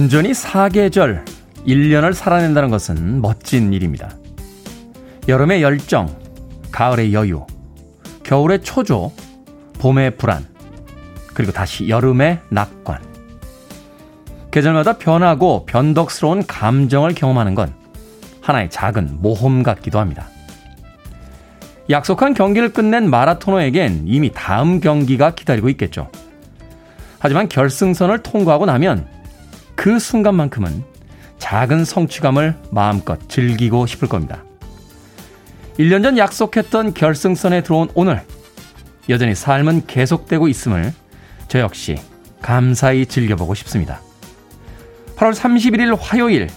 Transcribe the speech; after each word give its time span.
온전히 0.00 0.32
사계절, 0.32 1.26
1년을 1.66 2.14
살아낸다는 2.14 2.70
것은 2.70 3.20
멋진 3.20 3.74
일입니다. 3.74 4.08
여름의 5.28 5.60
열정, 5.60 6.08
가을의 6.72 7.12
여유, 7.12 7.44
겨울의 8.22 8.62
초조, 8.62 9.12
봄의 9.78 10.16
불안, 10.16 10.46
그리고 11.34 11.52
다시 11.52 11.90
여름의 11.90 12.40
낙관. 12.48 13.02
계절마다 14.50 14.96
변하고 14.96 15.66
변덕스러운 15.66 16.46
감정을 16.46 17.14
경험하는 17.14 17.54
건 17.54 17.74
하나의 18.40 18.70
작은 18.70 19.18
모험 19.20 19.62
같기도 19.62 19.98
합니다. 19.98 20.28
약속한 21.90 22.32
경기를 22.32 22.72
끝낸 22.72 23.10
마라토너에겐 23.10 24.04
이미 24.06 24.32
다음 24.32 24.80
경기가 24.80 25.34
기다리고 25.34 25.68
있겠죠. 25.68 26.10
하지만 27.18 27.50
결승선을 27.50 28.22
통과하고 28.22 28.64
나면 28.64 29.19
그 29.80 29.98
순간만큼은 29.98 30.84
작은 31.38 31.86
성취감을 31.86 32.54
마음껏 32.70 33.18
즐기고 33.30 33.86
싶을 33.86 34.08
겁니다. 34.08 34.44
1년 35.78 36.02
전 36.02 36.18
약속했던 36.18 36.92
결승선에 36.92 37.62
들어온 37.62 37.88
오늘, 37.94 38.22
여전히 39.08 39.34
삶은 39.34 39.86
계속되고 39.86 40.48
있음을 40.48 40.92
저 41.48 41.60
역시 41.60 41.96
감사히 42.42 43.06
즐겨보고 43.06 43.54
싶습니다. 43.54 44.02
8월 45.16 45.32
31일 45.32 45.96
화요일, 45.98 46.48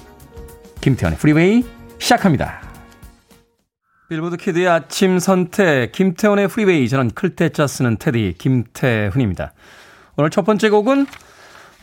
김태훈의 0.82 1.18
프리웨이 1.18 1.64
시작합니다. 2.00 2.62
빌보드 4.10 4.36
kid의 4.36 4.68
아침 4.68 5.20
선택, 5.20 5.94
김태훈의 5.94 6.50
프리웨이, 6.50 6.90
저는 6.90 7.12
클 7.12 7.37
태 7.37 7.55
자 7.55 7.68
쓰는 7.68 7.96
테디, 7.96 8.36
김태훈입니다. 8.38 9.54
오늘 10.18 10.30
첫 10.30 10.44
번째 10.44 10.70
곡은 10.70 11.06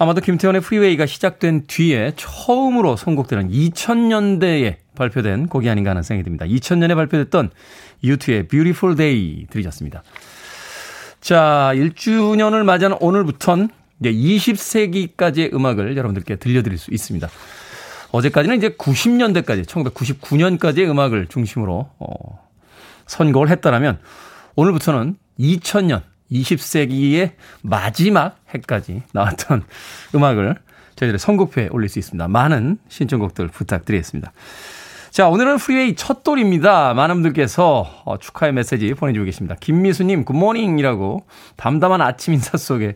아마도 0.00 0.22
김태훈의 0.22 0.62
프리웨이가 0.62 1.04
시작된 1.04 1.64
뒤에 1.66 2.14
처음으로 2.16 2.96
선곡되는 2.96 3.50
2000년대에 3.50 4.76
발표된 4.94 5.48
곡이 5.48 5.68
아닌가 5.68 5.90
하는 5.90 6.02
생각이 6.02 6.24
듭니다. 6.24 6.46
2000년에 6.46 6.94
발표됐던 6.94 7.50
U2의 8.02 8.48
Beautiful 8.48 8.96
Day 8.96 9.46
들으셨습니다. 9.50 10.02
자, 11.20 11.72
1주년을 11.74 12.64
맞이한 12.64 12.96
오늘부턴 12.98 13.68
이제 14.00 14.10
20세기까지의 14.10 15.52
음악을 15.52 15.94
여러분들께 15.94 16.36
들려드릴 16.36 16.78
수 16.78 16.90
있습니다. 16.94 17.28
어제까지는 18.10 18.56
이제 18.56 18.70
90년대까지, 18.70 19.66
1999년까지의 19.66 20.88
음악을 20.88 21.26
중심으로 21.26 21.90
어, 21.98 22.48
선곡을 23.06 23.50
했다라면 23.50 23.98
오늘부터는 24.56 25.16
2000년, 25.38 26.00
20세기의 26.32 27.32
마지막 27.62 28.36
해까지 28.54 29.02
나왔던 29.12 29.64
음악을 30.14 30.56
저희들의 30.96 31.18
선곡표에 31.18 31.68
올릴 31.70 31.88
수 31.88 31.98
있습니다. 31.98 32.28
많은 32.28 32.78
신청곡들 32.88 33.48
부탁드리겠습니다. 33.48 34.32
자, 35.10 35.28
오늘은 35.28 35.56
프리웨이 35.56 35.96
첫 35.96 36.22
돌입니다. 36.22 36.94
많은 36.94 37.16
분들께서 37.16 38.02
어, 38.04 38.18
축하의 38.18 38.52
메시지 38.52 38.94
보내주고 38.94 39.24
계십니다. 39.24 39.56
김미수님, 39.58 40.24
good 40.24 40.50
morning이라고 40.50 41.26
담담한 41.56 42.00
아침 42.00 42.34
인사 42.34 42.56
속에 42.56 42.94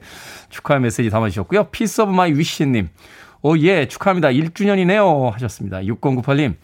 축하의 0.51 0.81
메시지 0.81 1.11
담아주셨고요. 1.11 1.71
piece 1.71 2.03
of 2.03 2.13
my 2.13 2.33
wish님, 2.33 2.89
oh, 3.43 3.59
yeah, 3.59 3.89
축하합니다. 3.89 4.29
1주년이네요. 4.29 5.33
하셨습니다. 5.33 5.81
6098님, 5.81 6.55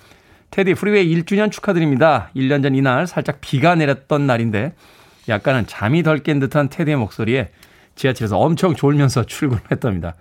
테디 0.50 0.74
프리웨이 0.74 1.14
1주년 1.16 1.50
축하드립니다. 1.50 2.30
1년 2.36 2.62
전 2.62 2.74
이날 2.74 3.06
살짝 3.06 3.40
비가 3.40 3.74
내렸던 3.74 4.26
날인데 4.26 4.74
약간은 5.30 5.66
잠이 5.66 6.02
덜 6.02 6.18
깬 6.18 6.40
듯한 6.40 6.68
테디의 6.68 6.96
목소리에 6.96 7.48
지하철에서 7.96 8.38
엄청 8.38 8.74
졸면서 8.74 9.24
출근했답니다. 9.24 10.14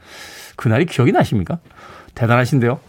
그날이 0.55 0.85
기억이 0.85 1.11
나십니까? 1.11 1.59
대단하신데요. 2.15 2.79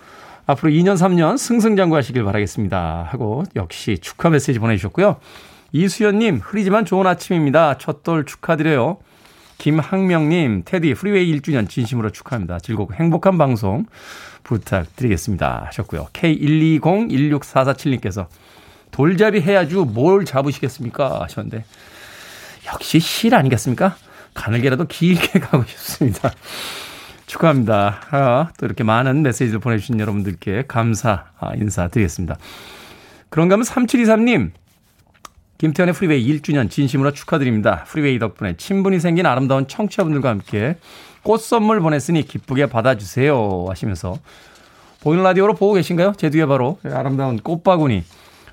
앞으로 0.47 0.73
2년, 0.73 0.97
3년 0.97 1.37
승승장구하시길 1.39 2.25
바라겠습니다. 2.25 3.07
하고 3.09 3.45
역시 3.57 3.99
축하 4.01 4.31
메시지 4.31 4.59
보내주셨고요. 4.59 5.17
이수연님, 5.73 6.41
흐리지만 6.43 6.85
좋은 6.85 7.07
아침입니다. 7.07 7.79
첫돌 7.79 8.27
축하드려요. 8.27 8.99
김학명님, 9.59 10.63
테디 10.65 10.95
프리웨이 10.95 11.39
1주년 11.39 11.69
진심으로 11.69 12.11
축하합니다. 12.11 12.59
즐겁고 12.59 12.95
행복한 12.95 13.39
방송 13.39 13.87
부탁드리겠습니다. 14.43 15.67
하셨고요. 15.67 16.09
K12016447님께서 16.13 18.27
돌잡이 18.91 19.41
해야죠. 19.41 19.85
뭘 19.85 20.25
잡으시겠습니까? 20.25 21.23
하셨는데 21.23 21.65
역시 22.73 23.01
실 23.01 23.35
아니겠습니까? 23.35 23.97
가늘게라도 24.35 24.87
길게 24.87 25.41
가고 25.41 25.65
싶습니다. 25.65 26.31
축하합니다. 27.27 28.01
아, 28.11 28.49
또 28.59 28.67
이렇게 28.67 28.83
많은 28.83 29.23
메시지를 29.23 29.61
보내주신 29.61 30.01
여러분들께 30.01 30.65
감사 30.67 31.27
아, 31.39 31.53
인사드리겠습니다. 31.55 32.37
그런가 33.29 33.55
하면 33.55 33.65
3723님, 33.65 34.51
김태훈의 35.59 35.95
프리웨이 35.95 36.27
1주년 36.27 36.71
진심으로 36.71 37.13
축하드립니다. 37.13 37.85
프리웨이 37.85 38.19
덕분에 38.19 38.57
친분이 38.57 38.99
생긴 38.99 39.27
아름다운 39.27 39.69
청취자분들과 39.69 40.31
함께 40.31 40.77
꽃 41.23 41.41
선물 41.41 41.81
보냈으니 41.81 42.23
기쁘게 42.23 42.67
받아주세요. 42.67 43.67
하시면서 43.69 44.17
보이는 45.03 45.23
라디오로 45.23 45.55
보고 45.55 45.75
계신가요? 45.75 46.15
제 46.17 46.31
뒤에 46.31 46.47
바로 46.47 46.79
아름다운 46.85 47.39
꽃바구니 47.39 48.05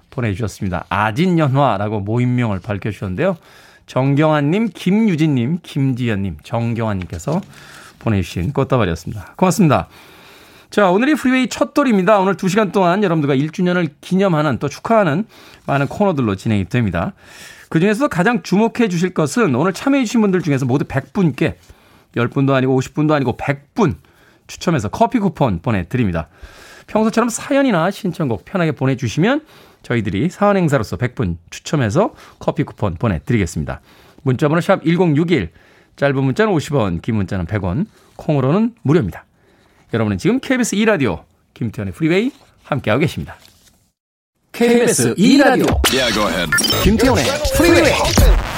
보내주셨습니다. 0.10 0.86
아진연화라고 0.90 2.02
모임명을 2.02 2.60
밝혀주셨는데요. 2.60 3.38
정경환님, 3.88 4.70
김유진님, 4.74 5.60
김지연님, 5.64 6.38
정경환님께서 6.44 7.42
보내주신 8.00 8.54
꽃다발이었습니다. 8.54 9.34
고맙습니다. 9.38 9.88
자, 10.70 10.92
오늘이 10.92 11.16
프리웨이 11.16 11.48
첫 11.48 11.74
돌입니다. 11.74 12.20
오늘 12.20 12.36
2시간 12.36 12.74
동안 12.74 13.02
여러분들과 13.02 13.36
1주년을 13.36 13.90
기념하는 14.02 14.60
또 14.60 14.68
축하하는 14.68 15.26
많은 15.66 15.88
코너들로 15.88 16.36
진행이 16.36 16.66
됩니다. 16.66 17.14
그 17.70 17.80
중에서 17.80 18.10
가장 18.10 18.44
주목해 18.44 18.90
주실 18.90 19.14
것은 19.14 19.56
오늘 19.56 19.74
참여해 19.74 20.04
주신 20.04 20.22
분들 20.22 20.42
중에서 20.42 20.66
모두 20.66 20.86
100분께 20.86 21.56
10분도 22.16 22.52
아니고 22.54 22.80
50분도 22.80 23.12
아니고 23.12 23.38
100분 23.38 23.96
추첨해서 24.48 24.90
커피 24.90 25.20
쿠폰 25.20 25.62
보내드립니다. 25.62 26.28
평소처럼 26.88 27.30
사연이나 27.30 27.92
신청곡 27.92 28.46
편하게 28.46 28.72
보내주시면 28.74 29.42
저희들이 29.84 30.30
사은 30.30 30.58
행사로서 30.58 30.98
100분 30.98 31.38
추첨해서 31.50 32.14
커피 32.40 32.64
쿠폰 32.64 32.96
보내드리겠습니다. 32.96 33.82
문자번호 34.24 34.62
샵 34.62 34.84
1061, 34.84 35.52
짧은 35.96 36.24
문자는 36.24 36.54
50원, 36.54 37.02
긴 37.02 37.16
문자는 37.16 37.46
100원, 37.46 37.86
콩으로는 38.18 38.76
무료입니다. 38.82 39.26
여러분은 39.94 40.18
지금 40.18 40.40
KBS 40.40 40.76
2라디오 40.76 41.24
김태훈의 41.54 41.94
프리웨이 41.94 42.32
함께하고 42.64 43.00
계십니다. 43.00 43.36
KBS 44.52 45.16
2라디오 45.16 45.80
yeah, 45.94 46.52
김태훈의 46.84 47.24
프리웨이 47.56 48.57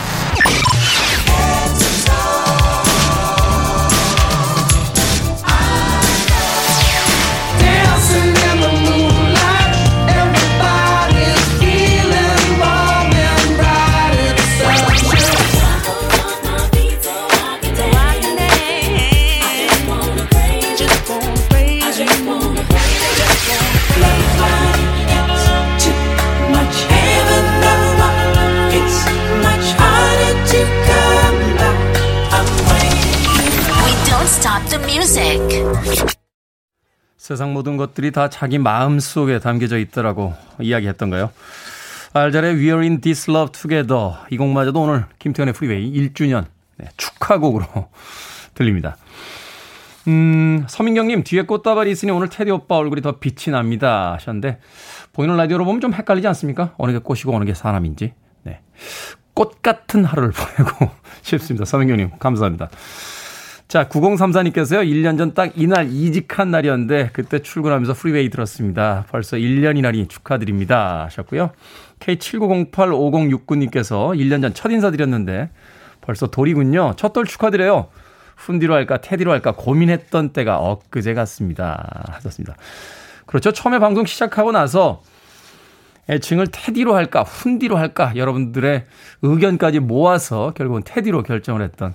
세상 37.16 37.54
모든 37.54 37.78
것들이 37.78 38.12
다 38.12 38.28
자기 38.30 38.58
마음 38.58 39.00
속에 39.00 39.38
담겨져 39.38 39.78
있더라고 39.78 40.34
이야기했던가요? 40.60 41.30
Al 42.14 42.21
Jarreau의 42.21 42.56
We 42.56 42.64
Are 42.66 42.82
In 42.82 43.00
This 43.00 43.30
Love 43.30 43.52
Together 43.52 44.14
이 44.32 44.38
곡마저도 44.38 44.82
오늘 44.82 45.06
김태훈의 45.20 45.54
프리웨이 45.54 45.94
1주년 45.94 46.46
네, 46.78 46.88
축하곡으로 46.98 47.66
들립니다. 48.56 48.98
음, 50.08 50.66
서민경님 50.68 51.24
뒤에 51.24 51.44
꽃다발이 51.44 51.92
있으니 51.92 52.12
오늘 52.12 52.30
테디 52.30 52.50
오빠 52.50 52.78
얼굴이 52.78 53.04
더 53.04 53.20
빛이 53.20 53.54
납니다 53.54 54.14
하셨는데 54.14 54.60
보이는 55.14 55.38
라디오로 55.38 55.66
보면 55.66 55.82
좀 55.82 55.94
헷갈리지 55.94 56.28
않습니까? 56.30 56.74
어느 56.80 56.92
게 56.94 56.98
꽃이고 56.98 57.36
어느 57.36 57.46
게 57.46 57.54
사람인지 57.54 58.14
네. 58.42 58.62
꽃 59.36 59.62
같은 59.62 60.04
하루를 60.04 60.32
보내고 60.58 60.90
싶습니다. 61.22 61.66
서민경님 61.66 62.18
감사합니다. 62.18 62.70
자, 63.69 63.88
9034님께서요, 63.88 64.83
1년 64.83 65.18
전 65.19 65.36
딱 65.36 65.51
이날 65.56 65.92
이직한 65.92 66.50
날이었는데, 66.50 67.12
그때 67.13 67.38
출근하면서 67.38 67.94
프리웨이 67.94 68.31
들었습니다. 68.31 69.06
벌써 69.12 69.38
1년이나니 69.38 70.10
축하드립니다. 70.10 71.04
하셨고요. 71.06 71.51
K79085069님께서 72.00 74.18
1년 74.18 74.42
전 74.42 74.56
첫 74.56 74.71
인사 74.71 74.89
드렸는데, 74.89 75.51
벌써 76.01 76.25
돌이군요. 76.27 76.95
첫 76.98 77.13
돌 77.13 77.27
축하드려요. 77.27 77.89
훈디로 78.38 78.74
할까, 78.74 79.01
테디로 79.01 79.31
할까 79.31 79.51
고민했던 79.51 80.33
때가 80.33 80.57
엊그제 80.57 81.13
같습니다. 81.13 82.07
하셨습니다. 82.13 82.56
그렇죠. 83.27 83.51
처음에 83.51 83.77
방송 83.77 84.06
시작하고 84.06 84.51
나서 84.51 85.04
애칭을 86.10 86.48
테디로 86.51 86.95
할까, 86.95 87.21
훈디로 87.21 87.77
할까, 87.77 88.13
여러분들의 88.16 88.86
의견까지 89.21 89.80
모아서 89.80 90.54
결국은 90.56 90.81
테디로 90.83 91.21
결정을 91.21 91.62
했던 91.62 91.94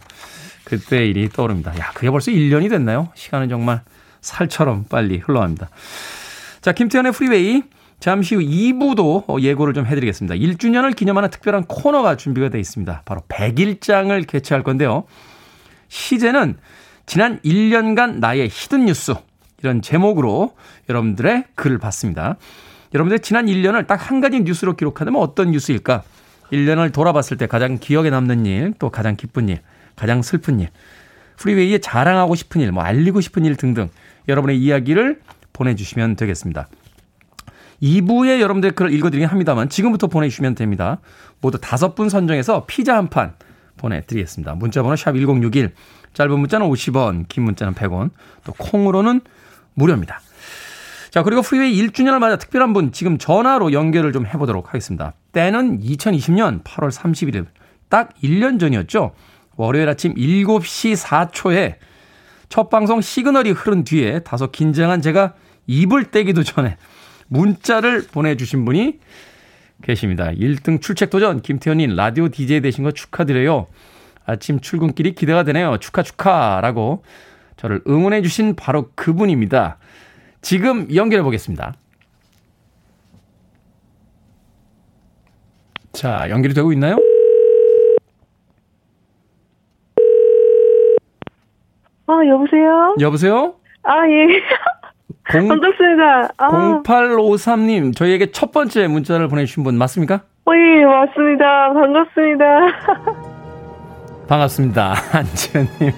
그때 0.64 1.06
일이 1.06 1.28
떠오릅니다. 1.28 1.78
야, 1.78 1.90
그게 1.94 2.11
벌써 2.11 2.31
1년이 2.31 2.70
됐나요? 2.70 3.08
시간은 3.14 3.49
정말 3.49 3.82
살처럼 4.20 4.84
빨리 4.88 5.19
흘러갑니다. 5.19 5.69
자, 6.61 6.72
김태훈의 6.72 7.12
프리웨이. 7.12 7.62
잠시 8.00 8.34
후 8.34 8.43
2부도 8.43 9.40
예고를 9.40 9.72
좀 9.72 9.87
해드리겠습니다. 9.87 10.34
1주년을 10.34 10.94
기념하는 10.94 11.31
특별한 11.31 11.64
코너가 11.64 12.16
준비가 12.16 12.50
되어 12.50 12.61
있습니다. 12.61 13.02
바로 13.05 13.22
백일장을 13.28 14.26
개최할 14.26 14.62
건데요. 14.62 15.05
시제는 15.88 16.56
지난 17.06 17.40
1년간 17.40 18.19
나의 18.19 18.49
hidden 18.48 18.86
뉴스 18.87 19.14
이런 19.62 19.81
제목으로 19.81 20.55
여러분들의 20.90 21.44
글을 21.55 21.78
받습니다. 21.78 22.37
여러분들 22.93 23.20
지난 23.20 23.46
1년을 23.46 23.87
딱 23.87 24.10
한 24.10 24.20
가지 24.20 24.40
뉴스로 24.40 24.76
기록하면 24.76 25.17
어떤 25.17 25.50
뉴스일까? 25.52 26.02
1년을 26.52 26.93
돌아봤을 26.93 27.38
때 27.38 27.46
가장 27.46 27.78
기억에 27.78 28.10
남는 28.10 28.44
일, 28.44 28.75
또 28.78 28.90
가장 28.90 29.17
기쁜 29.17 29.49
일, 29.49 29.60
가장 29.96 30.23
슬픈 30.23 30.61
일, 30.61 30.69
프리웨이에 31.37 31.79
자랑하고 31.79 32.35
싶은 32.35 32.61
일, 32.61 32.73
뭐 32.73 32.82
알리고 32.82 33.20
싶은 33.20 33.44
일 33.44 33.56
등등 33.56 33.88
여러분의 34.29 34.58
이야기를 34.58 35.20
보내주시면 35.52 36.17
되겠습니다. 36.17 36.69
2부에 37.82 38.41
여러분들 38.41 38.73
글을 38.73 38.93
읽어드리긴 38.93 39.29
합니다만 39.29 39.69
지금부터 39.69 40.06
보내주시면 40.06 40.55
됩니다. 40.55 41.00
모두 41.41 41.58
다섯 41.61 41.94
분 41.94 42.08
선정해서 42.08 42.64
피자 42.67 42.96
한 42.96 43.08
판 43.08 43.35
보내드리겠습니다. 43.76 44.55
문자번호 44.55 44.96
샵 44.96 45.12
1061, 45.12 45.73
짧은 46.14 46.38
문자는 46.38 46.69
50원, 46.69 47.26
긴 47.29 47.44
문자는 47.44 47.75
100원, 47.75 48.11
또 48.44 48.52
콩으로는 48.52 49.20
무료입니다. 49.75 50.20
자, 51.11 51.23
그리고 51.23 51.43
프리웨이 51.43 51.81
1주년을 51.87 52.19
맞아 52.19 52.37
특별한 52.37 52.73
분 52.73 52.93
지금 52.93 53.19
전화로 53.19 53.73
연결을 53.73 54.12
좀 54.12 54.26
해보도록 54.26 54.69
하겠습니다. 54.69 55.12
때는 55.32 55.81
2020년 55.81 56.62
8월 56.64 56.91
31일, 56.91 57.46
딱 57.88 58.11
1년 58.23 58.58
전이었죠. 58.58 59.12
월요일 59.56 59.88
아침 59.88 60.14
7시 60.14 60.96
4초에 60.96 61.76
첫 62.48 62.70
방송 62.70 63.00
시그널이 63.00 63.50
흐른 63.50 63.84
뒤에 63.84 64.20
다소 64.20 64.50
긴장한 64.50 65.02
제가 65.02 65.34
입을 65.66 66.10
떼기도 66.10 66.42
전에 66.42 66.76
문자를 67.28 68.06
보내주신 68.12 68.64
분이 68.64 69.00
계십니다. 69.82 70.30
1등 70.30 70.80
출첵 70.80 71.10
도전 71.10 71.42
김태훈님 71.42 71.96
라디오 71.96 72.28
DJ 72.28 72.60
되신 72.60 72.84
거 72.84 72.92
축하드려요. 72.92 73.66
아침 74.24 74.60
출근길이 74.60 75.14
기대가 75.14 75.42
되네요. 75.42 75.78
축하 75.78 76.02
축하라고 76.02 77.02
저를 77.56 77.82
응원해 77.86 78.22
주신 78.22 78.56
바로 78.56 78.90
그분입니다. 78.94 79.78
지금 80.40 80.94
연결해 80.94 81.22
보겠습니다. 81.22 81.74
자, 85.92 86.26
연결이 86.28 86.54
되고 86.54 86.72
있나요? 86.72 86.96
아, 92.06 92.12
여보세요? 92.28 92.94
여보세요? 93.00 93.54
아, 93.82 93.94
예. 94.08 94.40
공, 95.32 95.48
반갑습니다. 95.48 96.28
아. 96.36 96.82
0853님, 96.84 97.96
저희에게 97.96 98.30
첫 98.30 98.52
번째 98.52 98.86
문자를 98.88 99.28
보내주신 99.28 99.64
분 99.64 99.76
맞습니까? 99.78 100.20
어, 100.46 100.52
예, 100.54 100.84
맞습니다. 100.84 101.72
반갑습니다. 101.72 102.44
반갑습니다. 104.28 104.94
안지현님. 105.12 105.92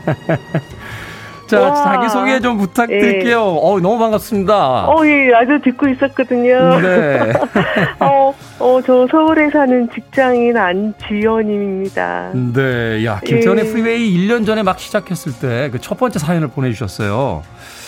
자, 1.46 1.60
와. 1.60 1.74
자기소개 1.74 2.40
좀 2.40 2.58
부탁드릴게요. 2.58 3.30
예. 3.30 3.34
어, 3.36 3.78
너무 3.80 3.98
반갑습니다. 3.98 4.86
어, 4.88 5.06
예, 5.06 5.32
아주 5.34 5.60
듣고 5.62 5.88
있었거든요. 5.88 6.80
네. 6.80 7.32
어, 8.00 8.34
어, 8.58 8.80
저 8.84 9.06
서울에 9.10 9.48
사는 9.50 9.88
직장인 9.94 10.56
안지연입니다. 10.56 12.30
네, 12.54 13.04
야, 13.04 13.20
김태현의 13.24 13.66
예. 13.66 13.70
프리웨이 13.70 14.16
1년 14.28 14.44
전에 14.46 14.62
막 14.62 14.78
시작했을 14.78 15.32
때 15.40 15.70
그 15.70 15.78
첫 15.80 15.98
번째 15.98 16.18
사연을 16.18 16.48
보내주셨어요. 16.48 17.42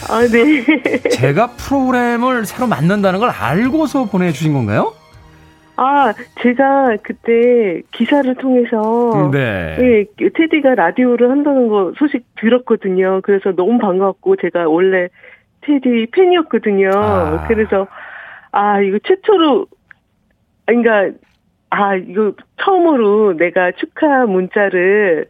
아, 0.09 0.21
네. 0.31 0.65
제가 1.11 1.49
프로그램을 1.57 2.47
새로 2.47 2.67
만든다는 2.69 3.19
걸 3.19 3.31
알고서 3.31 4.05
보내주신 4.05 4.53
건가요? 4.53 4.93
아, 5.81 6.13
제가 6.43 6.97
그때 7.05 7.83
기사를 7.93 8.35
통해서 8.35 9.31
네. 9.33 9.77
예, 9.81 10.29
테디가 10.35 10.75
라디오를 10.75 11.31
한다는 11.31 11.69
거 11.69 11.93
소식 11.97 12.27
들었거든요. 12.41 13.21
그래서 13.23 13.53
너무 13.53 13.79
반갑고 13.79 14.37
제가 14.37 14.69
원래 14.69 15.09
테디 15.61 16.09
팬이었거든요. 16.11 16.91
아. 16.93 17.47
그래서 17.47 17.87
아, 18.51 18.81
이거 18.81 18.99
최초로 19.05 19.67
그러니까 20.67 21.17
아, 21.71 21.95
이거 21.95 22.33
처음으로 22.61 23.35
내가 23.35 23.71
축하 23.71 24.27
문자를 24.27 25.29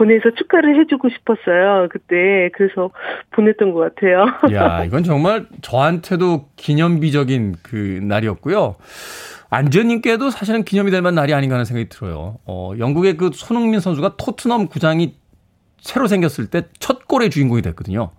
보내서 0.00 0.30
축하를 0.36 0.80
해주고 0.80 1.10
싶었어요. 1.10 1.88
그때 1.90 2.48
그래서 2.54 2.90
보냈던 3.32 3.72
것 3.72 3.80
같아요. 3.94 4.24
야, 4.54 4.82
이건 4.84 5.04
정말 5.04 5.46
저한테도 5.60 6.48
기념비적인 6.56 7.56
그 7.62 8.00
날이었고요. 8.02 8.76
안지현님께도 9.50 10.30
사실은 10.30 10.64
기념이 10.64 10.90
될 10.90 11.02
만한 11.02 11.16
날이 11.16 11.34
아닌가 11.34 11.56
하는 11.56 11.66
생각이 11.66 11.90
들어요. 11.90 12.38
어, 12.46 12.72
영국의 12.78 13.16
그 13.18 13.30
손흥민 13.34 13.80
선수가 13.80 14.16
토트넘 14.16 14.68
구장이 14.68 15.14
새로 15.80 16.06
생겼을 16.06 16.48
때 16.48 16.62
첫 16.78 17.06
골의 17.06 17.30
주인공이 17.30 17.60
됐거든요. 17.62 18.10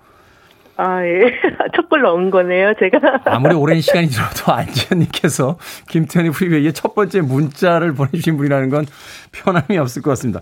아, 0.78 1.04
예. 1.06 1.20
첫골 1.76 2.02
넣은 2.02 2.32
거네요, 2.32 2.74
제가. 2.80 3.22
아무리 3.26 3.54
오랜 3.56 3.82
시간이 3.82 4.08
들어도 4.08 4.52
안지현님께서 4.52 5.58
김태현의 5.90 6.32
프리웨이에 6.32 6.72
첫 6.72 6.96
번째 6.96 7.22
문자를 7.22 7.94
보내주신 7.94 8.38
분이라는 8.38 8.70
건 8.70 8.86
편함이 9.32 9.78
없을 9.78 10.02
것 10.02 10.12
같습니다. 10.12 10.40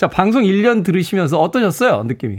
자, 0.00 0.08
방송 0.08 0.44
1년 0.44 0.82
들으시면서 0.82 1.38
어떠셨어요, 1.38 2.04
느낌이? 2.04 2.38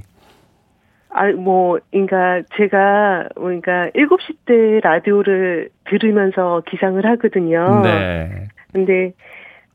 아, 1.11 1.31
뭐, 1.33 1.77
그러니까 1.91 2.41
제가 2.57 3.29
그러니까 3.35 3.91
7시 3.93 4.35
때 4.45 4.79
라디오를 4.81 5.69
들으면서 5.85 6.63
기상을 6.67 7.05
하거든요. 7.05 7.81
네. 7.83 8.47
근데 8.73 9.13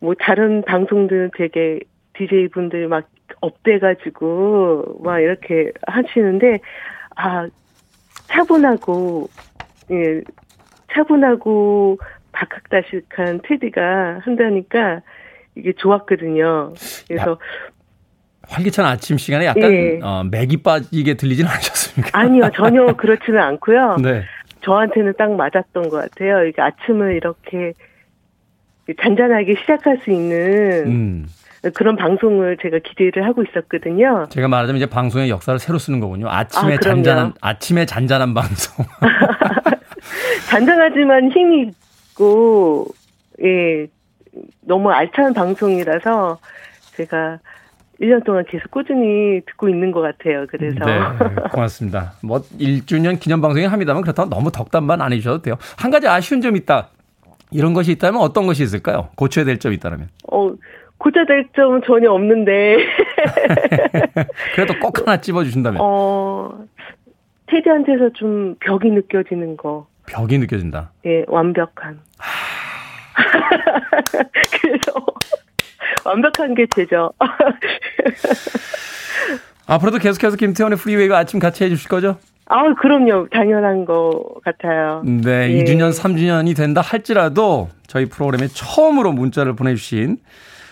뭐 0.00 0.14
다른 0.18 0.62
방송들 0.62 1.30
되게 1.36 1.78
DJ 2.14 2.48
분들 2.48 2.88
막 2.88 3.08
업돼 3.40 3.78
가지고 3.78 4.98
막 5.04 5.20
이렇게 5.20 5.70
하시는데 5.86 6.58
아, 7.14 7.46
차분하고 8.26 9.28
예, 9.92 10.22
차분하고 10.92 11.98
박학다식한 12.32 13.42
테디가 13.44 14.22
한다니까 14.24 15.02
이게 15.54 15.72
좋았거든요. 15.72 16.72
그래서 17.06 17.30
야, 17.30 17.36
활기찬 18.48 18.84
아침 18.86 19.18
시간에 19.18 19.46
약간 19.46 19.72
예. 19.72 19.98
어, 20.02 20.24
맥이 20.30 20.58
빠지게 20.58 21.14
들리지는 21.14 21.50
않으셨습니까? 21.50 22.18
아니요, 22.18 22.50
전혀 22.54 22.86
그렇지는 22.94 23.40
않고요. 23.40 23.96
네. 24.02 24.22
저한테는 24.62 25.14
딱 25.18 25.32
맞았던 25.32 25.88
것 25.88 25.90
같아요. 25.90 26.44
이게 26.44 26.60
아침을 26.60 27.14
이렇게 27.14 27.72
잔잔하게 29.00 29.56
시작할 29.60 29.98
수 30.04 30.10
있는 30.10 30.86
음. 30.86 31.26
그런 31.74 31.96
방송을 31.96 32.58
제가 32.62 32.78
기대를 32.78 33.24
하고 33.24 33.42
있었거든요. 33.42 34.26
제가 34.30 34.48
말하자면 34.48 34.76
이제 34.76 34.86
방송의 34.86 35.30
역사를 35.30 35.58
새로 35.58 35.78
쓰는 35.78 36.00
거군요. 36.00 36.28
아침에 36.28 36.74
아, 36.74 36.78
잔잔한 36.78 37.32
아침에 37.40 37.86
잔잔한 37.86 38.34
방송. 38.34 38.84
잔잔하지만 40.48 41.30
힘이 41.32 41.70
있고 42.12 42.86
예 43.42 43.86
너무 44.60 44.90
알찬 44.90 45.34
방송이라서 45.34 46.38
제가 46.96 47.38
1년 48.00 48.24
동안 48.24 48.44
계속 48.48 48.70
꾸준히 48.70 49.40
듣고 49.46 49.68
있는 49.68 49.90
것 49.90 50.00
같아요. 50.00 50.46
그래서. 50.48 50.78
네, 50.84 50.98
고맙습니다. 51.52 52.12
뭐 52.22 52.40
1주년 52.58 53.18
기념 53.18 53.40
방송이 53.40 53.66
합니다만 53.66 54.02
그렇다고 54.02 54.28
너무 54.28 54.50
덕담만 54.50 55.00
안 55.00 55.12
해주셔도 55.12 55.42
돼요. 55.42 55.56
한 55.78 55.90
가지 55.90 56.06
아쉬운 56.06 56.40
점이 56.40 56.58
있다. 56.60 56.88
이런 57.52 57.74
것이 57.74 57.92
있다면 57.92 58.20
어떤 58.20 58.46
것이 58.46 58.62
있을까요? 58.62 59.08
고쳐야 59.16 59.44
될 59.44 59.58
점이 59.58 59.76
있다면. 59.76 60.08
어, 60.30 60.52
고쳐야 60.98 61.24
될 61.24 61.48
점은 61.54 61.80
전혀 61.86 62.10
없는데. 62.10 62.76
그래도 64.54 64.74
꼭 64.80 64.98
하나 65.00 65.20
찝어주신다면. 65.20 65.80
어, 65.80 66.52
테디한테서 67.46 68.10
좀 68.14 68.56
벽이 68.60 68.90
느껴지는 68.90 69.56
거. 69.56 69.86
벽이 70.06 70.38
느껴진다. 70.38 70.90
예, 71.06 71.24
완벽한. 71.28 72.00
그래서 74.60 75.06
완벽한 76.06 76.54
게 76.54 76.66
제죠. 76.74 77.12
앞으로도 79.66 79.98
계속해서 79.98 80.36
김태훈의 80.36 80.78
프리웨이가 80.78 81.18
아침 81.18 81.40
같이 81.40 81.64
해주실 81.64 81.88
거죠? 81.88 82.18
아, 82.48 82.74
그럼요. 82.74 83.28
당연한 83.30 83.84
거 83.84 84.36
같아요. 84.44 85.02
네, 85.04 85.50
예. 85.50 85.64
2주년, 85.64 85.90
3주년이 85.90 86.56
된다 86.56 86.80
할지라도 86.80 87.68
저희 87.88 88.06
프로그램에 88.06 88.46
처음으로 88.46 89.12
문자를 89.12 89.56
보내주신 89.56 90.18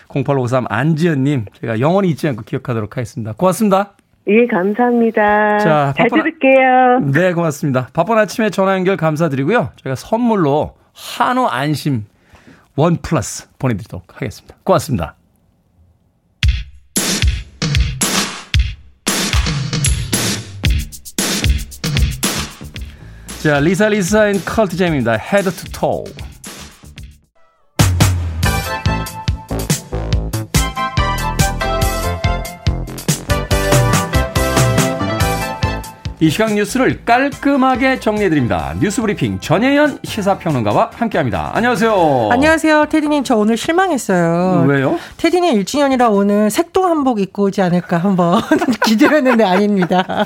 0853 0.07 0.65
안지연님, 0.69 1.45
제가 1.59 1.81
영원히 1.81 2.09
잊지 2.09 2.29
않고 2.29 2.43
기억하도록 2.43 2.95
하겠습니다. 2.95 3.33
고맙습니다. 3.33 3.93
예, 4.27 4.47
감사합니다. 4.47 5.59
자, 5.59 5.93
잘 5.97 6.07
바쁜, 6.07 6.23
들을게요. 6.23 7.11
네, 7.11 7.33
고맙습니다. 7.33 7.89
바쁜 7.93 8.17
아침에 8.17 8.49
전화 8.49 8.73
연결 8.75 8.95
감사드리고요. 8.97 9.71
저희가 9.83 9.95
선물로 9.95 10.75
한우 10.93 11.45
안심 11.45 12.05
one 12.75 12.97
plus 13.01 13.47
보내드리도록 13.59 14.15
하겠습니다. 14.15 14.55
고맙습니다. 14.63 15.15
자, 23.45 23.59
Lisa 23.59 23.89
Lisa 23.89 24.29
and 24.29 24.43
Cult 24.43 24.75
Jam입니다. 24.75 25.19
Head 25.19 25.51
to 25.51 25.71
toe. 25.71 26.13
이 36.19 36.29
시각 36.31 36.53
뉴스를 36.55 37.05
깔끔하게 37.05 37.99
정리해드립니다. 37.99 38.73
뉴스브리핑 38.81 39.41
전예현 39.41 39.99
시사평론가와 40.03 40.89
함께합니다. 40.95 41.51
안녕하세요. 41.53 42.29
안녕하세요. 42.31 42.85
테디님 42.89 43.23
저 43.25 43.35
오늘 43.35 43.57
실망했어요. 43.57 44.65
왜요? 44.67 44.97
테디님 45.17 45.61
1주년이라 45.61 46.11
오늘 46.11 46.49
색동 46.49 46.85
한복 46.85 47.19
입고 47.19 47.43
오지 47.43 47.61
않을까 47.61 47.97
한번 47.97 48.41
기대를 48.85 49.17
했는데 49.17 49.43
아닙니다. 49.43 50.25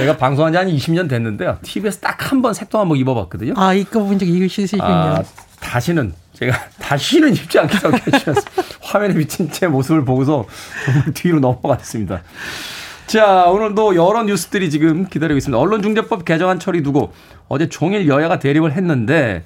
제가 0.00 0.16
방송한 0.16 0.52
지 0.52 0.56
한 0.58 0.66
20년 0.68 1.08
됐는데요. 1.08 1.58
TV에서 1.62 2.00
딱 2.00 2.32
한 2.32 2.42
번 2.42 2.54
색동 2.54 2.80
한복 2.80 2.98
입어봤거든요. 2.98 3.54
아 3.56 3.72
입어본 3.74 4.18
적이 4.18 4.44
있으시군요. 4.46 4.84
아, 4.84 5.22
다시는 5.60 6.12
제가 6.34 6.56
다시는 6.80 7.34
입지 7.34 7.58
않기로 7.58 7.90
결심했어요. 7.90 8.44
화면에 8.82 9.14
비친 9.14 9.50
제 9.52 9.66
모습을 9.66 10.04
보고서 10.04 10.46
정말 10.84 11.12
뒤로 11.14 11.38
넘어갔습니다. 11.40 12.22
자, 13.06 13.44
오늘도 13.46 13.96
여러 13.96 14.22
뉴스들이 14.22 14.70
지금 14.70 15.06
기다리고 15.08 15.36
있습니다. 15.38 15.58
언론중재법 15.58 16.24
개정안 16.24 16.60
처리 16.60 16.82
두고 16.82 17.12
어제 17.48 17.68
종일 17.68 18.06
여야가 18.08 18.38
대립을 18.38 18.72
했는데 18.72 19.44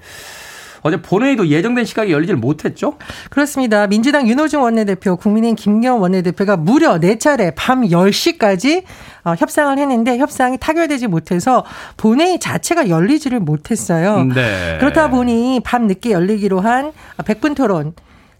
어제 0.85 1.01
본회의도 1.01 1.49
예정된 1.49 1.87
시각에 1.87 2.13
열리질 2.13 2.37
못했죠? 2.37 2.99
그렇습니다. 3.31 3.87
민주당 3.87 4.29
윤호중 4.29 4.63
원내대표, 4.63 5.17
국민의힘 5.17 5.57
김경 5.57 6.03
원내대표가 6.03 6.59
무려 6.59 7.01
4차례 7.01 7.55
밤 7.57 7.83
10시까지 7.83 8.85
어, 9.25 9.35
협상을 9.37 9.77
했는데 9.79 10.19
협상이 10.19 10.59
타결되지 10.59 11.07
못해서 11.07 11.65
본회의 11.97 12.39
자체가 12.39 12.91
열리지를 12.91 13.41
못했어요. 13.41 14.25
네. 14.25 14.77
그렇다 14.79 15.09
보니 15.09 15.63
밤 15.65 15.87
늦게 15.87 16.11
열리기로 16.11 16.61
한 16.61 16.93
100분 17.17 17.57
토론 17.57 17.95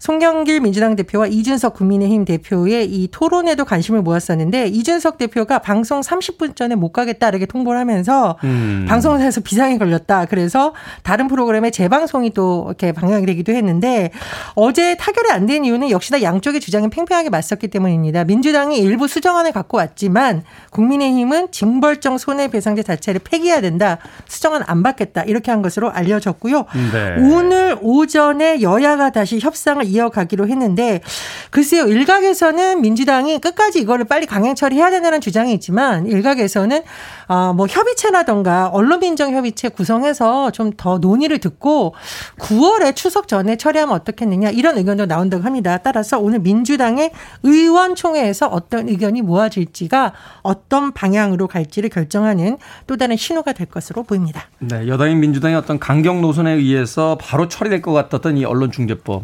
송영길 0.05 0.59
민주당 0.59 0.95
대표와 0.95 1.25
이준석 1.25 1.73
국민의힘 1.73 2.25
대표의 2.25 2.85
이 2.85 3.07
토론에도 3.11 3.65
관심을 3.65 4.03
모았었는데 4.03 4.67
이준석 4.67 5.17
대표가 5.17 5.57
방송 5.57 6.01
30분 6.01 6.55
전에 6.55 6.75
못 6.75 6.91
가겠다 6.91 7.29
이렇게 7.29 7.47
통보를 7.47 7.79
하면서 7.79 8.37
음. 8.43 8.85
방송사에서 8.87 9.41
비상이 9.41 9.79
걸렸다. 9.79 10.25
그래서 10.25 10.75
다른 11.01 11.27
프로그램의 11.27 11.71
재방송이 11.71 12.35
또 12.35 12.65
이렇게 12.67 12.91
방영이 12.91 13.25
되기도 13.25 13.51
했는데 13.53 14.11
어제 14.53 14.95
타결이 14.95 15.31
안 15.31 15.45
된 15.45 15.63
이유는 15.65 15.89
역시나 15.91 16.21
양쪽의 16.23 16.59
주장이 16.59 16.89
팽팽하게 16.89 17.29
맞섰기 17.29 17.67
때문입니다. 17.67 18.25
민주당이 18.25 18.77
일부 18.79 19.07
수정안을 19.07 19.51
갖고 19.51 19.77
왔지만 19.77 20.43
국민의힘은 20.71 21.51
징벌적 21.51 22.19
손해배상제 22.19 22.81
자체를 22.83 23.21
폐기해야 23.23 23.61
된다. 23.61 23.99
수정안 24.27 24.63
안 24.65 24.81
받겠다. 24.81 25.23
이렇게 25.23 25.51
한 25.51 25.61
것으로 25.61 25.91
알려졌고요. 25.91 26.65
네. 26.93 27.15
오늘 27.31 27.77
오전에 27.81 28.61
여야가 28.61 29.11
다시 29.11 29.39
협상을 29.39 29.94
이어가기로 29.95 30.47
했는데 30.47 31.01
글쎄요 31.49 31.87
일각에서는 31.87 32.81
민주당이 32.81 33.39
끝까지 33.39 33.79
이거를 33.79 34.05
빨리 34.05 34.25
강행 34.25 34.53
처리해야 34.53 34.91
된다는 34.91 35.19
주장이 35.21 35.53
있지만 35.53 36.05
일각에서는 36.05 36.83
아뭐 37.27 37.65
협의체라던가 37.67 38.67
언론민정협의체 38.67 39.69
구성해서 39.69 40.51
좀 40.51 40.75
더 40.77 40.97
논의를 40.97 41.39
듣고 41.39 41.93
9월에 42.39 42.95
추석 42.95 43.27
전에 43.27 43.55
처리하면 43.55 43.95
어떻겠느냐 43.95 44.49
이런 44.49 44.77
의견도 44.77 45.05
나온다고 45.05 45.43
합니다. 45.43 45.77
따라서 45.77 46.19
오늘 46.19 46.39
민주당의 46.39 47.11
의원총회에서 47.43 48.47
어떤 48.47 48.89
의견이 48.89 49.21
모아질지가 49.21 50.13
어떤 50.41 50.91
방향으로 50.91 51.47
갈지를 51.47 51.89
결정하는 51.89 52.57
또 52.87 52.97
다른 52.97 53.15
신호가 53.15 53.53
될 53.53 53.67
것으로 53.67 54.03
보입니다. 54.03 54.43
네, 54.59 54.87
여당인 54.87 55.19
민주당의 55.19 55.57
어떤 55.57 55.79
강경 55.79 56.21
노선에 56.21 56.51
의해서 56.53 57.17
바로 57.19 57.47
처리될 57.47 57.81
것 57.81 57.93
같았던 57.93 58.37
이 58.37 58.45
언론중재법 58.45 59.23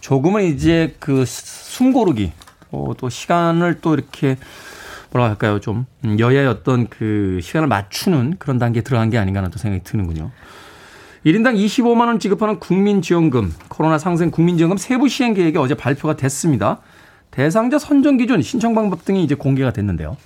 조금은 0.00 0.44
이제 0.44 0.94
그 0.98 1.24
숨고르기 1.26 2.32
어, 2.70 2.92
또 2.98 3.08
시간을 3.08 3.80
또 3.80 3.94
이렇게 3.94 4.36
뭐라 5.10 5.28
할까요 5.28 5.60
좀 5.60 5.86
음, 6.04 6.18
여야의 6.18 6.46
어떤 6.46 6.88
그 6.88 7.40
시간을 7.42 7.68
맞추는 7.68 8.36
그런 8.38 8.58
단계에 8.58 8.82
들어간 8.82 9.10
게 9.10 9.18
아닌가 9.18 9.38
하는 9.38 9.50
또 9.50 9.58
생각이 9.58 9.84
드는군요. 9.84 10.30
1인당 11.26 11.56
25만 11.56 12.06
원 12.06 12.18
지급하는 12.18 12.58
국민지원금, 12.58 13.52
코로나 13.68 13.98
상생 13.98 14.30
국민지원금 14.30 14.76
세부 14.76 15.08
시행 15.08 15.34
계획이 15.34 15.58
어제 15.58 15.74
발표가 15.74 16.16
됐습니다. 16.16 16.80
대상자 17.30 17.78
선정 17.78 18.16
기준, 18.16 18.40
신청 18.40 18.74
방법 18.74 19.04
등이 19.04 19.24
이제 19.24 19.34
공개가 19.34 19.72
됐는데요. 19.72 20.16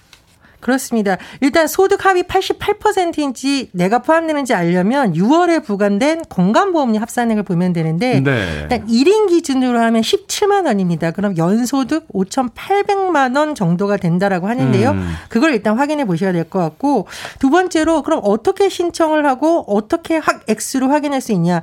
그렇습니다. 0.62 1.18
일단 1.40 1.66
소득 1.66 2.06
합이 2.06 2.22
88%인지 2.22 3.68
내가 3.72 3.98
포함되는지 3.98 4.54
알려면 4.54 5.12
6월에 5.12 5.64
부과된 5.64 6.22
건강보험료 6.28 6.98
합산액을 7.00 7.42
보면 7.42 7.72
되는데 7.72 8.20
네. 8.20 8.58
일단 8.62 8.86
1인 8.86 9.28
기준으로 9.28 9.78
하면 9.80 10.00
17만 10.02 10.64
원입니다. 10.66 11.10
그럼 11.10 11.36
연소득 11.36 12.06
5,800만 12.12 13.36
원 13.36 13.54
정도가 13.54 13.96
된다라고 13.96 14.48
하는데요. 14.48 14.90
음. 14.92 15.12
그걸 15.28 15.52
일단 15.52 15.76
확인해 15.78 16.04
보셔야 16.04 16.32
될 16.32 16.42
것 16.52 16.58
같고 16.58 17.06
두 17.38 17.50
번째로 17.50 18.02
그럼 18.02 18.20
어떻게 18.22 18.68
신청을 18.68 19.26
하고 19.26 19.64
어떻게 19.66 20.20
액수로 20.46 20.88
확인할 20.88 21.20
수 21.20 21.32
있냐? 21.32 21.62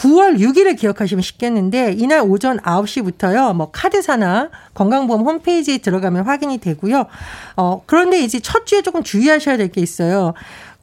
9월 0.00 0.38
6일을 0.38 0.78
기억하시면 0.78 1.20
쉽겠는데 1.20 1.92
이날 1.98 2.22
오전 2.22 2.58
9시부터요. 2.58 3.54
뭐 3.54 3.70
카드사나 3.70 4.48
건강보험 4.72 5.26
홈페이지에 5.26 5.78
들어가면 5.78 6.24
확인이 6.24 6.56
되고요. 6.58 7.04
어 7.56 7.82
그런데 7.84 8.20
이제 8.20 8.40
첫 8.40 8.66
주에 8.66 8.80
조금 8.82 9.02
주의하셔야 9.02 9.56
될 9.56 9.70
게 9.70 9.80
있어요. 9.82 10.32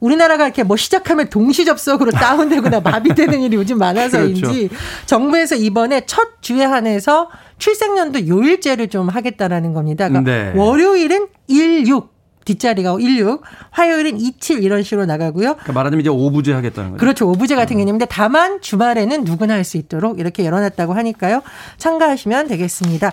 우리나라가 0.00 0.44
이렇게 0.44 0.62
뭐 0.62 0.76
시작하면 0.76 1.28
동시 1.28 1.64
접속으로 1.64 2.12
다운되거나 2.16 2.80
마비되는 2.80 3.42
일이 3.42 3.56
요즘 3.56 3.78
많아서인지 3.78 4.40
그렇죠. 4.68 4.74
정부에서 5.06 5.56
이번에 5.56 6.06
첫 6.06 6.40
주에 6.40 6.64
한해서 6.64 7.28
출생연도 7.58 8.28
요일제를 8.28 8.88
좀 8.88 9.08
하겠다라는 9.08 9.72
겁니다. 9.74 10.08
그러니까 10.08 10.30
네. 10.30 10.52
월요일은 10.54 11.26
1, 11.48 11.88
6, 11.88 12.17
뒷자리가 12.48 12.96
16, 12.98 13.42
화요일은 13.70 14.18
27 14.18 14.62
이런 14.64 14.82
식으로 14.82 15.06
나가고요. 15.06 15.54
그러니까 15.54 15.72
말하자면 15.72 16.00
이제 16.00 16.08
오부제 16.10 16.52
하겠다는 16.52 16.90
거죠. 16.92 17.00
그렇죠. 17.00 17.28
오부제 17.28 17.54
같은 17.54 17.76
음. 17.76 17.78
개념인데 17.78 18.06
다만 18.06 18.60
주말에는 18.60 19.24
누구나 19.24 19.54
할 19.54 19.68
수 19.68 19.76
있도록 19.76 20.18
이렇게 20.18 20.46
열어놨다고 20.46 20.94
하니까요. 20.94 21.42
참가하시면 21.76 22.48
되겠습니다. 22.48 23.12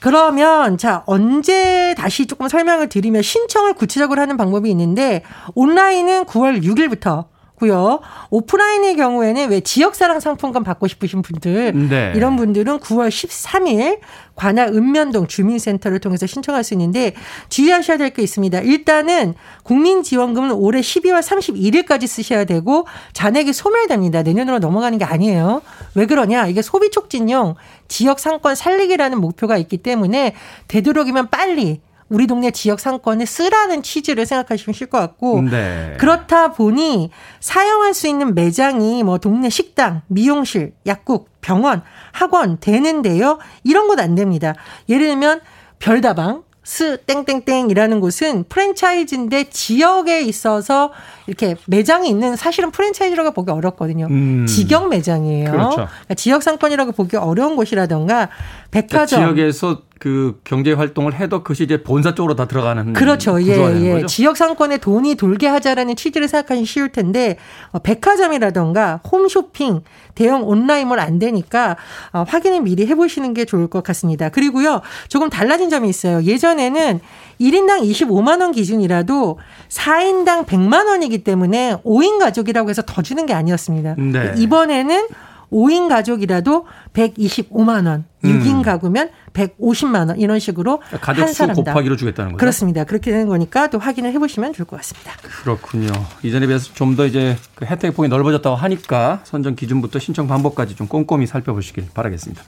그러면 0.00 0.76
자 0.78 1.04
언제 1.06 1.94
다시 1.96 2.26
조금 2.26 2.48
설명을 2.48 2.88
드리면 2.88 3.22
신청을 3.22 3.74
구체적으로 3.74 4.20
하는 4.20 4.36
방법이 4.36 4.68
있는데 4.70 5.22
온라인은 5.54 6.24
9월 6.24 6.64
6일부터 6.64 7.26
고요. 7.62 8.00
오프라인의 8.30 8.96
경우에는 8.96 9.50
왜 9.50 9.60
지역사랑 9.60 10.18
상품권 10.18 10.64
받고 10.64 10.88
싶으신 10.88 11.22
분들 11.22 11.88
네. 11.88 12.12
이런 12.16 12.34
분들은 12.34 12.78
9월 12.80 13.08
13일 13.08 14.00
관할 14.34 14.68
읍면동 14.68 15.28
주민센터를 15.28 16.00
통해서 16.00 16.26
신청할 16.26 16.64
수 16.64 16.74
있는데 16.74 17.14
주의하셔야 17.48 17.98
될 17.98 18.12
게 18.12 18.20
있습니다. 18.22 18.60
일단은 18.60 19.34
국민지원금은 19.62 20.52
올해 20.52 20.80
12월 20.80 21.22
31일까지 21.22 22.06
쓰셔야 22.06 22.44
되고 22.44 22.86
잔액이 23.12 23.52
소멸됩니다. 23.52 24.22
내년으로 24.22 24.58
넘어가는 24.58 24.98
게 24.98 25.04
아니에요. 25.04 25.62
왜 25.94 26.06
그러냐? 26.06 26.46
이게 26.48 26.62
소비 26.62 26.90
촉진용 26.90 27.54
지역 27.88 28.18
상권 28.18 28.54
살리기라는 28.54 29.20
목표가 29.20 29.56
있기 29.56 29.78
때문에 29.78 30.34
되도록이면 30.68 31.30
빨리 31.30 31.80
우리 32.12 32.26
동네 32.26 32.50
지역 32.50 32.78
상권을 32.78 33.24
쓰라는 33.24 33.82
취지를 33.82 34.26
생각하시면 34.26 34.74
쉴 34.74 34.88
것 34.88 34.98
같고 34.98 35.40
네. 35.40 35.96
그렇다 35.98 36.52
보니 36.52 37.10
사용할 37.40 37.94
수 37.94 38.06
있는 38.06 38.34
매장이 38.34 39.02
뭐 39.02 39.16
동네 39.16 39.48
식당, 39.48 40.02
미용실, 40.08 40.74
약국, 40.86 41.30
병원, 41.40 41.82
학원 42.12 42.58
되는데요. 42.60 43.38
이런 43.64 43.88
것안 43.88 44.14
됩니다. 44.14 44.54
예를 44.90 45.06
들면 45.06 45.40
별다방 45.78 46.42
스 46.64 46.98
땡땡땡이라는 47.06 47.98
곳은 47.98 48.44
프랜차이즈인데 48.48 49.50
지역에 49.50 50.20
있어서 50.20 50.92
이렇게 51.26 51.56
매장이 51.66 52.08
있는 52.08 52.36
사실은 52.36 52.70
프랜차이즈라고 52.70 53.32
보기 53.32 53.50
어렵거든요. 53.50 54.06
음. 54.10 54.46
직영 54.46 54.88
매장이에요. 54.90 55.50
그렇죠. 55.50 55.76
그러니까 55.76 56.14
지역 56.14 56.42
상권이라고 56.42 56.92
보기 56.92 57.16
어려운 57.16 57.56
곳이라던가 57.56 58.28
백화점 58.70 59.34
지역에서 59.34 59.82
그 60.02 60.40
경제 60.42 60.72
활동을 60.72 61.14
해도 61.14 61.44
그것이 61.44 61.62
이제 61.62 61.84
본사 61.84 62.12
쪽으로 62.12 62.34
다 62.34 62.48
들어가는 62.48 62.92
그렇죠. 62.92 63.40
예, 63.40 63.84
예. 63.84 63.92
거죠? 63.92 64.06
지역 64.06 64.36
상권에 64.36 64.78
돈이 64.78 65.14
돌게 65.14 65.46
하자라는 65.46 65.94
취지를 65.94 66.26
생각하기 66.26 66.64
쉬울 66.64 66.88
텐데 66.88 67.36
어, 67.70 67.78
백화점이라던가 67.78 69.00
홈쇼핑, 69.08 69.82
대형 70.16 70.42
온라인몰 70.42 70.98
안 70.98 71.20
되니까 71.20 71.76
어, 72.12 72.24
확인을 72.26 72.62
미리 72.62 72.84
해 72.88 72.96
보시는 72.96 73.32
게 73.32 73.44
좋을 73.44 73.68
것 73.68 73.84
같습니다. 73.84 74.28
그리고요 74.28 74.80
조금 75.06 75.30
달라진 75.30 75.70
점이 75.70 75.88
있어요. 75.88 76.20
예전에는 76.24 76.98
1인당 77.40 77.88
25만 77.88 78.40
원 78.40 78.50
기준이라도 78.50 79.38
4인당 79.68 80.46
100만 80.46 80.88
원이기 80.88 81.22
때문에 81.22 81.76
5인 81.84 82.18
가족이라고 82.18 82.70
해서 82.70 82.82
더 82.84 83.02
주는 83.02 83.24
게 83.24 83.34
아니었습니다. 83.34 83.94
네. 83.98 84.34
이번에는 84.36 85.06
5인 85.52 85.88
가족이라도 85.88 86.66
125만 86.94 87.86
원, 87.86 88.04
6인 88.24 88.46
음. 88.46 88.62
가구면 88.62 89.10
150만 89.34 90.08
원 90.08 90.18
이런 90.18 90.38
식으로 90.38 90.80
가족 91.00 91.28
수 91.28 91.46
곱하기로 91.46 91.96
주겠다는 91.96 92.32
거죠. 92.32 92.38
그렇습니다. 92.38 92.84
그렇게 92.84 93.10
되는 93.10 93.28
거니까 93.28 93.68
또 93.68 93.78
확인을 93.78 94.12
해보시면 94.12 94.52
좋을 94.54 94.66
것 94.66 94.76
같습니다. 94.76 95.12
그렇군요. 95.22 95.92
이전에 96.22 96.46
비해서 96.46 96.72
좀 96.74 96.92
더 96.92 97.06
이제 97.06 97.38
그 97.54 97.64
혜택 97.64 97.94
폭이 97.94 98.08
넓어졌다고 98.08 98.54
하니까 98.54 99.20
선정 99.24 99.54
기준부터 99.54 99.98
신청 99.98 100.26
방법까지 100.26 100.76
좀 100.76 100.86
꼼꼼히 100.88 101.26
살펴보시길 101.26 101.86
바라겠습니다. 101.94 102.42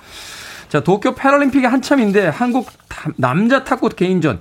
자, 0.69 0.81
도쿄 0.81 1.15
패럴림픽이 1.15 1.65
한창인데 1.65 2.29
한국 2.29 2.69
남자 3.17 3.65
탁구 3.65 3.91
개인전 3.91 4.41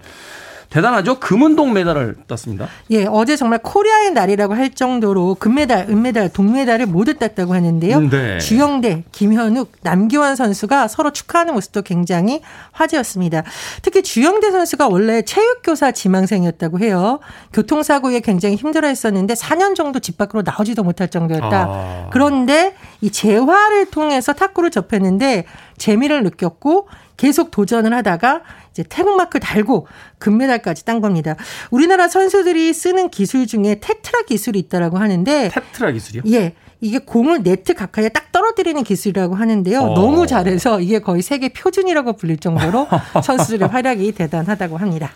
대단하죠. 0.74 1.20
금은동 1.20 1.72
메달을 1.74 2.16
땄습니다. 2.28 2.68
예, 2.90 3.06
어제 3.06 3.36
정말 3.36 3.60
코리아의 3.60 4.12
날이라고 4.12 4.56
할 4.56 4.72
정도로 4.72 5.36
금메달, 5.36 5.86
은메달, 5.88 6.34
동메달을 6.34 6.88
모두 6.88 7.14
땄다고 7.14 7.54
하는데요. 7.54 8.00
네. 8.10 8.40
주영대, 8.40 9.04
김현욱, 9.12 9.72
남기원 9.84 10.36
선수가 10.36 10.88
서로 10.88 11.12
축하하는 11.12 11.54
모습도 11.54 11.84
굉장히 11.84 12.42
화제였습니다. 12.72 13.44
특히 13.84 14.02
주영대 14.02 14.50
선수가 14.50 14.88
원래 14.88 15.22
체육교사 15.22 15.92
지망생이었다고 15.92 16.80
해요. 16.80 17.20
교통사고에 17.54 18.22
굉장히 18.22 18.56
힘들어 18.56 18.88
했었는데 18.88 19.36
4년 19.36 19.76
정도 19.76 20.00
집 20.00 20.18
밖으로 20.18 20.42
나오지도 20.44 20.82
못할 20.82 21.08
정도였다. 21.08 21.68
아. 21.70 22.10
그런데 22.12 22.74
이 23.00 23.12
재활을 23.12 23.86
통해서 23.92 24.34
탁구를 24.34 24.72
접했는데 24.72 25.46
재미를 25.78 26.24
느꼈고 26.24 26.88
계속 27.18 27.52
도전을 27.52 27.94
하다가 27.94 28.42
이제 28.72 28.84
태극마크 28.88 29.40
달고 29.40 29.88
금메달까지 30.20 30.86
딴 30.86 31.02
겁니다. 31.02 31.36
우리나라 31.72 32.08
선수들이 32.08 32.74
쓰는 32.74 33.10
기술 33.10 33.48
중에 33.48 33.80
테트라 33.82 34.24
기술이 34.24 34.60
있다라고 34.60 34.98
하는데 34.98 35.50
테트라 35.50 35.92
기술이요? 35.92 36.24
예. 36.34 36.56
이게 36.82 36.98
공을 36.98 37.44
네트 37.44 37.76
가까이에 37.76 38.10
딱 38.10 38.34
떨어뜨리는 38.34 38.84
기술이라고 38.84 39.36
하는데요. 39.36 39.80
어. 39.80 39.94
너무 39.94 40.28
잘해서 40.28 40.82
이게 40.82 41.00
거의 41.00 41.22
세계 41.22 41.50
표준이라고 41.54 42.14
불릴 42.14 42.40
정도로 42.40 42.90
선수들의 43.24 43.70
활약이 43.70 44.12
대단하다고 44.12 44.78
합니다. 44.78 45.10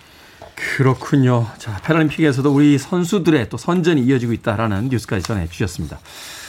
그렇군요. 0.56 1.46
자, 1.58 1.80
패럴림픽에서도 1.84 2.52
우리 2.52 2.78
선수들의 2.78 3.50
또 3.50 3.58
선전이 3.58 4.02
이어지고 4.02 4.34
있다라는 4.34 4.90
뉴스까지 4.90 5.24
전해 5.24 5.48
주셨습니다. 5.48 6.00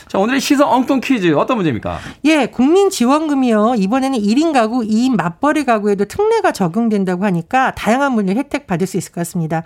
자, 0.09 0.19
오늘의 0.19 0.41
시선 0.41 0.69
엉뚱 0.69 1.00
퀴즈 1.00 1.35
어떤 1.35 1.57
문제입니까? 1.59 1.99
예, 2.25 2.47
국민 2.47 2.88
지원금이요. 2.88 3.75
이번에는 3.77 4.19
1인 4.19 4.53
가구, 4.53 4.81
2인 4.81 5.17
맞벌이 5.17 5.65
가구에도 5.65 6.07
특례가 6.07 6.53
적용된다고 6.53 7.25
하니까 7.27 7.73
다양한 7.73 8.15
분들 8.15 8.37
혜택 8.37 8.67
받을 8.67 8.87
수 8.87 8.97
있을 8.97 9.12
것 9.12 9.21
같습니다. 9.21 9.62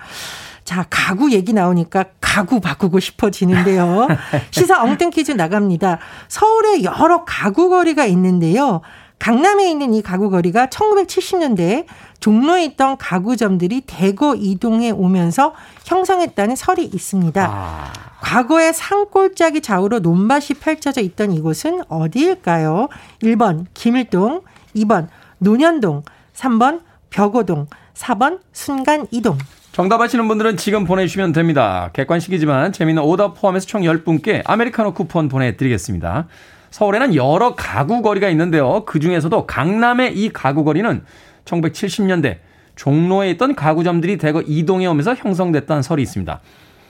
자, 0.65 0.85
가구 0.91 1.33
얘기 1.33 1.53
나오니까 1.53 2.05
가구 2.21 2.61
바꾸고 2.61 2.99
싶어지는데요. 2.99 4.09
시사 4.51 4.83
엉뚱 4.83 5.11
퀴즈 5.11 5.33
나갑니다. 5.33 5.99
서울에 6.29 6.83
여러 6.83 7.25
가구 7.25 7.69
거리가 7.69 8.05
있는데요. 8.07 8.81
강남에 9.23 9.71
있는 9.71 9.95
이 9.95 10.03
가구 10.03 10.31
거리가 10.31 10.67
1970년대에 10.67 11.85
종로에 12.19 12.65
있던 12.65 12.97
가구점들이 12.97 13.83
대거 13.87 14.35
이동해 14.35 14.91
오면서 14.91 15.55
형성했다는 15.85 16.57
설이 16.57 16.85
있습니다. 16.87 17.47
아. 17.49 17.93
과거에 18.21 18.73
산골짜기 18.73 19.61
좌우로 19.61 20.01
논밭이 20.01 20.59
펼쳐져 20.61 21.01
있던 21.03 21.31
이곳은 21.31 21.83
어디일까요? 21.89 22.89
1번 23.23 23.67
김일동, 23.75 24.43
2번 24.75 25.07
논현동, 25.39 26.03
3번 26.35 26.81
벽오동, 27.11 27.69
4번 27.95 28.41
순간이동. 28.53 29.39
정답 29.71 30.01
아시는 30.01 30.27
분들은 30.27 30.57
지금 30.57 30.85
보내주시면 30.85 31.31
됩니다. 31.33 31.91
객관식이지만 31.93 32.73
재미있는 32.73 33.05
오답 33.05 33.41
포함해서 33.41 33.67
총 33.67 33.83
10분께 33.83 34.43
아메리카노 34.45 34.95
쿠폰 34.95 35.29
보내드리겠습니다. 35.29 36.27
서울에는 36.73 37.15
여러 37.15 37.55
가구 37.55 38.03
거리가 38.03 38.29
있는데요. 38.31 38.85
그 38.87 38.99
중에서도 38.99 39.47
강남의 39.47 40.17
이 40.17 40.31
가구 40.31 40.65
거리는 40.65 41.05
1970년대 41.45 42.39
종로에 42.75 43.31
있던 43.33 43.55
가구점들이 43.55 44.17
대거 44.17 44.43
이동해 44.47 44.87
오면서 44.87 45.15
형성됐다는 45.15 45.83
설이 45.83 46.03
있습니다. 46.03 46.41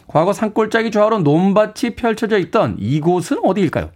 과거 0.06 0.32
산골짜기 0.32 0.92
좌우로 0.92 1.18
논밭이 1.20 1.96
펼쳐져 1.96 2.38
있던 2.38 2.76
이곳은 2.78 3.38
어디일까요? 3.42 3.90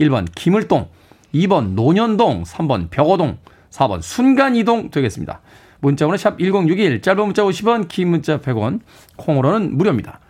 1번 0.00 0.26
김을동, 0.34 0.88
2번 1.34 1.74
논현동, 1.74 2.42
3번 2.42 2.90
벽어동, 2.90 3.38
4번 3.70 4.02
순간이동 4.02 4.90
되겠습니다. 4.90 5.40
문자번호 5.80 6.16
샵 6.18 6.38
1061, 6.38 7.00
짧은 7.00 7.24
문자 7.24 7.42
50원, 7.42 7.88
긴 7.88 8.08
문자 8.08 8.40
100원, 8.40 8.80
콩으로는 9.16 9.76
무료입니다. 9.78 10.20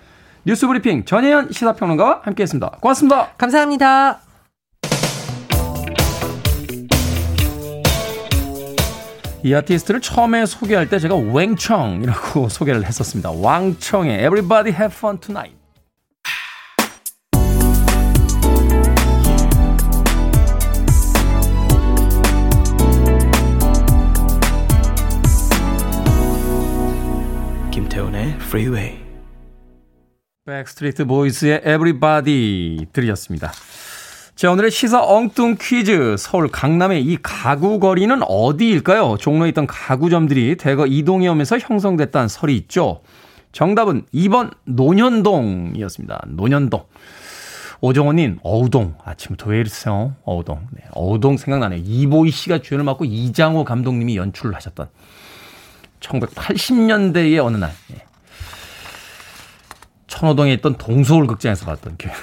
뉴스 0.44 0.66
브리핑 0.66 1.04
전혜연 1.04 1.50
시사평론가와 1.50 2.20
함께했습니다. 2.22 2.78
고맙습니다. 2.80 3.32
감사합니다. 3.38 4.33
이 9.44 9.52
아티스트를 9.52 10.00
처음에 10.00 10.46
소개할 10.46 10.88
때 10.88 10.98
제가 10.98 11.14
웽청이라고 11.16 12.48
소개를 12.48 12.86
했었습니다. 12.86 13.30
Wang 13.30 13.63
Chung의 13.63 14.20
Everybody 14.20 14.72
Have 14.74 14.96
Fun 14.96 15.20
Tonight. 15.20 15.54
김태훈의 27.70 28.36
프리웨이. 28.36 28.98
백스트리트 30.46 31.04
보이스의 31.04 31.58
Everybody 31.66 32.86
들으셨습니다. 32.94 33.52
자, 34.36 34.50
오늘의 34.50 34.72
시사 34.72 35.00
엉뚱 35.00 35.56
퀴즈. 35.60 36.16
서울 36.18 36.48
강남의 36.48 37.04
이 37.04 37.18
가구 37.22 37.78
거리는 37.78 38.20
어디일까요? 38.20 39.16
종로에 39.18 39.50
있던 39.50 39.68
가구점들이 39.68 40.56
대거 40.56 40.86
이동해 40.86 41.28
오면서 41.28 41.56
형성됐다는 41.58 42.26
설이 42.26 42.56
있죠. 42.56 43.02
정답은 43.52 44.06
2번 44.12 44.52
논현동이었습니다. 44.64 46.24
논현동. 46.30 46.84
오정원님, 47.80 48.40
어우동. 48.42 48.96
아침부터 49.04 49.50
왜 49.50 49.60
이러세요? 49.60 50.16
어우동. 50.24 50.66
네, 50.72 50.82
어우동 50.90 51.36
생각나네요. 51.36 51.80
이보희 51.84 52.32
씨가 52.32 52.58
주연을 52.58 52.84
맡고 52.84 53.04
이장호 53.04 53.64
감독님이 53.64 54.16
연출을 54.16 54.56
하셨던 54.56 54.88
1980년대의 56.00 57.38
어느 57.44 57.56
날. 57.56 57.70
네. 57.88 58.04
천호동에 60.08 60.54
있던 60.54 60.76
동서울 60.76 61.28
극장에서 61.28 61.66
봤던 61.66 61.98
기억. 61.98 62.14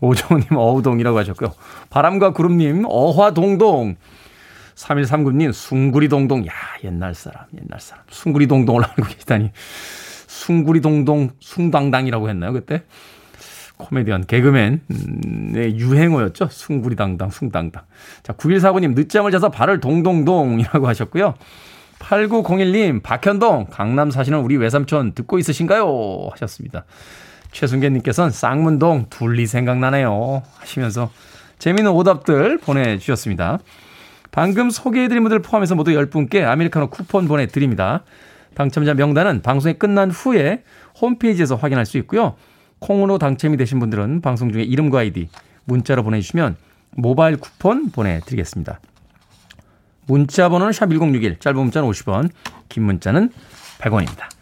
오정우님 0.00 0.48
어우동이라고 0.56 1.18
하셨고요. 1.18 1.54
바람과 1.90 2.32
구름님 2.32 2.84
어화동동. 2.86 3.96
3139님 4.74 5.52
숭구리동동. 5.52 6.46
야 6.46 6.52
옛날 6.84 7.14
사람 7.14 7.44
옛날 7.54 7.80
사람. 7.80 8.04
숭구리동동을 8.10 8.84
알고 8.84 9.02
계시다니. 9.04 9.50
숭구리동동 10.26 11.30
숭당당이라고 11.40 12.28
했나요 12.28 12.52
그때? 12.52 12.82
코미디언 13.78 14.26
개그맨 14.26 14.80
음, 14.90 15.52
네, 15.52 15.74
유행어였죠. 15.76 16.48
숭구리당당 16.50 17.30
숭당당. 17.30 17.84
자 18.22 18.32
9149님 18.34 18.94
늦잠을 18.94 19.30
자서 19.30 19.50
발을 19.50 19.80
동동동이라고 19.80 20.86
하셨고요. 20.86 21.34
8901님 21.98 23.02
박현동 23.02 23.66
강남 23.70 24.10
사시는 24.10 24.40
우리 24.40 24.56
외삼촌 24.56 25.12
듣고 25.14 25.38
있으신가요? 25.38 26.28
하셨습니다. 26.32 26.84
최순계님께서는 27.52 28.30
쌍문동 28.30 29.06
둘리 29.10 29.46
생각나네요. 29.46 30.42
하시면서 30.58 31.10
재미있는 31.58 31.92
오답들 31.92 32.58
보내주셨습니다. 32.58 33.58
방금 34.30 34.70
소개해드린 34.70 35.22
분들 35.22 35.40
포함해서 35.40 35.74
모두 35.74 35.90
10분께 35.92 36.44
아메리카노 36.44 36.90
쿠폰 36.90 37.26
보내드립니다. 37.26 38.04
당첨자 38.54 38.94
명단은 38.94 39.42
방송이 39.42 39.74
끝난 39.74 40.10
후에 40.10 40.62
홈페이지에서 41.00 41.56
확인할 41.56 41.86
수 41.86 41.98
있고요. 41.98 42.34
콩으로 42.80 43.18
당첨이 43.18 43.56
되신 43.56 43.80
분들은 43.80 44.20
방송 44.20 44.52
중에 44.52 44.62
이름과 44.62 45.00
아이디 45.00 45.28
문자로 45.64 46.02
보내주시면 46.02 46.56
모바일 46.90 47.36
쿠폰 47.36 47.90
보내드리겠습니다. 47.90 48.80
문자 50.06 50.48
번호는 50.48 50.72
샵1061, 50.72 51.40
짧은 51.40 51.60
문자는 51.60 51.88
50원, 51.88 52.30
긴 52.68 52.84
문자는 52.84 53.30
100원입니다. 53.78 54.37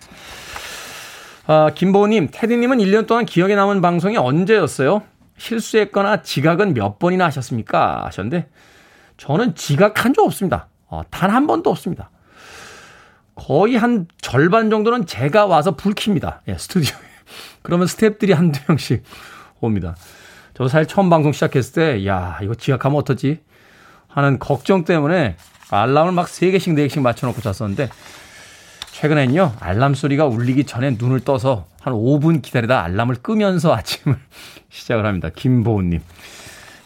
아, 1.48 1.70
김보우님, 1.72 2.28
테디님은 2.32 2.78
1년 2.78 3.06
동안 3.06 3.24
기억에 3.24 3.54
남은 3.54 3.80
방송이 3.80 4.16
언제였어요? 4.16 5.02
실수했거나 5.38 6.22
지각은 6.22 6.74
몇 6.74 6.98
번이나 6.98 7.24
하셨습니까? 7.26 8.04
하셨는데, 8.06 8.48
저는 9.16 9.54
지각한 9.54 10.12
적 10.12 10.24
없습니다. 10.24 10.68
어, 10.88 11.02
단한 11.10 11.46
번도 11.46 11.70
없습니다. 11.70 12.10
거의 13.36 13.76
한 13.76 14.08
절반 14.20 14.70
정도는 14.70 15.06
제가 15.06 15.46
와서 15.46 15.76
불 15.76 15.94
킵니다. 15.94 16.40
예, 16.48 16.58
스튜디오에. 16.58 16.98
그러면 17.62 17.86
스탭들이 17.86 18.34
한두 18.34 18.58
명씩 18.66 19.04
옵니다. 19.60 19.94
저도 20.54 20.68
사실 20.68 20.88
처음 20.88 21.08
방송 21.10 21.30
시작했을 21.30 21.74
때, 21.74 22.06
야, 22.06 22.40
이거 22.42 22.56
지각하면 22.56 22.98
어떡지? 22.98 23.40
하는 24.08 24.40
걱정 24.40 24.84
때문에 24.84 25.36
알람을 25.70 26.10
막 26.10 26.26
3개씩, 26.26 26.74
4개씩 26.74 27.02
맞춰놓고 27.02 27.40
잤었는데, 27.40 27.88
최근엔요, 28.96 29.56
알람 29.60 29.92
소리가 29.92 30.24
울리기 30.24 30.64
전에 30.64 30.92
눈을 30.92 31.20
떠서 31.20 31.66
한 31.82 31.92
5분 31.92 32.40
기다리다 32.40 32.82
알람을 32.82 33.16
끄면서 33.16 33.74
아침을 33.74 34.16
시작을 34.70 35.04
합니다. 35.04 35.28
김보은님. 35.36 36.00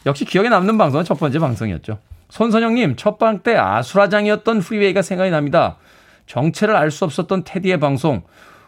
역시 0.07 0.25
기억에 0.25 0.49
남는 0.49 0.77
방송은 0.77 1.05
첫 1.05 1.21
번째 1.21 1.39
방송이었죠. 1.39 1.99
손선영님, 2.31 2.97
첫방 2.97 3.45
때 3.45 3.55
아수라장이었던 3.55 4.59
프리웨이가 4.59 5.03
생각이 5.03 5.31
납니다. 5.31 5.77
정체를 6.27 6.75
알 6.75 6.91
수 6.91 7.05
없었던 7.05 7.45
테디의 7.45 7.79
방송. 7.79 8.23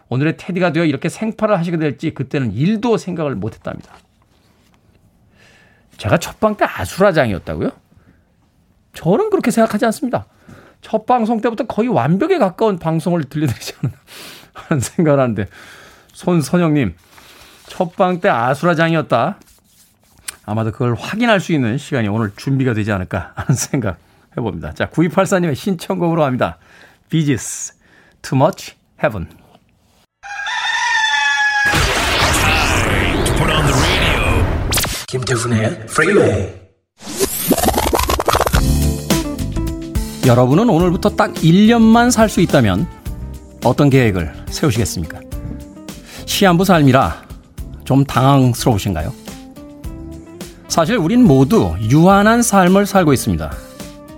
오늘의 0.08 0.36
테디가 0.36 0.70
되어 0.70 0.84
이렇게 0.84 1.08
생파를 1.08 1.58
하시게 1.58 1.78
될지 1.78 2.14
그때는 2.14 2.52
일도 2.52 2.96
생각을 2.96 3.34
못 3.34 3.54
했답니다. 3.54 3.92
제가 5.96 6.18
첫방 6.18 6.56
때 6.56 6.64
아수라장이었다고요? 6.64 7.72
저는 8.92 9.30
그렇게 9.30 9.50
생각하지 9.50 9.84
않습니다. 9.86 10.26
첫 10.82 11.06
방송 11.06 11.40
때부터 11.40 11.64
거의 11.64 11.88
완벽에 11.88 12.36
가까운 12.38 12.78
방송을 12.78 13.24
들려드리지 13.24 13.74
않나 13.82 13.94
하는 14.54 14.80
생각을 14.80 15.18
하는데 15.20 15.46
손선영님 16.12 16.94
첫 17.68 17.96
방 17.96 18.20
때 18.20 18.28
아수라장이었다. 18.28 19.38
아마도 20.44 20.72
그걸 20.72 20.94
확인할 20.94 21.40
수 21.40 21.52
있는 21.52 21.78
시간이 21.78 22.08
오늘 22.08 22.32
준비가 22.36 22.74
되지 22.74 22.92
않을까 22.92 23.32
하는 23.36 23.54
생각 23.56 23.96
해봅니다. 24.36 24.74
자, 24.74 24.90
9284님의 24.90 25.54
신청곡으로 25.54 26.24
합니다. 26.24 26.58
비지스, 27.08 27.74
Too 28.22 28.42
Much 28.42 28.74
Heaven. 29.02 29.28
김태훈의 35.08 35.86
프 35.86 36.71
여러분은 40.26 40.68
오늘부터 40.68 41.10
딱 41.10 41.32
1년만 41.34 42.10
살 42.10 42.28
수 42.28 42.40
있다면 42.40 42.86
어떤 43.64 43.90
계획을 43.90 44.32
세우시겠습니까? 44.48 45.20
시한부 46.26 46.64
삶이라 46.64 47.22
좀 47.84 48.04
당황스러우신가요? 48.04 49.12
사실 50.68 50.96
우린 50.96 51.24
모두 51.24 51.74
유한한 51.90 52.42
삶을 52.42 52.86
살고 52.86 53.12
있습니다. 53.12 53.52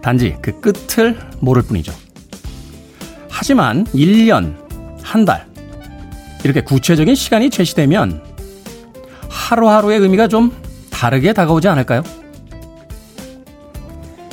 단지 0.03 0.37
그 0.41 0.61
끝을 0.61 1.19
모를 1.41 1.63
뿐이죠. 1.63 1.93
하지만 3.29 3.85
1년, 3.87 4.55
한 5.03 5.25
달, 5.25 5.47
이렇게 6.45 6.61
구체적인 6.61 7.15
시간이 7.15 7.51
제시되면 7.51 8.23
하루하루의 9.29 9.99
의미가 9.99 10.29
좀 10.29 10.53
다르게 10.91 11.33
다가오지 11.33 11.67
않을까요? 11.69 12.03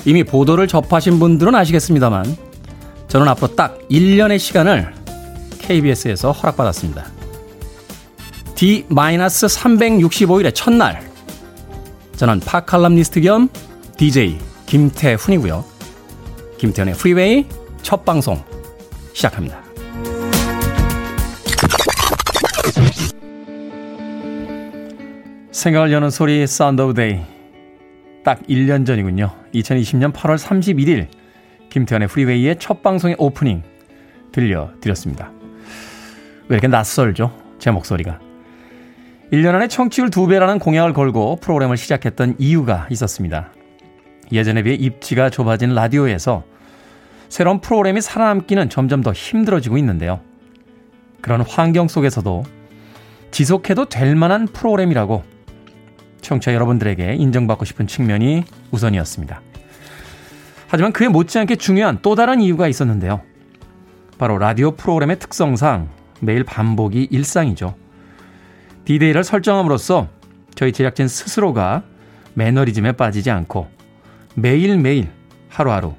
이미 0.05 0.23
보도를 0.23 0.67
접하신 0.67 1.19
분들은 1.19 1.53
아시겠습니다만 1.55 2.35
저는 3.07 3.27
앞으로 3.27 3.55
딱 3.55 3.77
1년의 3.89 4.39
시간을 4.39 4.93
KBS에서 5.59 6.31
허락받았습니다. 6.31 7.05
D-365일의 8.55 10.53
첫날 10.53 11.01
저는 12.15 12.39
팟칼럼니스트 12.39 13.21
겸 13.21 13.49
DJ 13.97 14.37
김태훈이고요. 14.67 15.65
김태훈의 16.57 16.93
프리웨이 16.95 17.47
첫 17.81 18.05
방송 18.05 18.43
시작합니다. 19.13 19.61
생각을 25.51 25.91
여는 25.91 26.09
소리 26.09 26.47
Sound 26.47 26.81
of 26.81 26.93
Day 26.93 27.40
딱 28.23 28.41
1년 28.43 28.85
전이군요. 28.85 29.31
2020년 29.53 30.13
8월 30.13 30.37
31일 30.37 31.07
김태훈의 31.69 32.07
프리웨이의 32.07 32.57
첫 32.59 32.83
방송의 32.83 33.15
오프닝 33.17 33.63
들려드렸습니다. 34.31 35.31
왜 36.47 36.55
이렇게 36.55 36.67
낯설죠? 36.67 37.31
제 37.59 37.71
목소리가. 37.71 38.19
1년 39.31 39.55
안에 39.55 39.67
청취율 39.67 40.09
2배라는 40.09 40.59
공약을 40.59 40.93
걸고 40.93 41.37
프로그램을 41.37 41.77
시작했던 41.77 42.35
이유가 42.37 42.87
있었습니다. 42.91 43.53
예전에 44.31 44.63
비해 44.63 44.75
입지가 44.75 45.29
좁아진 45.29 45.73
라디오에서 45.73 46.43
새로운 47.29 47.61
프로그램이 47.61 48.01
살아남기는 48.01 48.69
점점 48.69 49.01
더 49.01 49.13
힘들어지고 49.13 49.77
있는데요. 49.77 50.19
그런 51.21 51.41
환경 51.41 51.87
속에서도 51.87 52.43
지속해도 53.31 53.85
될 53.87 54.15
만한 54.15 54.47
프로그램이라고 54.47 55.23
청취자 56.21 56.53
여러분들에게 56.53 57.15
인정받고 57.15 57.65
싶은 57.65 57.87
측면이 57.87 58.43
우선이었습니다. 58.71 59.41
하지만 60.67 60.93
그에 60.93 61.07
못지않게 61.07 61.57
중요한 61.57 61.99
또 62.01 62.15
다른 62.15 62.39
이유가 62.41 62.67
있었는데요. 62.67 63.21
바로 64.17 64.37
라디오 64.37 64.71
프로그램의 64.71 65.19
특성상 65.19 65.89
매일 66.21 66.43
반복이 66.43 67.07
일상이죠. 67.11 67.75
디데이를 68.85 69.23
설정함으로써 69.23 70.07
저희 70.55 70.71
제작진 70.71 71.07
스스로가 71.07 71.83
매너리즘에 72.35 72.93
빠지지 72.93 73.31
않고 73.31 73.67
매일매일 74.35 75.09
하루하루 75.49 75.95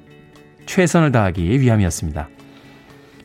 최선을 0.65 1.11
다하기 1.11 1.59
위함이었습니다. 1.59 2.29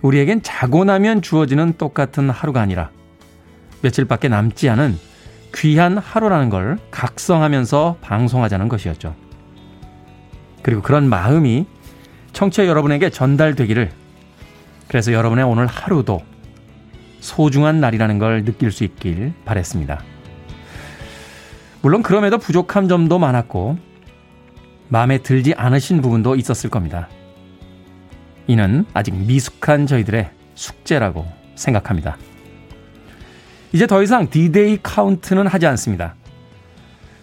우리에겐 0.03 0.43
자고 0.43 0.85
나면 0.85 1.23
주어지는 1.23 1.75
똑같은 1.79 2.31
하루가 2.31 2.61
아니라 2.61 2.91
며칠밖에 3.83 4.29
남지 4.29 4.69
않은 4.69 4.99
귀한 5.59 5.99
하루라는 5.99 6.51
걸 6.51 6.79
각성하면서 6.91 7.99
방송하자는 8.01 8.69
것이었죠. 8.69 9.15
그리고 10.63 10.83
그런 10.83 11.09
마음이 11.09 11.67
청취자 12.33 12.67
여러분에게 12.67 13.11
전달되기를 13.11 13.91
그래서 14.87 15.13
여러분의 15.13 15.45
오늘 15.45 15.67
하루도 15.67 16.21
소중한 17.21 17.81
날이라는 17.81 18.19
걸 18.19 18.45
느낄 18.45 18.71
수 18.71 18.85
있길 18.85 19.33
바랬습니다. 19.45 20.01
물론 21.83 22.03
그럼에도 22.03 22.39
부족한 22.39 22.89
점도 22.89 23.19
많았고 23.19 23.79
마음에 24.89 25.19
들지 25.19 25.55
않으신 25.55 26.01
부분도 26.01 26.37
있었을 26.37 26.71
겁니다. 26.71 27.09
이는 28.47 28.87
아직 28.95 29.15
미숙한 29.15 29.87
저희들의 29.87 30.31
숙제라고 30.55 31.27
생각합니다. 31.57 32.17
이제 33.73 33.87
더 33.87 34.03
이상 34.03 34.29
D-Day 34.31 34.79
카운트는 34.83 35.47
하지 35.47 35.67
않습니다. 35.67 36.15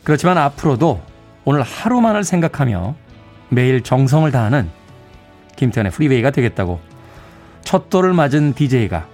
그렇지만 0.04 0.38
앞으로도 0.38 1.02
오늘 1.44 1.62
하루만을 1.64 2.24
생각하며 2.24 2.96
매일 3.50 3.82
정성을 3.82 4.30
다하는 4.32 4.70
김태훈의 5.56 5.92
프리웨이가 5.92 6.32
되겠다고 6.32 6.80
첫 7.64 7.90
돌을 7.90 8.14
맞은 8.14 8.54
DJ가 8.54 9.08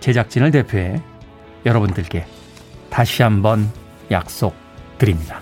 제작진을 0.00 0.50
대표해 0.50 1.00
여러분들께 1.64 2.26
다시 2.90 3.22
한번 3.22 3.70
약속드립니다. 4.10 5.40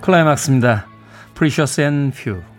클라이막스입니다. 0.00 0.86
Precious 1.34 1.80
and 1.80 2.16
Few. 2.16 2.55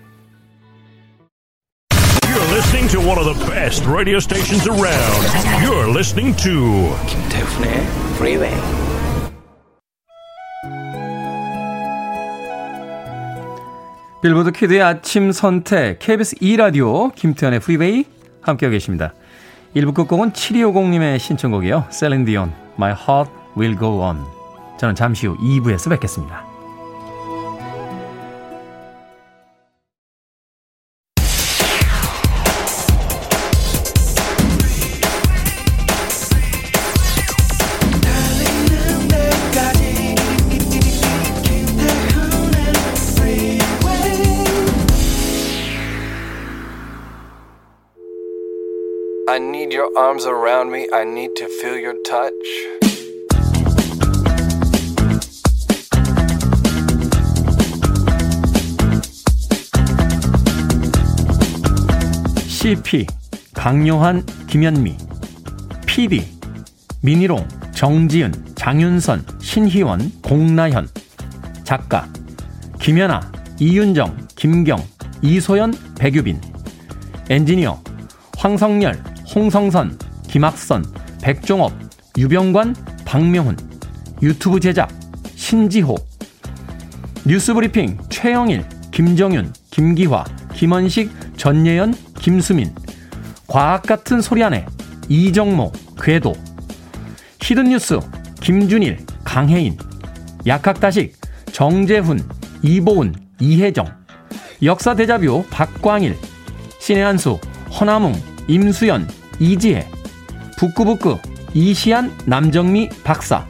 Listening 2.88 3.04
to 3.04 3.10
one 3.10 3.18
of 3.18 3.26
the 3.26 3.46
best 3.46 3.86
radio 3.86 4.18
stations 4.20 4.66
around. 4.68 5.24
You're 5.62 5.90
listening 5.92 6.36
to 6.38 6.96
김태훈의 7.08 7.86
Freeway. 8.16 8.56
빌보드 14.22 14.52
kid의 14.52 14.82
아침 14.82 15.32
선택 15.32 16.00
KBS 16.00 16.36
2 16.42 16.58
라디오 16.58 17.10
김태훈의 17.10 17.58
프리웨이 17.58 18.06
함께하고 18.42 18.72
계십니다. 18.72 19.14
1부 19.76 19.94
끝곡은 19.94 20.32
7250님의 20.32 21.20
신청곡이요. 21.20 21.88
셀린 21.90 22.26
디온 22.26 22.54
My 22.78 22.94
Heart 22.94 23.32
Will 23.58 23.78
Go 23.78 24.02
On. 24.02 24.24
저는 24.80 24.96
잠시 24.96 25.28
후 25.28 25.38
2부에서 25.38 25.90
뵙겠습니다. 25.90 26.47
arms 49.98 50.28
around 50.28 50.72
me. 50.72 50.88
I 50.94 51.04
need 51.04 51.36
to 51.38 51.48
feel 51.60 51.76
your 51.76 51.96
touch. 52.06 52.32
CP 62.48 63.08
강요한 63.56 64.24
김현미 64.48 64.98
PD 65.88 66.24
민희롱 67.02 67.48
정지은 67.74 68.32
장윤선 68.56 69.26
신희원 69.42 70.12
공나현 70.22 70.88
작가 71.64 72.08
김연아 72.80 73.32
이윤정 73.60 74.28
김경 74.36 74.78
이소연 75.24 75.74
백유빈 75.98 76.40
엔지니어 77.30 77.82
황성열 78.38 79.07
홍성선, 79.38 80.00
김학선, 80.28 80.84
백종업, 81.22 81.72
유병관, 82.18 82.76
박명훈, 83.06 83.56
유튜브 84.24 84.60
제작, 84.60 84.90
신지호, 85.36 85.96
뉴스브리핑, 87.24 88.00
최영일, 88.10 88.66
김정윤, 88.92 89.54
김기화, 89.70 90.26
김원식, 90.56 91.12
전예현, 91.38 91.94
김수민, 92.20 92.74
과학 93.46 93.84
같은 93.84 94.22
소리 94.22 94.44
하네 94.44 94.66
이정모, 95.08 95.72
궤도, 96.02 96.34
히든뉴스, 97.40 98.00
김준일, 98.42 99.06
강혜인, 99.24 99.78
약학다식, 100.48 101.16
정재훈, 101.52 102.28
이보은, 102.64 103.14
이혜정, 103.40 103.86
역사 104.64 104.99
데자뷰, 104.99 105.46
박광일, 105.52 106.18
신의 106.80 107.07
한수, 107.07 107.40
허남웅, 107.80 108.20
임수연, 108.48 109.27
이지혜, 109.40 109.88
북구북구, 110.58 111.20
이시안, 111.54 112.12
남정미, 112.26 112.90
박사, 113.04 113.48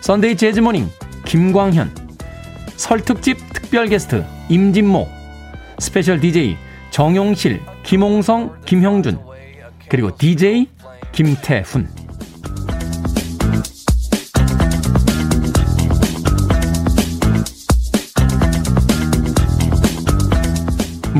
Sunday 0.00 0.36
재즈 0.36 0.58
Morning, 0.58 0.88
김광현, 1.24 1.94
설특집 2.76 3.38
특별 3.52 3.88
게스트, 3.88 4.24
임진모, 4.48 5.08
special 5.78 6.20
DJ, 6.20 6.56
정용실, 6.90 7.62
김홍성, 7.82 8.52
김형준, 8.64 9.18
그리고 9.88 10.16
DJ 10.16 10.68
김태훈. 11.12 12.01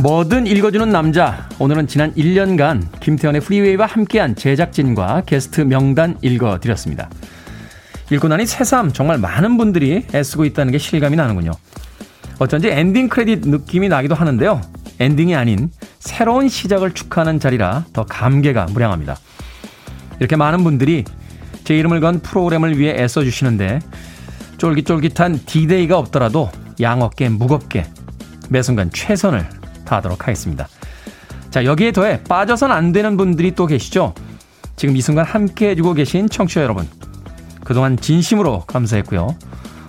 뭐든 0.03 0.49
읽어주는 0.49 0.91
남자. 0.91 1.49
오늘은 1.61 1.87
지난 1.87 2.13
1년간 2.15 2.99
김태훈의 2.99 3.41
프리웨이와 3.41 3.87
함께한 3.87 4.35
제작진과 4.35 5.23
게스트 5.27 5.61
명단 5.61 6.19
읽어드렸습니다. 6.23 7.09
읽고 8.11 8.27
나니 8.27 8.45
새삼 8.45 8.93
정말 8.93 9.19
많은 9.19 9.57
분들이 9.57 10.05
애쓰고 10.13 10.45
있다는 10.45 10.73
게 10.73 10.79
실감이 10.79 11.15
나는군요. 11.15 11.53
어쩐지 12.41 12.69
엔딩 12.69 13.09
크레딧 13.09 13.49
느낌이 13.49 13.89
나기도 13.89 14.17
하는데요. 14.17 14.61
엔딩이 14.99 15.37
아닌 15.37 15.71
새로운 16.01 16.49
시작을 16.49 16.95
축하하는 16.95 17.39
자리라 17.39 17.85
더 17.93 18.05
감개가 18.05 18.67
무량합니다. 18.73 19.17
이렇게 20.19 20.35
많은 20.35 20.65
분들이 20.65 21.05
제 21.63 21.79
이름을 21.79 22.01
건 22.01 22.19
프로그램을 22.19 22.77
위해 22.77 23.01
애써주시는데 23.01 23.79
쫄깃쫄깃한 24.59 25.43
디데이가 25.47 25.97
없더라도 25.97 26.51
양어깨 26.81 27.29
무겁게 27.29 27.87
매 28.49 28.63
순간 28.63 28.91
최선을 28.91 29.62
다하도록 29.85 30.23
하겠습니다. 30.23 30.69
자, 31.51 31.65
여기에 31.65 31.93
더해 31.93 32.23
빠져선 32.25 32.73
안 32.73 32.93
되는 32.93 33.17
분들이 33.17 33.55
또 33.55 33.67
계시죠? 33.67 34.15
지금 34.77 34.97
이 34.97 35.01
순간 35.01 35.25
함께 35.25 35.71
해주고 35.71 35.95
계신 35.95 36.29
청취자 36.29 36.63
여러분. 36.63 36.89
그동안 37.65 37.97
진심으로 37.97 38.61
감사했고요. 38.67 39.37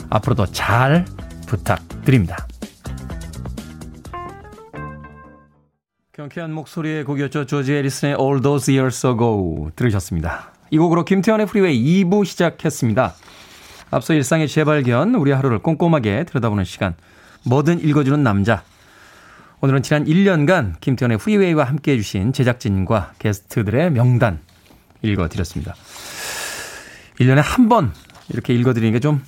앞으로도 0.10 0.48
잘 0.48 1.06
부탁드립니다. 1.48 2.48
경쾌한 6.14 6.54
목소리의 6.54 7.06
곡이었죠. 7.06 7.46
조지 7.46 7.74
해리슨의 7.74 8.18
All 8.20 8.42
Those 8.42 8.78
Years 8.78 9.08
Ago 9.08 9.72
들으셨습니다. 9.76 10.52
이 10.70 10.78
곡으로 10.78 11.06
김태훈의 11.06 11.48
프리웨이 11.48 12.04
2부 12.04 12.26
시작했습니다. 12.26 13.14
앞서 13.90 14.14
일상의 14.14 14.48
재발견, 14.48 15.16
우리 15.16 15.32
하루를 15.32 15.60
꼼꼼하게 15.60 16.26
들여다보는 16.26 16.66
시간. 16.66 16.94
뭐든 17.46 17.84
읽어주는 17.84 18.22
남자. 18.22 18.64
오늘은 19.64 19.82
지난 19.82 20.04
1년간 20.04 20.82
김태현의 20.82 21.20
프리웨이와 21.20 21.64
함께 21.64 21.94
해주신 21.94 22.34
제작진과 22.34 23.14
게스트들의 23.18 23.92
명단 23.92 24.42
읽어드렸습니다. 25.02 25.74
1년에 27.22 27.42
한 27.42 27.70
번 27.70 27.94
이렇게 28.28 28.54
읽어드리는 28.54 28.92
게 28.92 29.00
좀 29.00 29.24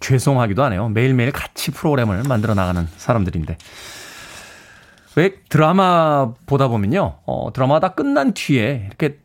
죄송하기도 0.00 0.62
하네요. 0.64 0.90
매일매일 0.90 1.32
같이 1.32 1.70
프로그램을 1.70 2.24
만들어 2.28 2.52
나가는 2.52 2.86
사람들인데. 2.98 3.56
왜 5.16 5.34
드라마 5.48 6.34
보다 6.44 6.68
보면요. 6.68 7.20
어, 7.24 7.50
드라마가 7.54 7.94
끝난 7.94 8.34
뒤에 8.34 8.84
이렇게 8.86 9.18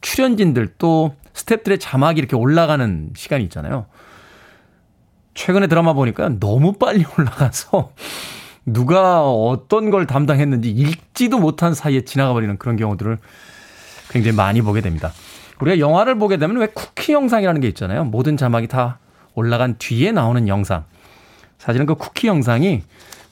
출연진들 0.00 0.76
또 0.78 1.14
스탭들의 1.34 1.76
자막이 1.80 2.18
이렇게 2.18 2.34
올라가는 2.34 3.10
시간이 3.14 3.44
있잖아요. 3.44 3.84
최근에 5.34 5.66
드라마 5.66 5.92
보니까 5.92 6.30
너무 6.40 6.72
빨리 6.72 7.04
올라가서 7.18 7.92
누가 8.66 9.24
어떤 9.24 9.90
걸 9.90 10.06
담당했는지 10.06 10.70
읽지도 10.70 11.38
못한 11.38 11.74
사이에 11.74 12.02
지나가 12.02 12.32
버리는 12.32 12.56
그런 12.58 12.76
경우들을 12.76 13.18
굉장히 14.10 14.36
많이 14.36 14.62
보게 14.62 14.80
됩니다. 14.80 15.12
우리가 15.60 15.78
영화를 15.78 16.16
보게 16.18 16.36
되면 16.36 16.56
왜 16.56 16.66
쿠키 16.66 17.12
영상이라는 17.12 17.60
게 17.60 17.68
있잖아요. 17.68 18.04
모든 18.04 18.36
자막이 18.36 18.66
다 18.68 18.98
올라간 19.34 19.76
뒤에 19.78 20.12
나오는 20.12 20.48
영상. 20.48 20.84
사실은 21.58 21.86
그 21.86 21.94
쿠키 21.94 22.26
영상이 22.26 22.82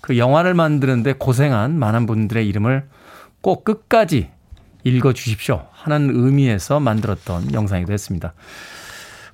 그 0.00 0.18
영화를 0.18 0.54
만드는데 0.54 1.14
고생한 1.14 1.78
많은 1.78 2.06
분들의 2.06 2.46
이름을 2.46 2.86
꼭 3.40 3.64
끝까지 3.64 4.30
읽어 4.84 5.12
주십시오 5.12 5.66
하는 5.72 6.10
의미에서 6.12 6.80
만들었던 6.80 7.52
영상이기도 7.52 7.92
했습니다. 7.92 8.32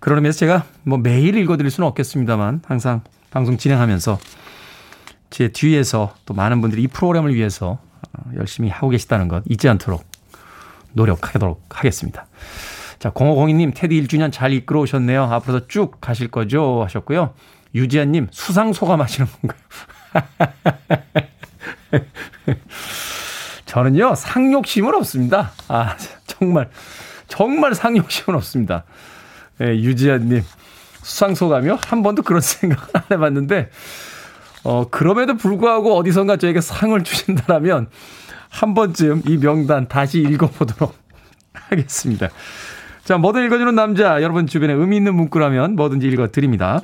의미에서 0.06 0.38
제가 0.38 0.64
뭐 0.82 0.98
매일 0.98 1.36
읽어 1.36 1.56
드릴 1.56 1.70
수는 1.70 1.88
없겠습니다만 1.88 2.62
항상 2.66 3.02
방송 3.30 3.56
진행하면서 3.56 4.18
제 5.34 5.48
뒤에서 5.48 6.14
또 6.26 6.32
많은 6.32 6.60
분들이 6.60 6.84
이 6.84 6.86
프로그램을 6.86 7.34
위해서 7.34 7.80
어, 8.12 8.30
열심히 8.36 8.70
하고 8.70 8.88
계시다는 8.88 9.26
것 9.26 9.42
잊지 9.48 9.68
않도록 9.68 10.04
노력하도록 10.92 11.60
하겠습니다. 11.70 12.26
자, 13.00 13.10
0502님, 13.10 13.72
테디 13.74 14.00
1주년 14.00 14.30
잘 14.30 14.52
이끌어 14.52 14.78
오셨네요. 14.82 15.24
앞으로도 15.24 15.66
쭉 15.66 16.00
가실 16.00 16.28
거죠? 16.28 16.84
하셨고요. 16.84 17.34
유지아님, 17.74 18.28
수상 18.30 18.72
소감 18.72 19.00
하시는 19.00 19.28
건가요? 19.42 19.60
저는요, 23.66 24.14
상욕심은 24.14 24.94
없습니다. 24.94 25.50
아, 25.66 25.96
정말, 26.28 26.70
정말 27.26 27.74
상욕심은 27.74 28.36
없습니다. 28.36 28.84
예, 29.60 29.66
유지아님, 29.66 30.44
수상 31.02 31.34
소감이요? 31.34 31.80
한 31.84 32.04
번도 32.04 32.22
그런 32.22 32.38
생각을 32.40 32.84
안 32.92 33.02
해봤는데, 33.10 33.70
어, 34.64 34.88
그럼에도 34.90 35.36
불구하고 35.36 35.94
어디선가 35.96 36.38
저에게 36.38 36.60
상을 36.60 37.02
주신다면, 37.04 37.88
한 38.48 38.74
번쯤 38.74 39.22
이 39.28 39.36
명단 39.38 39.88
다시 39.88 40.20
읽어보도록 40.20 40.94
하겠습니다. 41.52 42.28
자, 43.04 43.18
뭐든 43.18 43.44
읽어주는 43.44 43.74
남자, 43.74 44.22
여러분 44.22 44.46
주변에 44.46 44.72
의미 44.72 44.96
있는 44.96 45.14
문구라면 45.14 45.76
뭐든지 45.76 46.06
읽어드립니다. 46.08 46.80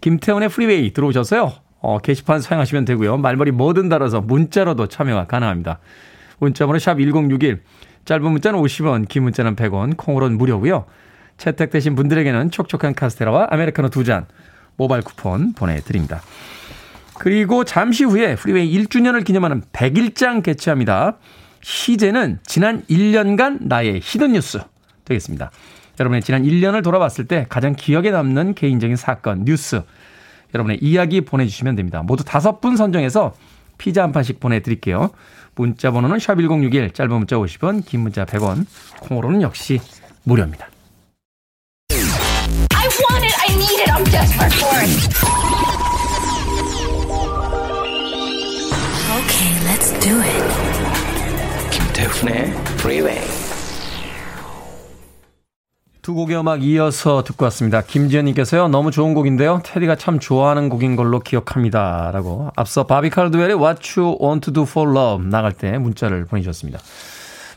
김태훈의 0.00 0.48
프리웨이 0.48 0.92
들어오셨어요? 0.92 1.52
어, 1.80 1.98
게시판 1.98 2.40
사용하시면 2.40 2.86
되고요. 2.86 3.18
말머리 3.18 3.50
뭐든 3.50 3.90
달아서 3.90 4.22
문자로도 4.22 4.86
참여가 4.86 5.26
가능합니다. 5.26 5.80
문자번호 6.38 6.78
샵 6.78 6.98
1061, 6.98 7.62
짧은 8.06 8.30
문자는 8.30 8.58
50원, 8.58 9.06
긴 9.08 9.24
문자는 9.24 9.56
100원, 9.56 9.96
콩으로는 9.98 10.38
무료고요. 10.38 10.86
채택되신 11.36 11.94
분들에게는 11.94 12.50
촉촉한 12.50 12.94
카스테라와 12.94 13.48
아메리카노 13.50 13.88
두 13.90 14.04
잔 14.04 14.26
모바일 14.76 15.02
쿠폰 15.02 15.52
보내드립니다. 15.52 16.22
그리고 17.18 17.64
잠시 17.64 18.04
후에 18.04 18.34
프리웨이 18.34 18.76
1주년을 18.78 19.24
기념하는 19.24 19.62
백일장 19.72 20.42
개최합니다. 20.42 21.16
시제는 21.62 22.40
지난 22.44 22.82
1년간 22.90 23.66
나의 23.66 24.00
히든뉴스 24.02 24.60
되겠습니다. 25.04 25.50
여러분의 26.00 26.22
지난 26.22 26.42
1년을 26.42 26.82
돌아봤을 26.82 27.26
때 27.26 27.46
가장 27.48 27.74
기억에 27.74 28.10
남는 28.10 28.54
개인적인 28.54 28.96
사건, 28.96 29.44
뉴스, 29.44 29.82
여러분의 30.54 30.78
이야기 30.82 31.20
보내주시면 31.20 31.76
됩니다. 31.76 32.02
모두 32.02 32.24
다섯 32.24 32.60
분 32.60 32.76
선정해서 32.76 33.34
피자 33.78 34.02
한 34.02 34.12
판씩 34.12 34.40
보내드릴게요. 34.40 35.10
문자 35.54 35.90
번호는 35.90 36.18
샵1061, 36.18 36.94
짧은 36.94 37.12
문자 37.16 37.36
50원, 37.36 37.84
긴 37.84 38.00
문자 38.00 38.24
100원, 38.24 38.66
콩으로는 39.00 39.42
역시 39.42 39.80
무료입니다. 40.24 40.68
I 44.14 44.20
need 44.20 44.30
it, 44.30 44.30
I'm 44.30 44.46
desperate 44.46 44.54
for 44.54 44.78
it. 44.78 44.90
Okay, 49.18 49.52
let's 49.66 49.90
do 50.00 50.14
it. 50.20 50.44
김태훈의 51.70 52.50
Freeway. 52.78 53.20
두 56.02 56.14
곡의 56.14 56.38
음악 56.38 56.62
이어서 56.62 57.24
듣고 57.24 57.46
왔습니다. 57.46 57.80
김지현님께서요, 57.80 58.68
너무 58.68 58.90
좋은 58.90 59.14
곡인데요. 59.14 59.62
테디가 59.64 59.96
참 59.96 60.18
좋아하는 60.18 60.68
곡인 60.68 60.96
걸로 60.96 61.18
기억합니다. 61.18 62.10
라고 62.12 62.50
앞서 62.56 62.86
바비 62.86 63.08
칼드웰의 63.10 63.54
What 63.56 63.98
You 63.98 64.18
Want 64.20 64.44
to 64.44 64.52
Do 64.52 64.64
for 64.64 64.90
Love 64.90 65.26
나갈 65.26 65.52
때 65.52 65.78
문자를 65.78 66.26
보내주셨습니다. 66.26 66.78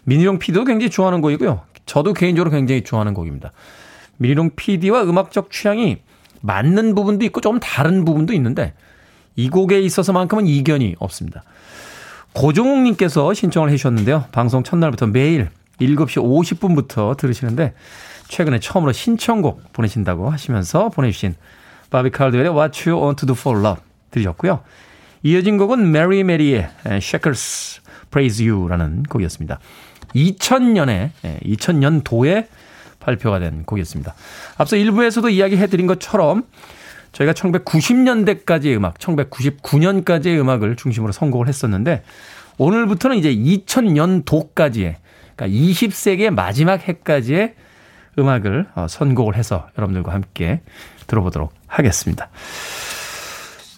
미니롱 0.05 0.39
PD도 0.39 0.63
굉장히 0.63 0.89
좋아하는 0.89 1.19
곡이고요. 1.21 1.61
저도 1.85 2.13
개인적으로 2.13 2.49
굉장히 2.49 2.83
좋아하는 2.85 3.13
곡입니다. 3.13 3.51
미니롱 4.17 4.51
PD와 4.55 5.03
음악적 5.03 5.51
취향이 5.51 6.06
맞는 6.41 6.95
부분도 6.95 7.25
있고 7.25 7.41
조금 7.41 7.59
다른 7.59 8.05
부분도 8.05 8.33
있는데 8.33 8.73
이 9.35 9.49
곡에 9.49 9.79
있어서만큼은 9.81 10.47
이견이 10.47 10.95
없습니다. 10.99 11.43
고종욱님께서 12.33 13.33
신청을 13.33 13.69
해주셨는데요. 13.69 14.25
방송 14.31 14.63
첫날부터 14.63 15.07
매일 15.07 15.49
7시 15.79 16.21
50분부터 16.21 17.17
들으시는데 17.17 17.73
최근에 18.27 18.59
처음으로 18.59 18.91
신청곡 18.91 19.73
보내신다고 19.73 20.29
하시면서 20.29 20.89
보내주신 20.89 21.35
바비 21.89 22.09
칼드웰의 22.11 22.49
What 22.49 22.89
You 22.89 23.01
Want 23.01 23.25
to 23.25 23.27
Do 23.27 23.35
for 23.39 23.59
Love 23.59 23.81
들으셨고요. 24.11 24.61
이어진 25.23 25.57
곡은 25.57 25.91
메리 25.91 26.23
메리의 26.23 26.69
Shakers 26.85 27.81
Praise 28.11 28.49
You라는 28.49 29.03
곡이었습니다. 29.03 29.59
2000년에 30.15 31.11
2000년도에 31.43 32.47
발표가 33.07 33.39
된 33.39 33.63
곡이었습니다. 33.63 34.13
앞서 34.57 34.75
1부에서도 34.75 35.31
이야기해드린 35.31 35.87
것처럼 35.87 36.43
저희가 37.13 37.31
1990년대까지의 37.31 38.75
음악, 38.75 38.99
1999년까지의 38.99 40.37
음악을 40.39 40.75
중심으로 40.75 41.13
선곡을 41.13 41.47
했었는데 41.47 42.03
오늘부터는 42.57 43.17
이제 43.17 43.33
2000년도까지의 43.33 44.95
그러니까 45.35 45.57
20세기의 45.57 46.31
마지막 46.31 46.85
해까지의 46.85 47.55
음악을 48.19 48.67
어, 48.75 48.87
선곡을 48.89 49.37
해서 49.37 49.69
여러분들과 49.77 50.11
함께 50.11 50.61
들어보도록 51.05 51.53
하겠습니다. 51.67 52.29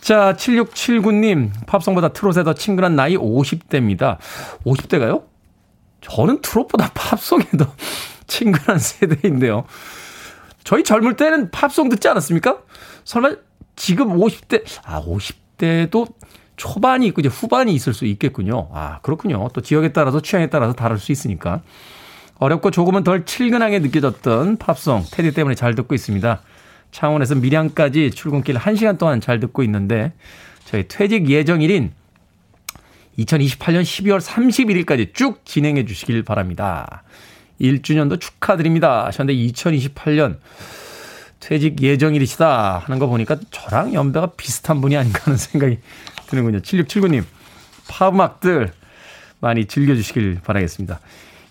자, 0.02 0.34
7679님, 0.34 1.52
팝송보다 1.68 2.13
트롯에 2.13 2.44
더 2.44 2.54
친근한 2.54 2.96
나이 2.96 3.15
50대입니다. 3.15 4.18
50대가요? 4.65 5.24
저는 6.02 6.42
트롯보다 6.42 6.89
팝송에 6.94 7.44
더 7.58 7.68
친근한 8.30 8.80
세대인데요. 8.80 9.65
저희 10.63 10.84
젊을 10.84 11.18
때는 11.18 11.52
팝송 11.52 11.89
듣지 11.89 12.08
않았습니까? 12.08 12.60
설마 13.04 13.36
지금 13.76 14.18
50대, 14.18 14.63
아, 14.86 15.02
50대도 15.02 16.13
초반이 16.56 17.08
있고 17.08 17.22
이제 17.22 17.30
후반이 17.30 17.74
있을 17.74 17.94
수 17.94 18.06
있겠군요. 18.06 18.70
아, 18.74 19.00
그렇군요. 19.02 19.50
또 19.54 19.62
지역에 19.62 19.94
따라서 19.94 20.22
취향에 20.22 20.50
따라서 20.50 20.74
다를 20.74 20.98
수 20.98 21.12
있으니까. 21.12 21.62
어렵고 22.38 22.72
조금은 22.72 23.04
덜 23.04 23.26
친근하게 23.26 23.80
느껴졌던 23.80 24.58
팝송 24.58 25.04
테디 25.12 25.34
때문에 25.34 25.56
잘 25.56 25.76
듣고 25.76 25.96
있습니다. 25.96 26.42
창원에서 26.92 27.36
밀양까지 27.36 28.12
출근길 28.12 28.56
1시간 28.56 28.98
동안 28.98 29.22
잘 29.22 29.39
듣고 29.39 29.63
있는데 29.63 30.13
저희 30.65 30.88
퇴직 30.88 31.30
예정일인 31.30 31.92
2028년 33.18 33.82
12월 33.82 34.22
31일까지 34.22 35.13
쭉 35.13 35.46
진행해 35.46 35.86
주시길 35.86 36.24
바랍니다. 36.24 37.04
1주년도 37.62 38.19
축하드립니다. 38.19 39.06
하셨는데 39.06 39.39
2028년 39.48 40.38
퇴직 41.39 41.82
예정일이시다 41.82 42.80
하는 42.80 43.00
거 43.00 43.08
보니까 43.08 43.38
저랑 43.50 43.93
연배가 43.93 44.32
비슷한 44.38 44.82
분이 44.82 44.98
아닌가 44.98 45.22
하는 45.24 45.38
생각이 45.38 45.80
드는군요. 46.28 46.60
7679님, 46.60 47.24
팝음악들 47.88 48.72
많이 49.39 49.65
즐겨주시길 49.65 50.39
바라겠습니다. 50.43 51.00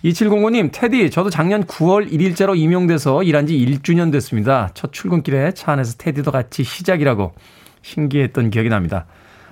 2705님, 0.05 0.69
테디, 0.71 1.09
저도 1.09 1.29
작년 1.29 1.65
9월 1.65 2.09
1일째로 2.09 2.57
임용돼서 2.57 3.23
일한 3.23 3.47
지 3.47 3.57
1주년 3.57 4.11
됐습니다. 4.13 4.69
첫 4.73 4.93
출근길에 4.93 5.53
차 5.53 5.73
안에서 5.73 5.95
테디도 5.97 6.31
같이 6.31 6.63
시작이라고 6.63 7.33
신기했던 7.81 8.49
기억이 8.49 8.69
납니다. 8.69 9.05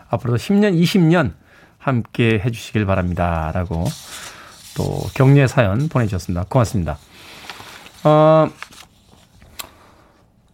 앞으로도 0.10 0.38
10년, 0.38 0.80
20년 0.82 1.34
함께 1.78 2.42
해주시길 2.44 2.86
바랍니다. 2.86 3.52
라고 3.54 3.86
또 4.78 5.02
격려 5.16 5.48
사연 5.48 5.90
보내주셨습니다. 5.90 6.46
고맙습니다. 6.48 6.98
어, 8.04 8.48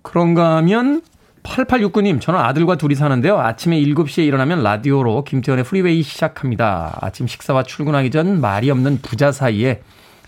그런가 0.02 0.56
하면 0.58 1.02
8869님, 1.44 2.22
저는 2.22 2.40
아들과 2.40 2.78
둘이 2.78 2.96
사는데요. 2.96 3.38
아침에 3.38 3.78
7시에 3.82 4.26
일어나면 4.26 4.64
라디오로 4.64 5.26
김태현의 5.26 5.66
프리웨이 5.66 6.02
시작합니다. 6.02 6.98
아침 7.02 7.28
식사와 7.28 7.64
출근하기 7.64 8.12
전 8.12 8.40
말이 8.40 8.72
없는 8.72 9.00
부자 9.02 9.34
사이에 9.34 9.82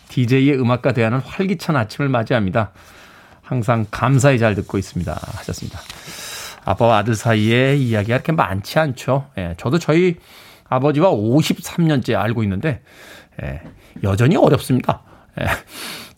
DJ의 0.09 0.59
음악가 0.59 0.91
대하는 0.91 1.19
활기찬 1.19 1.77
아침을 1.77 2.09
맞이합니다. 2.09 2.71
항상 3.41 3.85
감사히 3.89 4.37
잘 4.39 4.55
듣고 4.55 4.77
있습니다. 4.77 5.17
하셨습니다. 5.37 5.79
아빠와 6.65 6.97
아들 6.97 7.15
사이에 7.15 7.75
이야기가 7.75 8.15
이렇게 8.15 8.31
많지 8.31 8.77
않죠. 8.79 9.27
예, 9.37 9.53
저도 9.57 9.79
저희 9.79 10.17
아버지와 10.67 11.11
53년째 11.11 12.15
알고 12.19 12.43
있는데, 12.43 12.81
예, 13.41 13.61
여전히 14.03 14.35
어렵습니다. 14.35 15.01
예, 15.39 15.45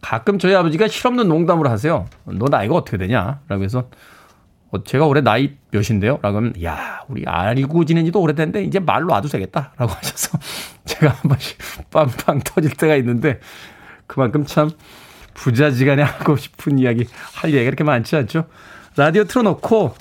가끔 0.02 0.40
저희 0.40 0.56
아버지가 0.56 0.88
실없는 0.88 1.28
농담을 1.28 1.70
하세요. 1.70 2.08
너 2.26 2.46
나이가 2.50 2.76
어떻게 2.76 2.98
되냐? 2.98 3.42
라고 3.48 3.64
해서 3.64 3.90
어, 4.70 4.84
제가 4.84 5.06
올해 5.06 5.22
나이 5.22 5.56
몇인데요? 5.72 6.20
라고 6.22 6.38
하면, 6.38 6.54
야, 6.64 7.02
우리 7.08 7.24
알고 7.26 7.86
지낸 7.86 8.06
지도 8.06 8.20
오래됐는데, 8.22 8.64
이제 8.64 8.80
말로 8.80 9.14
와도 9.14 9.30
되겠다. 9.30 9.74
라고 9.78 9.92
하셔서, 9.96 10.38
제가 10.86 11.10
한 11.10 11.30
번씩 11.30 11.58
빵빵 11.90 12.42
터질 12.44 12.72
때가 12.72 12.96
있는데, 12.98 13.40
그만큼 14.08 14.46
참, 14.46 14.70
부자지간에 15.34 16.02
하고 16.04 16.36
싶은 16.36 16.80
이야기, 16.80 17.08
할 17.36 17.52
얘기가 17.52 17.64
이렇게 17.64 17.84
많지 17.84 18.16
않죠? 18.18 18.46
라디오 18.98 19.24
틀어놓고, 19.24 19.96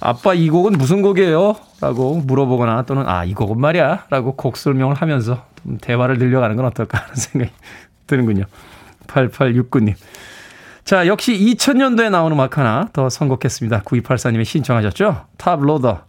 아빠 0.00 0.34
이 0.34 0.48
곡은 0.50 0.72
무슨 0.72 1.02
곡이에요? 1.02 1.56
라고 1.80 2.16
물어보거나 2.18 2.82
또는, 2.82 3.08
아, 3.08 3.24
이 3.24 3.34
곡은 3.34 3.60
말이야. 3.60 4.06
라고 4.10 4.36
곡 4.36 4.56
설명을 4.56 4.94
하면서 4.94 5.44
대화를 5.80 6.18
늘려가는 6.18 6.56
건 6.56 6.66
어떨까 6.66 6.98
하는 6.98 7.14
생각이 7.16 7.52
드는군요. 8.06 8.44
8869님. 9.06 9.94
자, 10.84 11.06
역시 11.06 11.32
2000년도에 11.32 12.10
나온 12.10 12.32
음악 12.32 12.58
하나 12.58 12.88
더 12.92 13.08
선곡했습니다. 13.08 13.82
9284님이 13.82 14.44
신청하셨죠? 14.44 15.26
Toploader, 15.36 16.04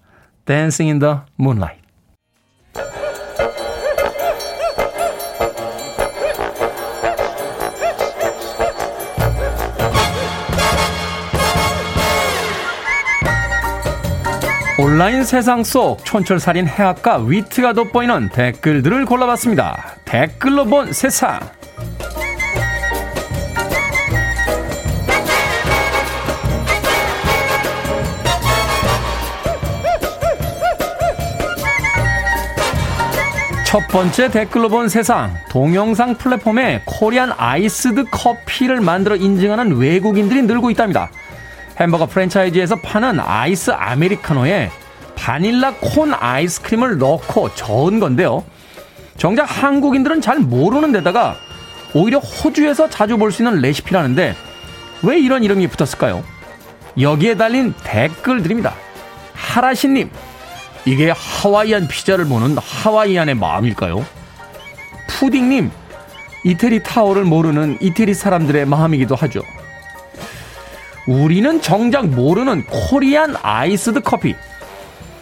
Dancing 0.45 0.91
in 0.91 0.99
the 0.99 1.15
Moonlight. 1.39 1.81
온라인 14.79 15.23
세상 15.23 15.63
속 15.63 16.05
촌철살인 16.05 16.67
해학과 16.67 17.17
위트가 17.17 17.73
돋보이는 17.73 18.29
댓글들을 18.29 19.07
골라봤습니다. 19.07 19.95
댓글로 20.05 20.65
본 20.65 20.93
세상. 20.93 21.39
첫 33.65 33.87
번째 33.87 34.29
댓글로 34.29 34.69
본 34.69 34.89
세상 34.89 35.33
동영상 35.49 36.15
플랫폼에 36.15 36.83
코리안 36.85 37.31
아이스드 37.35 38.05
커피를 38.11 38.79
만들어 38.81 39.15
인증하는 39.15 39.75
외국인들이 39.77 40.43
늘고 40.43 40.69
있답니다. 40.69 41.09
햄버거 41.79 42.05
프랜차이즈에서 42.07 42.77
파는 42.77 43.19
아이스 43.19 43.71
아메리카노에 43.71 44.71
바닐라 45.15 45.73
콘 45.81 46.13
아이스크림을 46.13 46.97
넣고 46.97 47.53
저은 47.55 47.99
건데요. 47.99 48.43
정작 49.17 49.43
한국인들은 49.43 50.21
잘 50.21 50.39
모르는 50.39 50.91
데다가 50.91 51.37
오히려 51.93 52.19
호주에서 52.19 52.89
자주 52.89 53.17
볼 53.17 53.31
수 53.31 53.43
있는 53.43 53.61
레시피라는데 53.61 54.35
왜 55.03 55.19
이런 55.19 55.43
이름이 55.43 55.67
붙었을까요? 55.67 56.23
여기에 56.99 57.35
달린 57.37 57.73
댓글들입니다. 57.83 58.73
하라신님, 59.33 60.09
이게 60.85 61.11
하와이안 61.15 61.87
피자를 61.87 62.25
보는 62.25 62.57
하와이안의 62.57 63.35
마음일까요? 63.35 64.05
푸딩님, 65.07 65.71
이태리 66.43 66.81
타워를 66.83 67.23
모르는 67.23 67.77
이태리 67.81 68.13
사람들의 68.13 68.65
마음이기도 68.65 69.15
하죠. 69.15 69.41
우리는 71.07 71.61
정작 71.61 72.07
모르는 72.07 72.65
Korean 72.65 73.35
iced 73.41 74.01
coffee. 74.01 74.35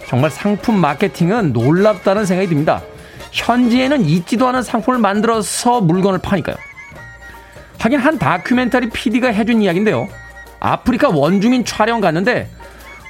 정말 0.07 0.31
상품 0.31 0.79
마케팅은 0.79 1.53
놀랍다는 1.53 2.25
생각이 2.25 2.49
듭니다. 2.49 2.81
현지에는 3.31 4.03
있지도 4.05 4.47
않은 4.47 4.63
상품을 4.63 4.99
만들어서 4.99 5.81
물건을 5.81 6.19
파니까요. 6.19 6.55
하긴 7.79 7.99
한 7.99 8.17
다큐멘터리 8.17 8.89
PD가 8.89 9.27
해준 9.27 9.61
이야기인데요. 9.61 10.07
아프리카 10.59 11.09
원주민 11.09 11.65
촬영 11.65 12.01
갔는데 12.01 12.49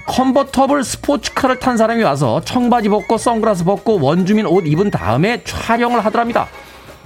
컨버터블 0.08 0.84
스포츠카를 0.84 1.60
탄 1.60 1.78
사람이 1.78 2.04
와서 2.04 2.42
청바지 2.42 2.90
벗고 2.90 3.18
선글라스 3.18 3.64
벗고 3.64 4.00
원주민 4.02 4.46
옷 4.46 4.68
입은 4.68 4.92
다음에 4.92 5.42
촬영을 5.44 6.04
하더랍니다. 6.04 6.48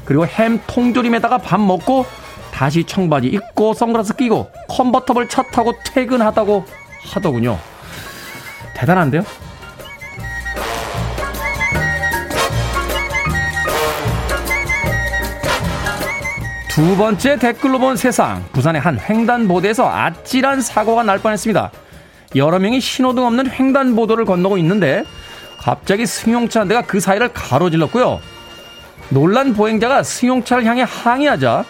그리고 0.05 0.25
햄 0.25 0.59
통조림에다가 0.65 1.37
밥 1.37 1.59
먹고 1.59 2.05
다시 2.59 2.83
청바지 2.83 3.27
입고 3.27 3.73
선글라스 3.73 4.17
끼고 4.17 4.51
컨버터블 4.67 5.29
차 5.29 5.43
타고 5.43 5.71
퇴근하다고 5.85 6.65
하더군요. 7.05 7.57
대단한데요? 8.75 9.23
두 16.67 16.97
번째 16.97 17.39
댓글로 17.39 17.79
본 17.79 17.95
세상. 17.95 18.43
부산의 18.51 18.81
한 18.81 18.99
횡단보도에서 18.99 19.89
아찔한 19.89 20.59
사고가 20.59 21.03
날 21.03 21.19
뻔했습니다. 21.19 21.71
여러 22.35 22.59
명이 22.59 22.81
신호등 22.81 23.25
없는 23.25 23.51
횡단보도를 23.51 24.25
건너고 24.25 24.57
있는데 24.57 25.05
갑자기 25.57 26.05
승용차 26.05 26.59
한 26.59 26.67
대가 26.67 26.81
그 26.81 26.99
사이를 26.99 27.31
가로질렀고요. 27.31 28.19
놀란 29.07 29.53
보행자가 29.53 30.03
승용차를 30.03 30.65
향해 30.65 30.83
항의하자 30.85 31.63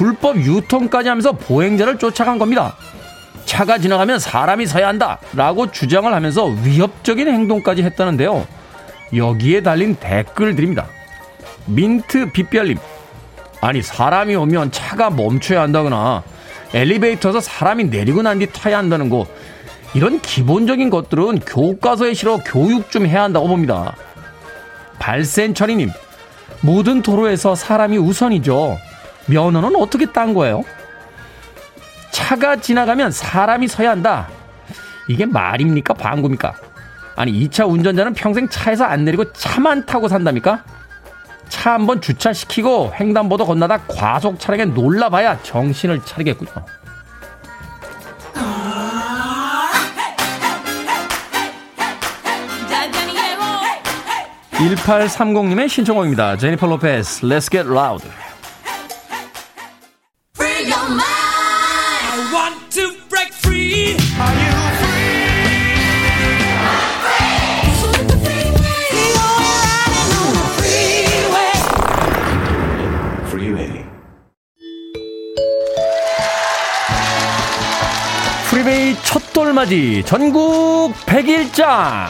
불법 0.00 0.38
유통까지 0.38 1.10
하면서 1.10 1.32
보행자를 1.32 1.98
쫓아간 1.98 2.38
겁니다. 2.38 2.74
차가 3.44 3.76
지나가면 3.76 4.18
사람이 4.18 4.66
서야 4.66 4.88
한다 4.88 5.18
라고 5.34 5.70
주장을 5.70 6.10
하면서 6.10 6.46
위협적인 6.46 7.28
행동까지 7.28 7.82
했다는데요. 7.82 8.46
여기에 9.14 9.62
달린 9.62 9.96
댓글들입니다. 9.96 10.86
민트 11.66 12.32
빛별님 12.32 12.78
아니 13.60 13.82
사람이 13.82 14.34
오면 14.36 14.72
차가 14.72 15.10
멈춰야 15.10 15.60
한다거나 15.60 16.22
엘리베이터에서 16.72 17.40
사람이 17.40 17.84
내리고 17.84 18.22
난 18.22 18.38
뒤 18.38 18.46
타야 18.50 18.78
한다는 18.78 19.10
거 19.10 19.26
이런 19.92 20.22
기본적인 20.22 20.88
것들은 20.88 21.40
교과서에 21.40 22.14
실어 22.14 22.38
교육 22.38 22.90
좀 22.90 23.04
해야 23.04 23.24
한다고 23.24 23.48
봅니다. 23.48 23.94
발센처리님 24.98 25.90
모든 26.62 27.02
도로에서 27.02 27.54
사람이 27.54 27.98
우선이죠. 27.98 28.78
면허는 29.30 29.76
어떻게 29.76 30.06
딴 30.06 30.34
거예요? 30.34 30.62
차가 32.10 32.56
지나가면 32.56 33.12
사람이 33.12 33.68
서야 33.68 33.90
한다. 33.90 34.28
이게 35.08 35.26
말입니까? 35.26 35.94
방구입니까? 35.94 36.54
아니 37.16 37.32
2차 37.32 37.68
운전자는 37.68 38.14
평생 38.14 38.48
차에서 38.48 38.84
안 38.84 39.04
내리고 39.04 39.32
차만 39.32 39.86
타고 39.86 40.08
산답니까? 40.08 40.64
차 41.48 41.74
한번 41.74 42.00
주차시키고 42.00 42.92
횡단보도 42.98 43.44
건너다 43.44 43.78
과속 43.88 44.38
차량에 44.38 44.66
놀라봐야 44.66 45.42
정신을 45.42 46.04
차리겠군요. 46.04 46.50
1830님의 54.60 55.68
신청곡입니다. 55.68 56.36
제니퍼 56.36 56.66
로페스, 56.66 57.22
Let's 57.22 57.50
Get 57.50 57.68
Loud. 57.68 58.06
첫 79.70 79.76
돌맞이 79.76 80.02
전국 80.04 80.92
100일장 81.06 82.06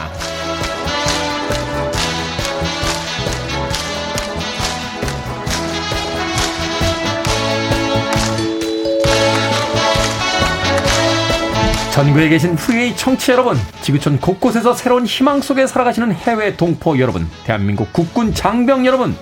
전국에 11.91 12.29
계신 12.29 12.55
프리웨이 12.55 12.95
청취 12.95 13.31
여러분, 13.31 13.55
지구촌 13.81 14.19
곳곳에서 14.19 14.73
새로운 14.73 15.05
희망 15.05 15.41
속에 15.41 15.67
살아가시는 15.67 16.13
해외 16.13 16.55
동포 16.57 16.97
여러분, 16.97 17.29
대한민국 17.43 17.93
국군 17.93 18.33
장병 18.33 18.87
여러분, 18.87 19.15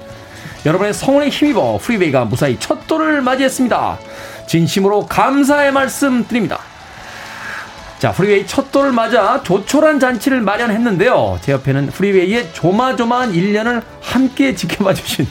여러분의 0.65 0.93
성원에 0.93 1.27
힘입어 1.27 1.79
프리웨이가 1.81 2.25
무사히 2.25 2.57
첫 2.59 2.87
돌을 2.87 3.21
맞이했습니다. 3.21 3.97
진심으로 4.47 5.07
감사의 5.07 5.73
말씀 5.73 6.25
드립니다. 6.25 6.68
자, 8.00 8.14
프리웨이 8.14 8.47
첫 8.47 8.72
돌을 8.72 8.93
맞아 8.93 9.43
조촐한 9.43 10.00
잔치를 10.00 10.39
마련했는데요. 10.39 11.39
제 11.41 11.52
옆에는 11.52 11.88
프리웨이의 11.88 12.54
조마조마한 12.54 13.34
1년을 13.34 13.84
함께 14.02 14.56
지켜봐 14.56 14.93
주신 14.93 15.28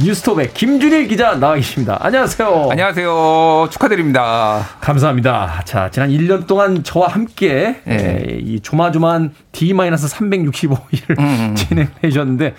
뉴스톱의 0.00 0.52
김준일 0.52 1.06
기자 1.06 1.36
나와 1.36 1.54
계십니다. 1.54 1.98
안녕하세요. 2.00 2.68
안녕하세요. 2.70 3.68
축하드립니다. 3.70 4.66
감사합니다. 4.80 5.62
자, 5.64 5.88
지난 5.92 6.10
1년 6.10 6.48
동안 6.48 6.82
저와 6.82 7.06
함께 7.08 7.76
네. 7.84 8.24
에, 8.28 8.38
이 8.40 8.58
조마조마한 8.60 9.32
D-365일을 9.52 11.18
음, 11.18 11.24
음. 11.24 11.54
진행해 11.56 11.90
주셨는데 12.02 12.54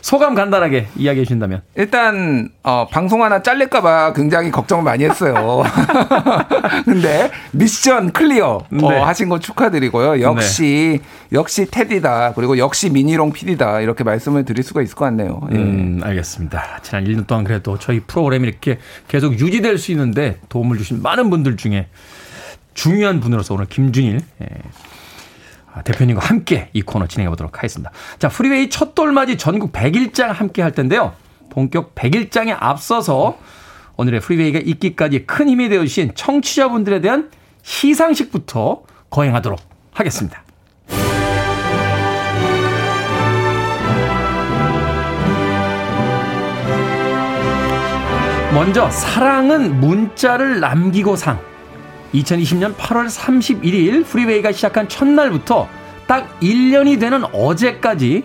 소감 0.00 0.34
간단하게 0.34 0.86
이야기해 0.96 1.24
주신다면. 1.24 1.62
일단 1.74 2.50
어, 2.62 2.86
방송 2.88 3.24
하나 3.24 3.42
잘릴까 3.42 3.80
봐 3.80 4.12
굉장히 4.14 4.52
걱정을 4.52 4.84
많이 4.84 5.04
했어요. 5.04 5.64
근데 6.84 7.30
mission 7.50 8.12
clear 8.12 8.46
어, 8.46 8.64
네. 8.70 8.84
어, 8.84 9.04
하신 9.04 9.28
거 9.28 9.40
축하드리고요. 9.40 10.20
역시 10.20 11.00
네. 11.02 11.08
역시 11.32 11.66
테디다 11.68 12.34
그리고 12.34 12.56
역시 12.58 12.90
미니롱 12.90 13.32
PD다 13.32 13.80
이렇게 13.80 14.04
말씀을 14.04 14.44
드릴 14.44 14.62
수가 14.62 14.82
있을 14.82 14.94
것 14.94 15.06
같네요. 15.06 15.40
예. 15.50 15.56
음, 15.56 16.00
알겠습니다. 16.04 16.80
지난 16.82 17.04
1년 17.04 17.26
동안 17.26 17.42
그래도 17.42 17.76
저희 17.78 18.00
프로그램이 18.00 18.46
이렇게 18.46 18.78
계속 19.08 19.38
유지될 19.38 19.78
수 19.78 19.90
있는데 19.90 20.38
도움을 20.48 20.78
주신 20.78 21.02
많은 21.02 21.30
분들 21.30 21.56
중에 21.56 21.88
중요한 22.74 23.20
분으로서 23.20 23.54
오늘 23.54 23.66
김준일 23.66 24.20
예, 24.42 24.46
아, 24.46 24.68
대표님과 25.82 26.24
함께 26.24 26.68
이 26.72 26.82
코너 26.82 27.06
진행해 27.06 27.28
보도록 27.30 27.58
하겠습니다. 27.58 27.90
자, 28.18 28.28
프리웨이 28.28 28.70
첫 28.70 28.94
돌맞이 28.94 29.36
전국 29.36 29.72
100일장 29.72 30.28
함께 30.28 30.62
할 30.62 30.72
텐데요. 30.72 31.14
본격 31.50 31.94
100일장에 31.94 32.56
앞서서 32.58 33.38
오늘의 33.96 34.20
프리웨이가 34.20 34.58
있기까지 34.58 35.26
큰 35.26 35.48
힘이 35.48 35.68
되어주신 35.68 36.12
청취자분들에 36.14 37.00
대한 37.00 37.30
시상식부터 37.62 38.82
거행하도록 39.10 39.58
하겠습니다. 39.92 40.42
먼저 48.52 48.88
사랑은 48.90 49.80
문자를 49.80 50.60
남기고 50.60 51.16
상 51.16 51.38
2020년 52.16 52.74
8월 52.76 53.08
31일 53.08 54.04
프리웨이가 54.06 54.52
시작한 54.52 54.88
첫날부터 54.88 55.68
딱 56.06 56.38
1년이 56.40 57.00
되는 57.00 57.24
어제까지 57.32 58.24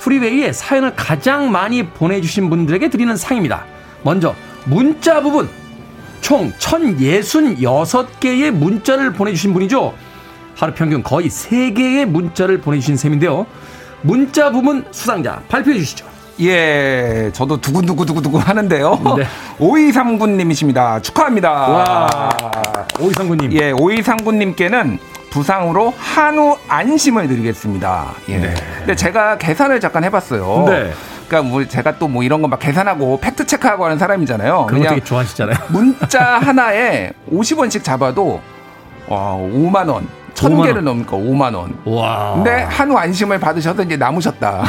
프리웨이에 0.00 0.52
사연을 0.52 0.94
가장 0.96 1.50
많이 1.52 1.86
보내주신 1.86 2.50
분들에게 2.50 2.90
드리는 2.90 3.16
상입니다. 3.16 3.64
먼저 4.02 4.34
문자 4.64 5.20
부분 5.20 5.48
총 6.20 6.52
1066개의 6.52 8.50
문자를 8.50 9.12
보내주신 9.12 9.52
분이죠. 9.52 9.94
하루 10.54 10.74
평균 10.74 11.02
거의 11.02 11.28
3개의 11.28 12.04
문자를 12.06 12.60
보내주신 12.60 12.96
셈인데요. 12.96 13.46
문자 14.02 14.50
부분 14.50 14.84
수상자 14.90 15.42
발표해 15.48 15.78
주시죠. 15.78 16.11
예, 16.42 17.30
저도 17.32 17.60
두근두근 17.60 18.06
두근두근 18.06 18.40
하는데요. 18.40 19.00
네. 19.16 19.24
5239님이십니다. 19.58 21.02
축하합니다. 21.02 21.50
와, 21.50 22.30
5239님. 22.94 23.52
예, 23.60 23.72
5239님께는 23.72 24.98
부상으로 25.30 25.94
한우 25.96 26.56
안심을 26.68 27.28
드리겠습니다. 27.28 28.06
예. 28.28 28.36
네. 28.38 28.54
근데 28.78 28.94
제가 28.94 29.38
계산을 29.38 29.80
잠깐 29.80 30.04
해봤어요. 30.04 30.64
네. 30.68 30.92
그러니까 31.28 31.50
뭐 31.50 31.64
제가 31.66 31.96
또 31.98 32.08
뭐 32.08 32.22
이런 32.22 32.42
거 32.42 32.48
막 32.48 32.58
계산하고 32.58 33.18
팩트 33.20 33.46
체크하고 33.46 33.84
하는 33.86 33.98
사람이잖아요. 33.98 34.66
그런 34.68 34.82
거 34.82 34.88
되게 34.90 35.02
좋아하시잖아요. 35.02 35.56
문자 35.68 36.38
하나에 36.38 37.12
50원씩 37.32 37.82
잡아도 37.82 38.40
와 39.08 39.32
5만 39.36 39.88
원. 39.88 40.06
천 40.42 40.62
개를 40.62 40.84
넘으니까 40.84 41.16
5만 41.16 41.54
원. 41.54 41.76
와. 41.84 42.34
근데 42.34 42.62
한우 42.62 42.96
안심을 42.96 43.38
받으셔서 43.38 43.82
이제 43.84 43.96
남으셨다. 43.96 44.64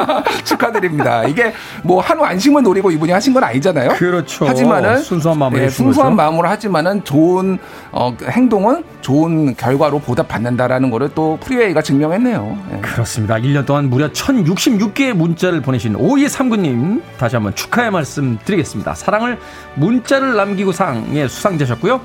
축하드립니다. 0.44 1.24
이게 1.24 1.52
뭐 1.82 2.00
한우 2.00 2.24
안심을 2.24 2.62
노리고 2.62 2.90
이분이 2.90 3.12
하신 3.12 3.32
건 3.32 3.44
아니잖아요. 3.44 3.90
그렇죠. 3.90 4.46
하지만은 4.46 4.98
순수한 4.98 5.38
마음으로 5.38 5.60
네, 5.60 5.68
순수한 5.70 6.16
마음으로 6.16 6.48
하지만은 6.48 7.04
좋은 7.04 7.58
어, 7.92 8.16
행동은 8.22 8.84
좋은 9.00 9.54
결과로 9.56 9.98
보답받는다라는 10.00 10.90
거를 10.90 11.10
또 11.14 11.38
프리웨이가 11.42 11.82
증명했네요. 11.82 12.58
네. 12.70 12.80
그렇습니다. 12.80 13.36
1년 13.36 13.66
동안 13.66 13.88
무려 13.90 14.10
1066개의 14.10 15.12
문자를 15.12 15.60
보내신 15.60 15.94
5239님 15.96 17.02
다시 17.18 17.36
한번 17.36 17.54
축하의 17.54 17.90
말씀 17.90 18.38
드리겠습니다. 18.44 18.94
사랑을 18.94 19.38
문자를 19.74 20.36
남기고 20.36 20.72
상의 20.72 21.28
수상자셨고요. 21.28 22.00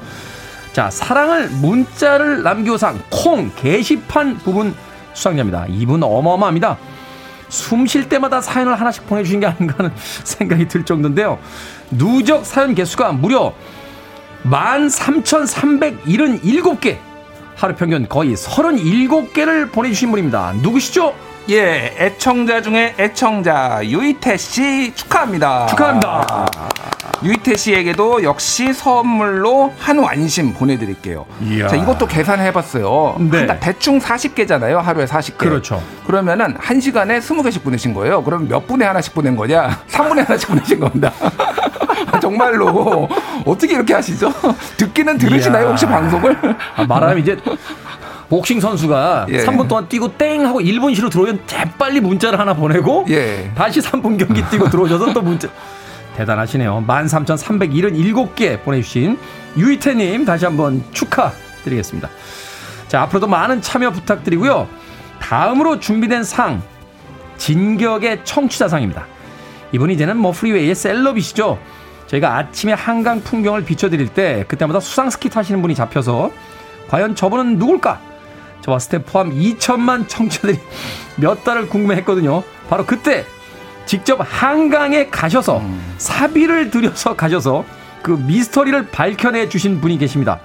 자, 0.75 0.89
사랑을 0.89 1.47
문자를 1.61 2.43
남겨상 2.43 2.99
콩 3.09 3.49
게시판 3.55 4.39
부분 4.39 4.75
수상자입니다. 5.13 5.67
이분 5.69 6.03
어마어마합니다. 6.03 6.77
숨 7.47 7.85
쉴 7.85 8.09
때마다 8.09 8.41
사연을 8.41 8.77
하나씩 8.77 9.07
보내주신 9.07 9.39
게 9.39 9.45
아닌가 9.45 9.75
하는 9.77 9.93
생각이 10.25 10.67
들 10.67 10.83
정도인데요. 10.83 11.39
누적 11.91 12.45
사연 12.45 12.75
개수가 12.75 13.13
무려 13.13 13.53
13,377개. 14.43 16.97
하루 17.55 17.73
평균 17.73 18.09
거의 18.09 18.35
37개를 18.35 19.71
보내주신 19.71 20.11
분입니다. 20.11 20.55
누구시죠? 20.61 21.15
예, 21.47 21.95
애청자 21.99 22.59
중에 22.61 22.95
애청자 22.97 23.79
유이태 23.83 24.35
씨 24.37 24.91
축하합니다. 24.95 25.67
축하합니다. 25.67 26.45
유이태 27.23 27.55
씨에게도 27.55 28.23
역시 28.23 28.73
선물로 28.73 29.71
한우 29.77 30.05
안심 30.05 30.53
보내드릴게요. 30.53 31.25
이야. 31.41 31.67
자, 31.67 31.75
이것도 31.75 32.07
계산해 32.07 32.51
봤어요. 32.51 33.15
네. 33.19 33.45
한 33.45 33.59
대충 33.59 33.99
40개잖아요. 33.99 34.77
하루에 34.81 35.05
40개. 35.05 35.37
그렇죠. 35.37 35.81
그러면은 36.07 36.55
1시간에 36.55 37.19
20개씩 37.19 37.63
보내신 37.63 37.93
거예요. 37.93 38.23
그럼 38.23 38.47
몇 38.47 38.65
분에 38.65 38.83
하나씩 38.85 39.13
보낸 39.13 39.35
거냐? 39.35 39.81
3분에 39.87 40.25
하나씩 40.25 40.49
보내신 40.49 40.79
겁니다. 40.79 41.13
정말로 42.21 43.07
어떻게 43.45 43.75
이렇게 43.75 43.93
하시죠? 43.93 44.33
듣기는 44.77 45.17
들으시나요? 45.19 45.69
혹시 45.69 45.85
방송을? 45.85 46.37
아, 46.75 46.85
말하면 46.85 47.19
이제 47.19 47.37
복싱 48.29 48.59
선수가 48.59 49.27
예. 49.29 49.45
3분 49.45 49.67
동안 49.67 49.87
뛰고 49.87 50.17
땡 50.17 50.45
하고 50.45 50.59
1분 50.59 50.95
쉬로 50.95 51.09
들어오면 51.09 51.41
재빨리 51.45 52.01
문자를 52.01 52.39
하나 52.39 52.53
보내고 52.53 53.05
예. 53.09 53.51
다시 53.55 53.79
3분 53.79 54.17
경기 54.17 54.43
뛰고 54.49 54.69
들어오셔서 54.69 55.13
또 55.13 55.21
문자 55.21 55.47
대단하시네요. 56.15 56.85
13,377개 56.87 58.63
보내주신 58.63 59.17
유이태님 59.57 60.25
다시 60.25 60.45
한번 60.45 60.83
축하드리겠습니다. 60.91 62.09
자 62.87 63.01
앞으로도 63.01 63.27
많은 63.27 63.61
참여 63.61 63.91
부탁드리고요. 63.91 64.67
다음으로 65.19 65.79
준비된 65.79 66.23
상 66.23 66.61
진격의 67.37 68.21
청취자상입니다. 68.23 69.07
이분이 69.71 69.93
이제는 69.95 70.17
뭐 70.17 70.31
프리웨이의 70.31 70.73
celeb이시죠. 70.73 71.59
저희가 72.07 72.37
아침에 72.37 72.73
한강 72.73 73.19
풍경을 73.21 73.65
비춰드릴 73.65 74.09
때 74.09 74.45
그때마다 74.47 74.79
수상 74.79 75.09
스키 75.09 75.29
타시는 75.29 75.61
분이 75.61 75.75
잡혀서 75.75 76.31
과연 76.87 77.15
저분은 77.15 77.57
누굴까? 77.57 77.99
저와 78.65 78.79
스텝 78.79 79.05
포함 79.05 79.29
2천만 79.31 80.07
청취자들이 80.07 80.59
몇 81.17 81.43
달을 81.43 81.69
궁금해했거든요. 81.69 82.41
바로 82.67 82.83
그때 82.83 83.23
직접 83.85 84.19
한강에 84.19 85.07
가셔서 85.07 85.59
음. 85.59 85.95
사비를 85.99 86.71
들여서 86.71 87.15
가셔서 87.15 87.63
그 88.01 88.11
미스터리를 88.11 88.87
밝혀내 88.87 89.49
주신 89.49 89.79
분이 89.81 89.99
계십니다. 89.99 90.39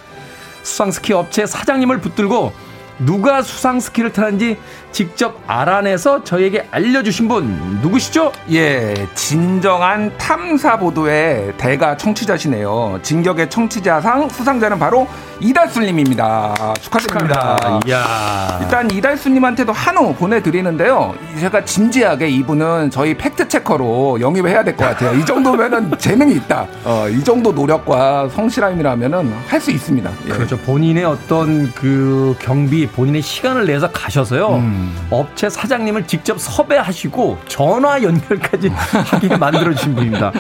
수상스키 0.63 1.15
업체 1.15 1.47
사장님을 1.47 2.01
붙들고 2.03 2.53
누가 3.05 3.43
수상 3.43 3.81
스키를 3.81 4.13
타는지 4.13 4.59
직접 4.93 5.41
알아내서 5.47 6.25
저에게 6.25 6.67
알려주신 6.71 7.29
분 7.29 7.79
누구시죠? 7.83 8.33
예, 8.53 9.07
진정한 9.15 10.13
탐사 10.19 10.79
보도의 10.79 11.55
대가 11.57 11.97
청취자시네요. 11.97 12.99
진격의 13.03 13.49
청취자상 13.51 14.29
수상자는 14.29 14.79
바로 14.79 15.07
이달수님입니다. 15.41 16.55
축하드립니다. 16.81 17.57
축하합니다. 17.57 18.59
일단 18.63 18.91
이달수님한테도 18.91 19.73
한우 19.73 20.15
보내드리는데요. 20.15 21.15
제가 21.39 21.65
진지하게 21.65 22.29
이분은 22.29 22.91
저희 22.91 23.15
팩트 23.17 23.49
체커로 23.49 24.21
영입을 24.21 24.51
해야 24.51 24.65
될 24.65 24.77
것 24.77 24.85
같아요. 24.85 25.19
이 25.19 25.25
정도면은 25.25 25.93
재능이 25.99 26.35
있다. 26.35 26.67
어, 26.85 27.09
이 27.09 27.23
정도 27.25 27.53
노력과 27.53 28.29
성실함이라면은 28.31 29.33
할 29.47 29.61
수 29.61 29.71
있습니다. 29.71 30.11
예. 30.27 30.31
그렇죠. 30.31 30.57
본인의 30.59 31.05
어떤 31.05 31.71
그 31.75 32.35
경비, 32.41 32.87
본인의 32.95 33.23
시간을 33.23 33.67
내서 33.67 33.91
가셔서요. 33.91 34.57
음. 34.57 35.09
업체 35.11 35.49
사장님을 35.49 36.07
직접 36.07 36.39
섭외하시고 36.41 37.39
전화 37.49 38.03
연결까지 38.03 38.69
하게 38.75 39.37
만들어 39.37 39.75
주신 39.75 39.95
분입니다. 39.95 40.33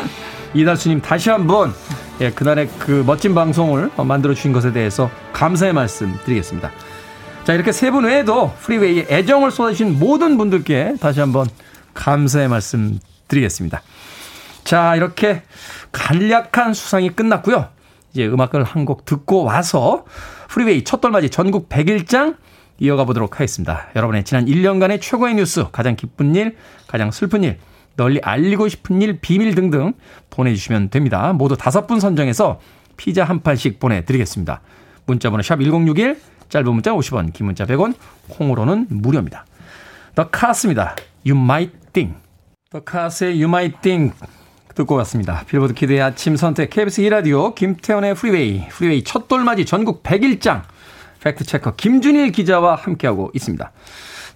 이달수님 0.55 1.01
다시 1.01 1.31
한번 1.31 1.73
예, 2.21 2.31
그날의 2.31 2.69
그 2.79 3.03
멋진 3.07 3.35
방송을 3.35 3.91
만들어 3.97 4.35
주신 4.35 4.53
것에 4.53 4.73
대해서 4.73 5.11
감사의 5.33 5.73
말씀 5.73 6.19
드리겠습니다. 6.25 6.71
자, 7.45 7.55
이렇게 7.55 7.73
세 7.73 7.91
분 7.91 8.05
외에도 8.05 8.53
프리웨이에 8.61 9.07
애정을 9.09 9.51
쏟아주신 9.51 9.99
모든 9.99 10.37
분들께 10.37 10.97
다시 11.01 11.21
한번 11.21 11.47
감사의 11.95 12.49
말씀 12.49 12.99
드리겠습니다. 13.29 13.81
자, 14.65 14.95
이렇게 14.97 15.43
간략한 15.93 16.75
수상이 16.75 17.11
끝났고요. 17.11 17.69
이제 18.13 18.27
음악을 18.27 18.65
한 18.65 18.85
곡 18.85 19.05
듣고 19.05 19.45
와서 19.45 20.05
프리웨이 20.51 20.83
첫 20.83 21.01
돌맞이 21.01 21.31
전국 21.31 21.69
100일장 21.69 22.37
이어가 22.81 23.05
보도록 23.05 23.37
하겠습니다. 23.37 23.87
여러분의 23.95 24.25
지난 24.25 24.47
1년간의 24.47 25.01
최고의 25.01 25.37
뉴스, 25.37 25.65
가장 25.71 25.95
기쁜 25.95 26.35
일, 26.35 26.57
가장 26.89 27.13
슬픈 27.13 27.45
일, 27.45 27.59
널리 27.95 28.21
알리고 28.21 28.67
싶은 28.67 29.01
일, 29.01 29.21
비밀 29.21 29.55
등등 29.55 29.93
보내주시면 30.31 30.91
됩니다. 30.91 31.33
모두 31.33 31.57
다섯 31.57 31.87
분 31.87 32.01
선정해서 32.01 32.59
피자 32.97 33.23
한 33.23 33.43
판씩 33.43 33.79
보내드리겠습니다. 33.79 34.61
문자번호 35.07 35.43
샵 35.43 35.61
1061, 35.61 36.21
짧은 36.49 36.73
문자 36.73 36.91
50원, 36.91 37.33
긴 37.33 37.47
문자 37.47 37.65
100원, 37.65 37.95
콩으로는 38.31 38.89
무료입니다. 38.91 39.47
The 40.17 40.31
Cars입니다. 40.31 40.97
You 41.25 41.41
might 41.41 41.73
think. 41.93 42.19
The 42.71 42.81
Cars의 42.81 43.35
You 43.35 43.45
might 43.45 43.81
think 43.83 44.17
듣고 44.81 44.95
왔습니다. 44.97 45.45
빌보드 45.47 45.75
kid의 45.75 46.01
아침 46.01 46.37
선택 46.37 46.71
KBS 46.71 47.03
2라디오 47.03 47.55
김태훈의 47.55 48.15
프리웨이 48.15 48.67
프리웨이 48.69 49.05
첫 49.05 49.29
돌맞이 49.29 49.65
전국 49.65 50.03
100일장 50.03 50.63
fact 51.23 51.42
checker 51.42 51.77
김준일 51.77 52.33
기자와 52.33 52.77
함께하고 52.77 53.31
있습니다. 53.35 53.73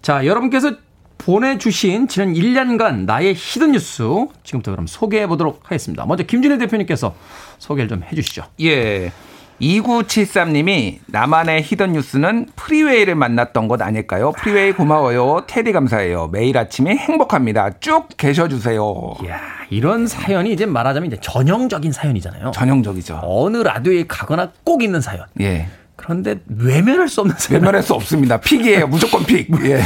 자 0.03 0.26
여러분께서 0.26 0.72
보내주신 1.18 2.09
지난 2.09 2.34
1년간 2.34 3.07
나의 3.07 3.34
hidden 3.35 3.72
뉴스 3.72 4.03
지금부터 4.42 4.72
그럼 4.72 4.86
소개해 4.86 5.26
보도록 5.26 5.61
하겠습니다. 5.64 6.05
먼저 6.05 6.24
김준일 6.24 6.59
대표님께서 6.59 7.14
소개를 7.59 7.88
좀 7.88 8.03
해주시죠. 8.03 8.45
예. 8.61 9.12
2973님이 9.61 10.98
나만의 11.07 11.62
hidden 11.62 11.93
뉴스는 11.92 12.46
프리웨이를 12.57 13.14
만났던 13.14 13.68
것 13.68 13.80
아닐까요? 13.82 14.32
프리웨이 14.32 14.72
고마워요. 14.72 15.44
테디 15.46 15.72
감사해요. 15.72 16.28
매일 16.32 16.59
아침이 16.59 16.90
행복합니다. 16.90 17.70
쭉 17.80 18.09
계셔주세요. 18.16 19.14
이야, 19.24 19.40
이런 19.70 20.07
사연이 20.07 20.52
이제 20.52 20.66
말하자면 20.66 21.12
이제 21.12 21.20
전형적인 21.20 21.92
사연이잖아요. 21.92 22.50
전형적이죠. 22.52 23.20
어느 23.22 23.59
라디오에 23.59 24.05
가거나 24.09 24.50
꼭 24.64 24.82
있는 24.82 25.00
사연. 25.00 25.24
예. 25.40 25.68
그런데 25.96 26.40
외면할 26.48 27.09
수 27.09 27.20
없는 27.20 27.36
사연. 27.38 27.61
외면할 27.62 27.82
수 27.82 27.94
없습니다. 27.94 28.38
픽이에요. 28.40 28.88
무조건 28.88 29.24
픽. 29.24 29.48
예. 29.64 29.80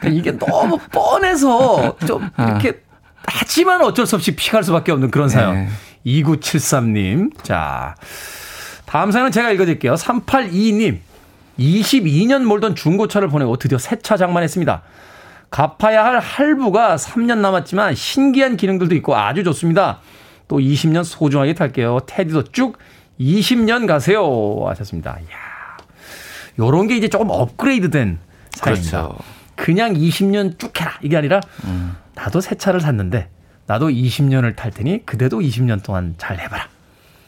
그러니까 0.00 0.08
이게 0.08 0.32
너무 0.38 0.78
뻔해서 0.92 1.96
좀 2.06 2.28
아. 2.36 2.50
이렇게 2.50 2.80
하지만 3.26 3.80
어쩔 3.82 4.06
수 4.06 4.16
없이 4.16 4.36
픽할 4.36 4.62
수밖에 4.62 4.92
없는 4.92 5.10
그런 5.10 5.28
사연. 5.28 5.54
네. 5.54 5.68
2973님. 6.06 7.42
자. 7.42 7.94
다음 8.86 9.10
사연은 9.10 9.32
제가 9.32 9.50
읽어드릴게요. 9.50 9.94
3822님. 9.94 10.98
22년 11.58 12.42
몰던 12.44 12.74
중고차를 12.74 13.28
보내고 13.28 13.56
드디어 13.56 13.78
새 13.78 13.96
차 13.96 14.16
장만했습니다. 14.16 14.82
갚아야 15.50 16.04
할 16.04 16.18
할부가 16.18 16.96
3년 16.96 17.38
남았지만 17.38 17.94
신기한 17.94 18.56
기능들도 18.56 18.94
있고 18.96 19.14
아주 19.16 19.44
좋습니다. 19.44 20.00
또 20.48 20.58
20년 20.58 21.04
소중하게 21.04 21.54
탈게요. 21.54 22.00
테디도 22.06 22.44
쭉 22.52 22.76
20년 23.20 23.86
가세요. 23.86 24.64
하셨습니다. 24.66 25.16
이야. 25.20 25.36
요런 26.58 26.88
게 26.88 26.96
이제 26.96 27.08
조금 27.08 27.28
업그레이드 27.30 27.90
된 27.90 28.18
사연입니다. 28.50 29.02
그렇죠. 29.02 29.18
그냥 29.54 29.94
20년 29.94 30.58
쭉 30.58 30.78
해라. 30.80 30.98
이게 31.02 31.16
아니라 31.16 31.40
음. 31.64 31.96
나도 32.16 32.40
새 32.40 32.56
차를 32.56 32.80
샀는데 32.80 33.28
나도 33.66 33.88
20년을 33.90 34.56
탈 34.56 34.72
테니 34.72 35.06
그대도 35.06 35.38
20년 35.38 35.82
동안 35.84 36.14
잘 36.18 36.40
해봐라. 36.40 36.66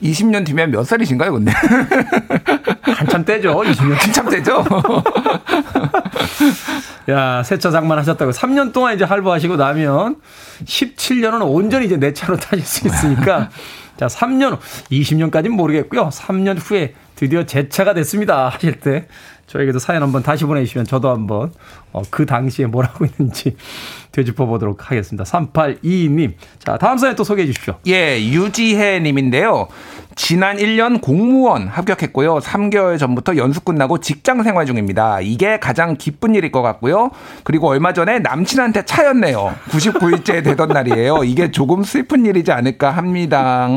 20년 0.03 0.45
뒤면 0.45 0.71
몇 0.71 0.85
살이신가요, 0.85 1.33
근데? 1.33 1.53
한참 2.83 3.25
때죠, 3.25 3.63
20년. 3.63 3.95
한참 3.97 4.29
때죠? 4.29 4.65
야, 7.09 7.43
세차 7.43 7.71
장만 7.71 7.99
하셨다고 7.99 8.33
3년 8.33 8.73
동안 8.73 8.95
이제 8.95 9.05
할부하시고 9.05 9.57
나면 9.57 10.17
17년은 10.65 11.51
온전히 11.51 11.87
이제 11.87 11.97
내 11.97 12.13
차로 12.13 12.37
타실 12.37 12.65
수 12.65 12.87
있으니까 12.87 13.51
자, 13.97 14.07
3년 14.07 14.53
후, 14.53 14.59
20년까지는 14.91 15.51
모르겠고요. 15.51 16.11
3년 16.11 16.59
후에 16.61 16.95
드디어 17.15 17.47
제 17.47 17.69
차가 17.69 17.95
됐습니다. 17.95 18.49
하실 18.49 18.81
때 18.81 19.07
저에게도 19.47 19.79
사연 19.79 20.03
한번 20.03 20.23
다시 20.23 20.45
보내주시면 20.45 20.87
저도 20.87 21.11
한번 21.11 21.53
어, 21.93 22.03
그 22.11 22.27
당시에 22.27 22.67
뭐라고 22.67 23.07
했는지 23.07 23.57
되짚어 24.13 24.47
보도록 24.47 24.91
하겠습니다. 24.91 25.25
3822님. 25.25 26.35
자, 26.59 26.79
다음 26.79 26.99
사연 26.99 27.15
또 27.17 27.25
소개해 27.25 27.47
주십시오. 27.47 27.77
예, 27.87 28.19
유지혜 28.19 29.01
님인데요. 29.01 29.69
지난 30.15 30.57
1년 30.57 31.03
공무원 31.03 31.69
합격했고요. 31.69 32.39
3개월 32.39 32.99
전부터 32.99 33.37
연수 33.37 33.61
끝나고 33.61 34.01
직장 34.01 34.43
생활 34.43 34.65
중입니다. 34.65 35.21
이게 35.21 35.61
가장 35.61 35.97
기쁜 35.97 36.35
일일 36.35 36.51
것 36.51 36.63
같고요. 36.63 37.11
그리고 37.45 37.69
얼마 37.69 37.93
전에 37.93 38.19
남친한테 38.21 38.87
차였네요. 38.87 39.55
99일째 39.69 40.43
되던 40.45 40.71
날이에요. 40.71 41.25
이게 41.25 41.51
조금 41.51 41.85
슬픈 41.85 42.25
일이지 42.25 42.51
않을까 42.51 42.91
합니다. 42.91 43.69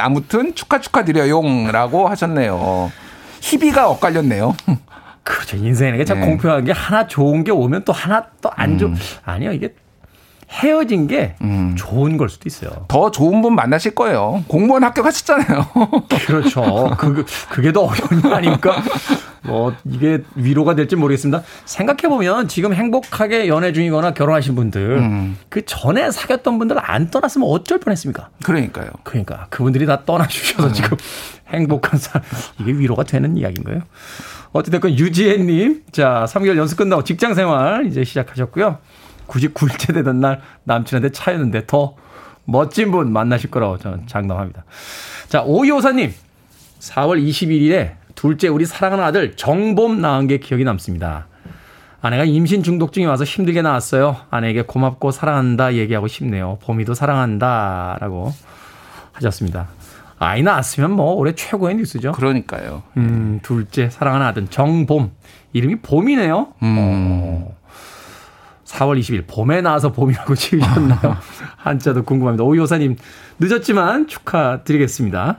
아무튼 0.00 0.54
축하 0.56 0.80
축하드려요. 0.80 1.40
라고 1.70 2.08
하셨네요. 2.08 2.90
희비가 3.40 3.88
엇갈렸네요. 3.90 4.54
그렇죠. 5.22 5.56
인생에게 5.56 6.04
참 6.04 6.20
네. 6.20 6.26
공평한 6.26 6.64
게 6.64 6.72
하나 6.72 7.06
좋은 7.06 7.44
게 7.44 7.50
오면 7.50 7.84
또 7.84 7.92
하나 7.92 8.26
또 8.40 8.50
안 8.56 8.78
좋. 8.78 8.86
음. 8.86 8.96
아니요, 9.24 9.52
이게 9.52 9.74
헤어진 10.50 11.06
게 11.06 11.36
음. 11.42 11.74
좋은 11.76 12.16
걸 12.16 12.28
수도 12.28 12.48
있어요. 12.48 12.84
더 12.88 13.10
좋은 13.10 13.40
분 13.40 13.54
만나실 13.54 13.94
거예요. 13.94 14.44
공무원 14.48 14.82
합격하셨잖아요. 14.84 15.66
그렇죠. 16.26 16.90
그, 16.98 17.24
그게 17.50 17.72
더 17.72 17.82
어려운 17.82 18.20
거 18.20 18.34
아닙니까? 18.34 18.82
뭐, 19.42 19.72
이게 19.84 20.22
위로가 20.34 20.74
될지 20.74 20.96
모르겠습니다. 20.96 21.42
생각해보면 21.64 22.48
지금 22.48 22.74
행복하게 22.74 23.48
연애 23.48 23.72
중이거나 23.72 24.12
결혼하신 24.12 24.54
분들, 24.56 24.98
음. 24.98 25.38
그 25.48 25.64
전에 25.64 26.10
사귀었던 26.10 26.58
분들 26.58 26.76
안 26.78 27.10
떠났으면 27.10 27.48
어쩔 27.48 27.78
뻔 27.78 27.92
했습니까? 27.92 28.28
그러니까요. 28.42 28.90
그러니까. 29.04 29.46
그분들이 29.50 29.86
다 29.86 30.04
떠나주셔서 30.04 30.68
음. 30.68 30.72
지금 30.72 30.96
행복한 31.48 31.98
사람, 31.98 32.22
이게 32.58 32.72
위로가 32.72 33.04
되는 33.04 33.36
이야기인가요? 33.36 33.82
어찌됐건 34.52 34.98
유지혜님, 34.98 35.84
자, 35.92 36.26
3개월 36.28 36.56
연습 36.56 36.76
끝나고 36.76 37.04
직장 37.04 37.34
생활 37.34 37.86
이제 37.86 38.02
시작하셨고요. 38.02 38.78
99일째 39.30 39.94
되던 39.94 40.20
날 40.20 40.40
남친한테 40.64 41.12
차였는데 41.12 41.66
더 41.66 41.94
멋진 42.44 42.90
분 42.90 43.12
만나실 43.12 43.50
거라고 43.50 43.78
저는 43.78 44.06
장담합니다. 44.06 44.64
자, 45.28 45.42
오이호사님. 45.42 46.12
4월 46.80 47.22
21일에 47.22 47.92
둘째 48.14 48.48
우리 48.48 48.64
사랑하는 48.66 49.04
아들 49.04 49.36
정봄 49.36 50.00
낳은 50.00 50.26
게 50.26 50.38
기억이 50.38 50.64
남습니다. 50.64 51.26
아내가 52.02 52.24
임신 52.24 52.62
중독증이 52.62 53.04
와서 53.06 53.24
힘들게 53.24 53.60
나왔어요. 53.62 54.16
아내에게 54.30 54.62
고맙고 54.62 55.10
사랑한다 55.10 55.74
얘기하고 55.74 56.08
싶네요. 56.08 56.58
봄이도 56.62 56.94
사랑한다 56.94 57.98
라고 58.00 58.32
하셨습니다. 59.12 59.68
아이 60.18 60.42
낳았으면 60.42 60.90
뭐 60.92 61.12
올해 61.12 61.34
최고의 61.34 61.76
뉴스죠. 61.76 62.12
그러니까요. 62.12 62.82
음, 62.96 63.40
둘째 63.42 63.90
사랑하는 63.90 64.26
아들 64.26 64.46
정봄. 64.48 65.12
이름이 65.52 65.76
봄이네요. 65.76 66.54
음. 66.62 66.76
어. 66.78 67.59
4월 68.70 68.98
20일 69.00 69.24
봄에 69.26 69.60
나와서 69.60 69.92
봄이라고 69.92 70.34
지으셨나요? 70.36 71.16
한자도 71.56 72.04
궁금합니다. 72.04 72.44
오요사님 72.44 72.96
늦었지만 73.38 74.06
축하드리겠습니다. 74.06 75.38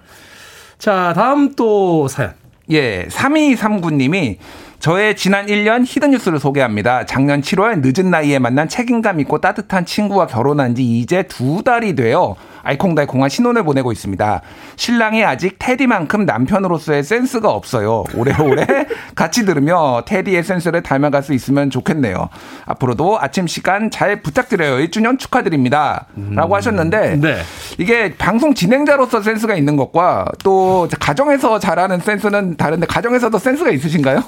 자, 0.77 1.13
다음 1.15 1.55
또 1.55 2.07
사연. 2.07 2.33
예, 2.69 3.05
3239님이 3.07 4.37
저의 4.79 5.15
지난 5.15 5.45
1년 5.45 5.83
히든뉴스를 5.85 6.39
소개합니다. 6.39 7.05
작년 7.05 7.41
7월 7.41 7.81
늦은 7.83 8.09
나이에 8.09 8.39
만난 8.39 8.67
책임감 8.67 9.19
있고 9.21 9.39
따뜻한 9.39 9.85
친구와 9.85 10.27
결혼한 10.27 10.75
지 10.75 10.83
이제 10.83 11.23
두 11.23 11.63
달이 11.63 11.95
돼요. 11.95 12.35
알콩달콩한 12.63 13.29
신혼을 13.29 13.63
보내고 13.63 13.91
있습니다. 13.91 14.41
신랑이 14.75 15.23
아직 15.23 15.57
테디만큼 15.59 16.25
남편으로서의 16.25 17.03
센스가 17.03 17.49
없어요. 17.49 18.03
오래오래 18.15 18.65
같이 19.15 19.45
들으며 19.45 20.03
테디의 20.05 20.43
센스를 20.43 20.81
닮아갈 20.83 21.23
수 21.23 21.33
있으면 21.33 21.69
좋겠네요. 21.69 22.29
앞으로도 22.65 23.19
아침 23.19 23.47
시간 23.47 23.89
잘 23.91 24.21
부탁드려요. 24.21 24.83
1주년 24.85 25.19
축하드립니다. 25.19 26.07
라고 26.31 26.55
하셨는데 26.55 27.17
네. 27.17 27.41
이게 27.77 28.15
방송 28.17 28.53
진행자로서 28.53 29.21
센스가 29.21 29.55
있는 29.55 29.75
것과 29.75 30.25
또 30.43 30.87
가정에서 30.99 31.59
잘하는 31.59 31.99
센스는 31.99 32.57
다른데 32.57 32.87
가정에서도 32.87 33.37
센스가 33.37 33.71
있으신가요? 33.71 34.23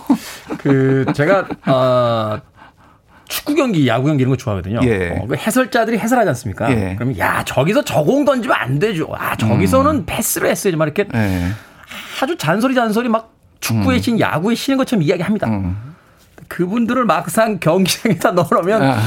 그 0.59 1.05
제가 1.13 1.45
어 1.67 2.39
축구 3.33 3.55
경기, 3.55 3.87
야구 3.87 4.05
경기 4.05 4.21
이런 4.21 4.29
거 4.29 4.37
좋아하거든요. 4.37 4.79
예. 4.83 5.17
어, 5.19 5.25
그 5.27 5.35
해설자들이 5.35 5.97
해설하지 5.97 6.29
않습니까? 6.29 6.69
예. 6.71 6.93
그러면 6.95 7.17
야 7.17 7.43
저기서 7.43 7.83
저공 7.83 8.25
던지면 8.25 8.55
안 8.55 8.77
되죠. 8.77 9.09
아 9.17 9.35
저기서는 9.35 9.91
음. 9.91 10.03
패스를 10.05 10.49
했어야지 10.51 10.77
막 10.77 10.85
이렇게 10.85 11.07
예. 11.15 11.47
아주 12.21 12.37
잔소리 12.37 12.75
잔소리 12.75 13.09
막 13.09 13.33
축구의 13.59 13.97
음. 13.97 14.01
신, 14.03 14.19
야구의 14.19 14.55
신인 14.55 14.77
것처럼 14.77 15.01
이야기합니다. 15.01 15.47
음. 15.47 15.95
그분들을 16.47 17.05
막상 17.05 17.57
경기장에다 17.59 18.31
넣으면 18.37 18.83
아. 18.83 18.99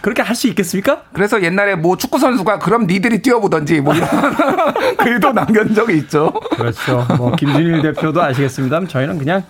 그렇게 0.00 0.22
할 0.22 0.34
수 0.34 0.48
있겠습니까? 0.48 1.02
그래서 1.12 1.42
옛날에 1.42 1.74
뭐 1.74 1.98
축구 1.98 2.18
선수가 2.18 2.60
그럼 2.60 2.86
니들이 2.86 3.20
뛰어보던지 3.20 3.82
뭐 3.82 3.94
이런 3.94 4.08
글도 4.96 5.32
남긴 5.34 5.74
적이 5.74 5.98
있죠. 5.98 6.32
그렇죠. 6.56 7.06
뭐 7.18 7.36
김준일 7.36 7.82
대표도 7.82 8.22
아시겠습니다. 8.22 8.86
저희는 8.86 9.18
그냥 9.18 9.42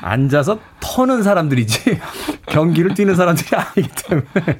앉아서 0.00 0.60
터는 0.78 1.24
사람들이지 1.24 1.98
경기를 2.50 2.94
뛰는 2.94 3.14
사람들이 3.14 3.48
아니기 3.56 3.88
때문에 4.06 4.58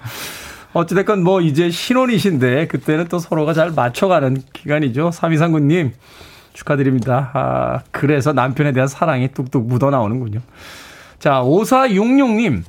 어찌됐건 0.72 1.22
뭐 1.22 1.40
이제 1.40 1.70
신혼이신데 1.70 2.66
그때는 2.68 3.08
또 3.08 3.18
서로가 3.18 3.54
잘 3.54 3.70
맞춰가는 3.70 4.42
기간이죠. 4.52 5.10
3239님 5.10 5.92
축하드립니다. 6.52 7.30
아, 7.34 7.80
그래서 7.90 8.32
남편에 8.32 8.72
대한 8.72 8.88
사랑이 8.88 9.28
뚝뚝 9.28 9.66
묻어나오는군요. 9.66 10.40
자, 11.18 11.40
5466님. 11.42 12.62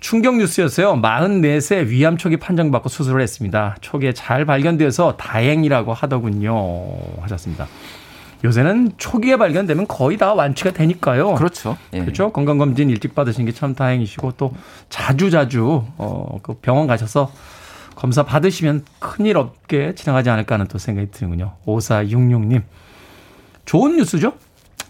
충격 0.00 0.36
뉴스였어요. 0.36 0.94
44세 0.94 1.86
위암 1.86 2.16
초기 2.16 2.38
판정받고 2.38 2.88
수술을 2.88 3.20
했습니다. 3.20 3.76
초기에 3.82 4.14
잘 4.14 4.46
발견돼서 4.46 5.18
다행이라고 5.18 5.92
하더군요. 5.92 6.54
하셨습니다. 7.20 7.66
요새는 8.42 8.92
초기에 8.96 9.36
발견되면 9.36 9.86
거의 9.86 10.16
다 10.16 10.32
완치가 10.34 10.70
되니까요. 10.70 11.34
그렇죠. 11.34 11.76
예. 11.92 12.00
그렇죠. 12.00 12.32
건강검진 12.32 12.88
일찍 12.90 13.14
받으신 13.14 13.44
게 13.46 13.52
참 13.52 13.74
다행이시고 13.74 14.32
또 14.38 14.54
자주 14.88 15.30
자주 15.30 15.84
어그 15.98 16.54
병원 16.62 16.86
가셔서 16.86 17.30
검사 17.96 18.22
받으시면 18.22 18.84
큰일 18.98 19.36
없게 19.36 19.94
지나가지 19.94 20.30
않을까 20.30 20.54
하는 20.54 20.66
또 20.68 20.78
생각이 20.78 21.10
드는군요. 21.10 21.52
5466님. 21.66 22.62
좋은 23.66 23.96
뉴스죠? 23.96 24.32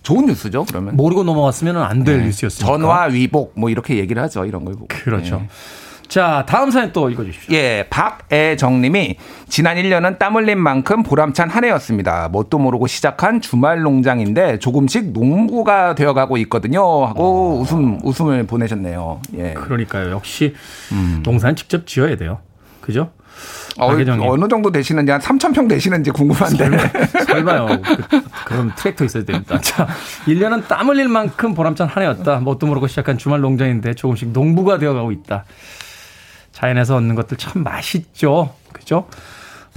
좋은 0.03 0.27
뉴스죠, 0.27 0.65
그러면. 0.67 0.97
모르고 0.97 1.25
넘어갔으면 1.25 1.77
안될 1.77 2.19
네. 2.19 2.25
뉴스였습니다. 2.27 2.67
전화 2.79 3.03
위복 3.05 3.53
뭐 3.57 3.69
이렇게 3.69 3.97
얘기를 3.97 4.23
하죠, 4.23 4.45
이런 4.45 4.65
걸 4.65 4.75
보고. 4.75 4.87
그렇죠. 4.89 5.37
네. 5.41 5.49
자, 6.11 6.45
다음 6.45 6.73
사연 6.73 6.93
또 6.93 7.09
읽어주십시오. 7.09 7.57
예, 7.57 7.87
박애정 7.89 8.83
님이 8.83 9.15
지난 9.49 9.77
1년은 9.77 10.19
땀 10.19 10.35
흘린 10.35 10.59
만큼 10.59 11.05
보람찬 11.05 11.49
한 11.49 11.65
해였습니다. 11.65 12.29
뭣도 12.33 12.59
모르고 12.59 12.89
시작한 12.89 13.41
주말 13.41 13.83
농장인데 13.83 14.59
조금씩 14.59 15.13
농부가 15.13 15.95
되어가고 15.95 16.37
있거든요. 16.39 16.81
하고 17.07 17.55
어. 17.55 17.61
웃음, 17.61 18.01
웃음을 18.03 18.45
보내셨네요. 18.45 19.23
예. 19.39 19.55
그러니까요. 19.55 20.11
역시 20.11 20.55
음. 20.91 21.21
농사는 21.25 21.55
직접 21.55 21.87
지어야 21.87 22.17
돼요. 22.17 22.41
그죠? 22.81 23.13
어, 23.79 24.33
어느 24.33 24.49
정도 24.49 24.73
되시는지 24.73 25.13
한 25.13 25.21
3,000평 25.21 25.69
되시는지 25.69 26.11
궁금한데. 26.11 26.71
설마, 27.25 27.57
요 27.57 27.67
그, 27.83 28.23
그럼 28.47 28.73
트랙터 28.77 29.05
있어야 29.05 29.25
됩니다. 29.25 29.61
자, 29.61 29.87
1년은 30.27 30.67
땀 30.67 30.89
흘릴 30.89 31.09
만큼 31.09 31.55
보람찬 31.55 31.87
한 31.87 32.03
해였다. 32.03 32.41
뭣도 32.41 32.67
모르고 32.67 32.89
시작한 32.89 33.17
주말 33.17 33.41
농장인데 33.41 33.95
조금씩 33.95 34.31
농부가 34.31 34.79
되어가고 34.79 35.13
있다. 35.13 35.45
자연에서 36.61 36.97
얻는 36.97 37.15
것들 37.15 37.39
참 37.39 37.63
맛있죠. 37.63 38.55
그죠? 38.73 39.09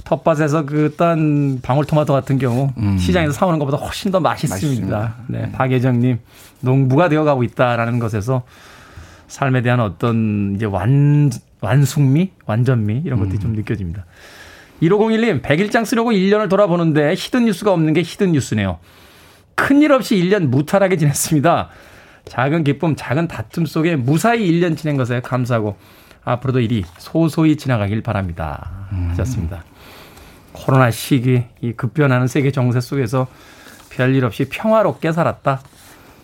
텃밭에서 0.04 0.66
그딴 0.66 1.60
방울토마토 1.62 2.12
같은 2.12 2.38
경우 2.38 2.70
음. 2.76 2.98
시장에서 2.98 3.32
사오는 3.32 3.58
것보다 3.58 3.78
훨씬 3.78 4.10
더 4.10 4.20
맛있습니다. 4.20 4.98
맛있습니다. 4.98 5.14
네, 5.28 5.52
박예정님 5.52 6.18
농부가 6.60 7.08
되어가고 7.08 7.42
있다라는 7.42 7.98
것에서 8.00 8.42
삶에 9.28 9.62
대한 9.62 9.80
어떤 9.80 10.52
이제 10.56 10.66
완 10.66 11.30
완숙미, 11.62 12.32
완전미 12.44 13.00
이런 13.06 13.18
것들이 13.18 13.38
음. 13.38 13.40
좀 13.40 13.52
느껴집니다. 13.54 14.04
1501님 14.82 15.40
100일장 15.40 15.86
쓰려고 15.86 16.12
1년을 16.12 16.50
돌아보는데 16.50 17.14
hidden 17.14 17.46
뉴스가 17.46 17.72
없는 17.72 17.94
게 17.94 18.02
hidden 18.02 18.32
뉴스네요. 18.32 18.78
큰일 19.54 19.92
없이 19.92 20.16
1년 20.16 20.48
무탈하게 20.48 20.98
지냈습니다. 20.98 21.70
작은 22.26 22.64
기쁨, 22.64 22.94
작은 22.94 23.28
다툼 23.28 23.64
속에 23.64 23.96
무사히 23.96 24.50
1년 24.50 24.76
지낸 24.76 24.98
것에 24.98 25.20
감사하고 25.20 25.76
앞으로도 26.24 26.60
일이 26.60 26.84
소소히 26.98 27.56
지나가길 27.56 28.02
바랍니다. 28.02 28.70
음. 28.92 29.08
하셨습니다. 29.10 29.62
코로나 30.52 30.90
시기, 30.90 31.44
이 31.60 31.72
급변하는 31.72 32.26
세계 32.28 32.50
정세 32.50 32.80
속에서 32.80 33.26
별일 33.90 34.24
없이 34.24 34.48
평화롭게 34.48 35.12
살았다. 35.12 35.60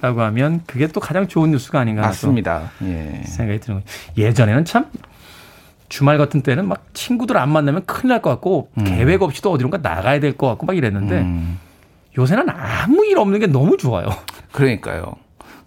라고 0.02 0.22
하면 0.22 0.62
그게 0.66 0.86
또 0.86 0.98
가장 0.98 1.28
좋은 1.28 1.50
뉴스가 1.50 1.78
아닌가 1.80 2.00
맞습니다. 2.02 2.70
예. 2.82 3.22
생각이 3.26 3.60
드는 3.60 3.82
거예요. 3.82 4.28
예전에는 4.28 4.64
참 4.64 4.86
주말 5.90 6.16
같은 6.16 6.40
때는 6.40 6.66
막 6.68 6.86
친구들 6.94 7.36
안 7.36 7.50
만나면 7.50 7.84
큰일 7.84 8.08
날 8.08 8.22
것 8.22 8.30
같고 8.30 8.70
음. 8.78 8.84
계획 8.84 9.20
없이도 9.20 9.52
어디론가 9.52 9.78
나가야 9.78 10.18
될 10.20 10.38
것 10.38 10.46
같고 10.46 10.64
막 10.64 10.74
이랬는데 10.74 11.18
음. 11.20 11.58
요새는 12.16 12.48
아무 12.48 13.04
일 13.04 13.18
없는 13.18 13.40
게 13.40 13.46
너무 13.46 13.76
좋아요. 13.76 14.06
그러니까요. 14.52 15.16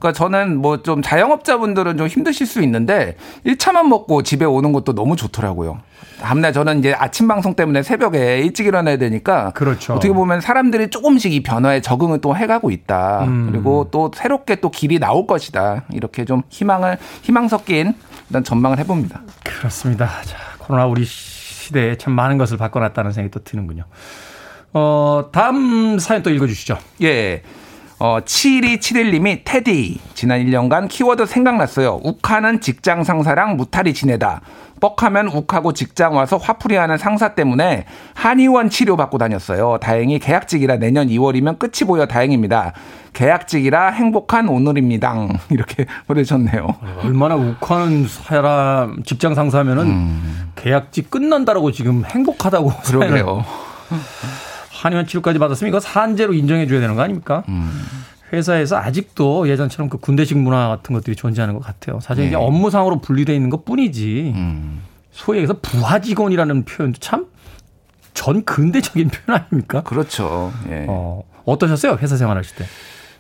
그러니까 0.03 0.11
저는 0.11 0.57
뭐 0.57 0.83
좀 0.83 1.01
자영업자분들은 1.01 1.97
좀 1.97 2.07
힘드실 2.07 2.45
수 2.45 2.61
있는데 2.61 3.15
1차만 3.45 3.87
먹고 3.87 4.21
집에 4.23 4.43
오는 4.43 4.73
것도 4.73 4.93
너무 4.93 5.15
좋더라고요. 5.15 5.79
다음날 6.21 6.51
저는 6.51 6.79
이제 6.79 6.93
아침 6.93 7.27
방송 7.29 7.53
때문에 7.55 7.83
새벽에 7.83 8.39
일찍 8.39 8.65
일어나야 8.67 8.97
되니까 8.97 9.51
그렇죠. 9.51 9.93
어떻게 9.93 10.13
보면 10.13 10.41
사람들이 10.41 10.89
조금씩 10.89 11.31
이 11.33 11.41
변화에 11.41 11.79
적응을 11.81 12.19
또 12.19 12.35
해가고 12.35 12.69
있다. 12.71 13.23
음. 13.23 13.49
그리고 13.49 13.87
또 13.91 14.11
새롭게 14.13 14.57
또 14.57 14.69
길이 14.71 14.99
나올 14.99 15.25
것이다. 15.25 15.83
이렇게 15.93 16.25
좀 16.25 16.41
희망을 16.49 16.97
희망 17.21 17.47
섞인 17.47 17.93
일단 18.29 18.43
전망을 18.43 18.79
해봅니다. 18.79 19.21
그렇습니다. 19.43 20.09
자, 20.23 20.37
코로나 20.59 20.85
우리 20.85 21.05
시대에 21.05 21.97
참 21.97 22.13
많은 22.13 22.37
것을 22.37 22.57
바꿔놨다는 22.57 23.11
생각이 23.13 23.31
또 23.31 23.41
드는군요. 23.43 23.83
어, 24.73 25.29
다음 25.31 25.97
사연 25.99 26.23
또 26.23 26.29
읽어주시죠. 26.29 26.77
예. 27.03 27.41
어, 28.03 28.19
7271님이 28.19 29.43
테디. 29.45 29.97
지난 30.13 30.45
1년간 30.45 30.89
키워드 30.89 31.25
생각났어요. 31.25 32.01
욱하는 32.03 32.59
직장 32.59 33.05
상사랑 33.05 33.55
무탈이 33.55 33.93
지내다. 33.93 34.41
뻑하면 34.81 35.29
욱하고 35.29 35.71
직장 35.71 36.13
와서 36.17 36.35
화풀이하는 36.35 36.97
상사 36.97 37.33
때문에 37.33 37.85
한의원 38.13 38.69
치료받고 38.69 39.17
다녔어요. 39.19 39.77
다행히 39.81 40.19
계약직이라 40.19 40.79
내년 40.79 41.07
2월이면 41.07 41.59
끝이 41.59 41.87
보여 41.87 42.05
다행입니다. 42.05 42.73
계약직이라 43.13 43.91
행복한 43.91 44.49
오늘입니다. 44.49 45.29
이렇게 45.49 45.85
보내셨네요. 46.07 46.75
얼마나 47.05 47.35
욱하는 47.35 48.05
사람 48.09 49.01
직장 49.05 49.33
상사면은 49.33 49.85
음. 49.85 50.51
계약직 50.57 51.09
끝난다라고 51.09 51.71
지금 51.71 52.03
행복하다고 52.05 52.69
그러게요. 52.83 53.45
한의원 54.83 55.07
치료까지 55.07 55.39
받았으면 55.39 55.69
이거 55.69 55.79
산재로 55.79 56.33
인정해 56.33 56.67
줘야 56.67 56.79
되는 56.81 56.95
거 56.95 57.01
아닙니까? 57.01 57.43
음. 57.47 57.71
회사에서 58.33 58.77
아직도 58.77 59.47
예전처럼 59.47 59.89
그 59.89 59.97
군대식 59.97 60.37
문화 60.37 60.67
같은 60.67 60.93
것들이 60.93 61.15
존재하는 61.15 61.53
것 61.55 61.63
같아요. 61.63 61.99
사실 62.01 62.25
이게 62.25 62.35
네. 62.35 62.43
업무상으로 62.43 62.99
분리되어 62.99 63.33
있는 63.35 63.49
것 63.49 63.63
뿐이지. 63.63 64.33
음. 64.35 64.81
소위 65.11 65.39
해서 65.41 65.55
부하 65.61 65.99
직원이라는 65.99 66.65
표현도 66.65 66.99
참 66.99 67.25
전 68.13 68.45
근대적인 68.45 69.09
표현 69.09 69.41
아닙니까? 69.41 69.81
그렇죠. 69.81 70.51
예. 70.69 70.85
어, 70.87 71.23
어떠셨어요? 71.45 71.97
회사 71.99 72.15
생활하실 72.15 72.57
때? 72.57 72.65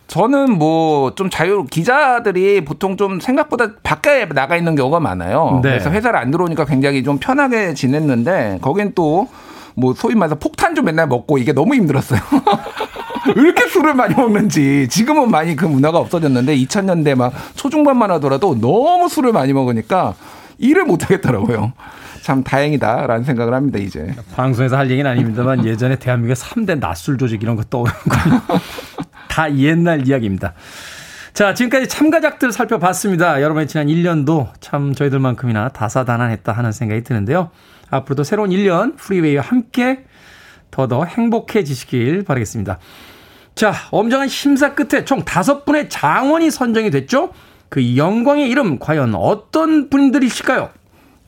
저는 0.07 0.59
뭐 0.59 1.15
좀 1.15 1.31
자유 1.31 1.65
기자들이 1.65 2.63
보통 2.63 2.95
좀 2.95 3.19
생각보다 3.19 3.73
밖에 3.81 4.27
나가 4.29 4.55
있는 4.55 4.75
경우가 4.75 4.99
많아요. 4.99 5.61
네. 5.63 5.69
그래서 5.71 5.89
회사를 5.89 6.19
안 6.19 6.29
들어오니까 6.29 6.65
굉장히 6.65 7.03
좀 7.03 7.17
편하게 7.17 7.73
지냈는데 7.73 8.59
거긴 8.61 8.91
또 8.93 9.27
뭐 9.75 9.93
소위 9.93 10.15
말해서 10.15 10.35
폭탄 10.35 10.75
좀 10.75 10.85
맨날 10.85 11.07
먹고 11.07 11.37
이게 11.37 11.53
너무 11.53 11.75
힘들었어요. 11.75 12.19
왜 13.35 13.41
이렇게 13.41 13.67
술을 13.67 13.93
많이 13.93 14.15
먹는지 14.15 14.87
지금은 14.89 15.31
많이 15.31 15.55
그 15.55 15.65
문화가 15.65 15.99
없어졌는데 15.99 16.57
2000년대 16.57 17.15
막 17.15 17.33
초중반만 17.55 18.11
하더라도 18.11 18.59
너무 18.59 19.07
술을 19.07 19.31
많이 19.31 19.53
먹으니까 19.53 20.13
일을 20.57 20.83
못 20.85 21.03
하겠더라고요. 21.03 21.73
참 22.21 22.43
다행이다라는 22.43 23.25
생각을 23.25 23.53
합니다, 23.53 23.79
이제. 23.79 24.15
방송에서 24.35 24.77
할 24.77 24.89
얘기는 24.89 25.09
아닙니다만 25.09 25.65
예전에 25.65 25.97
대한민국의 25.97 26.35
3대 26.35 26.79
낮술 26.79 27.17
조직 27.17 27.43
이런 27.43 27.57
거 27.57 27.63
떠오르는 27.63 27.99
거다 29.27 29.55
옛날 29.59 30.07
이야기입니다. 30.07 30.53
자, 31.33 31.55
지금까지 31.55 31.87
참가작들 31.87 32.51
살펴봤습니다. 32.51 33.41
여러분의 33.41 33.67
지난 33.67 33.87
1년도 33.87 34.49
참 34.59 34.93
저희들만큼이나 34.93 35.69
다사다난했다 35.69 36.51
하는 36.51 36.71
생각이 36.71 37.01
드는데요. 37.03 37.49
앞으로도 37.89 38.23
새로운 38.23 38.51
1년 38.51 38.95
프리웨이와 38.97 39.41
함께 39.43 40.05
더더 40.69 41.05
행복해지시길 41.05 42.23
바라겠습니다. 42.23 42.77
자, 43.55 43.73
엄정한 43.89 44.27
심사 44.27 44.75
끝에 44.75 45.05
총 45.05 45.25
다섯 45.25 45.65
분의 45.65 45.89
장원이 45.89 46.51
선정이 46.51 46.91
됐죠? 46.91 47.31
그 47.67 47.97
영광의 47.97 48.47
이름 48.47 48.77
과연 48.77 49.15
어떤 49.15 49.89
분들이실까요? 49.89 50.69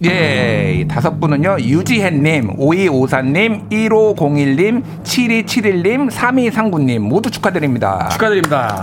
예, 0.03 0.85
다섯 0.87 1.19
분은요, 1.19 1.57
유지혜님, 1.61 2.57
5254님, 2.57 3.69
1501님, 3.71 4.83
7271님, 5.03 6.11
3239님, 6.11 6.99
모두 6.99 7.31
축하드립니다. 7.31 8.09
축하드립니다. 8.09 8.79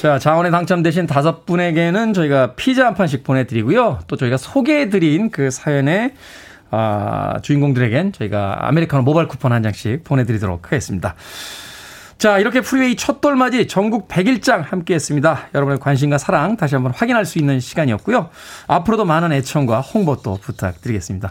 자, 0.00 0.18
자원에 0.18 0.48
당첨되신 0.48 1.06
다섯 1.06 1.44
분에게는 1.44 2.14
저희가 2.14 2.54
피자 2.54 2.86
한 2.86 2.94
판씩 2.94 3.22
보내드리고요. 3.22 3.98
또 4.06 4.16
저희가 4.16 4.38
소개해드린 4.38 5.30
그 5.30 5.50
사연의 5.50 6.14
아, 6.70 7.38
주인공들에겐 7.42 8.12
저희가 8.12 8.66
아메리카노 8.66 9.02
모바일 9.02 9.28
쿠폰 9.28 9.52
한 9.52 9.62
장씩 9.62 10.02
보내드리도록 10.04 10.68
하겠습니다. 10.68 11.16
자, 12.16 12.38
이렇게 12.38 12.62
프리웨이 12.62 12.96
첫 12.96 13.20
돌맞이 13.20 13.68
전국 13.68 14.08
100일장 14.08 14.62
함께 14.64 14.94
했습니다. 14.94 15.48
여러분의 15.54 15.78
관심과 15.80 16.16
사랑 16.16 16.56
다시 16.56 16.76
한번 16.76 16.94
확인할 16.96 17.26
수 17.26 17.38
있는 17.38 17.60
시간이었고요. 17.60 18.30
앞으로도 18.68 19.04
많은 19.04 19.32
애청과 19.32 19.82
홍보 19.82 20.16
또 20.22 20.38
부탁드리겠습니다. 20.40 21.30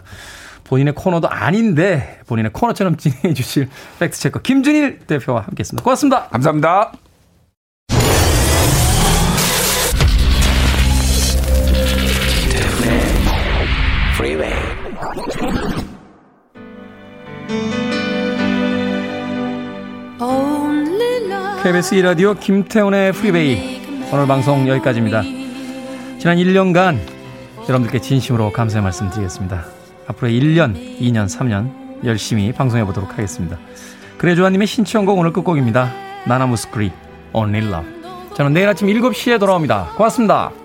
본인의 0.62 0.94
코너도 0.94 1.28
아닌데 1.28 2.20
본인의 2.28 2.52
코너처럼 2.52 2.98
진행해 2.98 3.34
주실 3.34 3.68
fact 3.98 4.14
checker 4.14 4.42
김준일 4.42 5.00
대표와 5.08 5.40
함께 5.40 5.62
했습니다. 5.62 5.82
고맙습니다. 5.82 6.28
감사합니다. 6.28 6.92
KBS 21.62 21.96
2라디오 21.96 22.38
김태훈의 22.38 23.12
프리베이 23.12 23.80
오늘 24.12 24.26
방송 24.26 24.68
여기까지입니다. 24.68 25.22
지난 26.18 26.36
1년간 26.36 26.98
여러분들께 27.62 28.00
진심으로 28.00 28.52
감사의 28.52 28.82
말씀 28.82 29.08
드리겠습니다. 29.08 29.64
앞으로 30.06 30.28
1년, 30.28 30.74
2년, 31.00 31.24
3년 31.24 32.04
열심히 32.04 32.52
방송해 32.52 32.84
보도록 32.84 33.12
하겠습니다. 33.12 33.58
그래 34.18 34.34
조아님의 34.34 34.66
신청곡 34.66 35.18
오늘 35.18 35.32
끝곡입니다. 35.32 35.90
나나무스크리 36.26 36.92
Only 37.32 37.84
저는 38.34 38.52
내일 38.52 38.68
아침 38.68 38.86
7시에 38.88 39.40
돌아옵니다. 39.40 39.92
고맙습니다. 39.96 40.59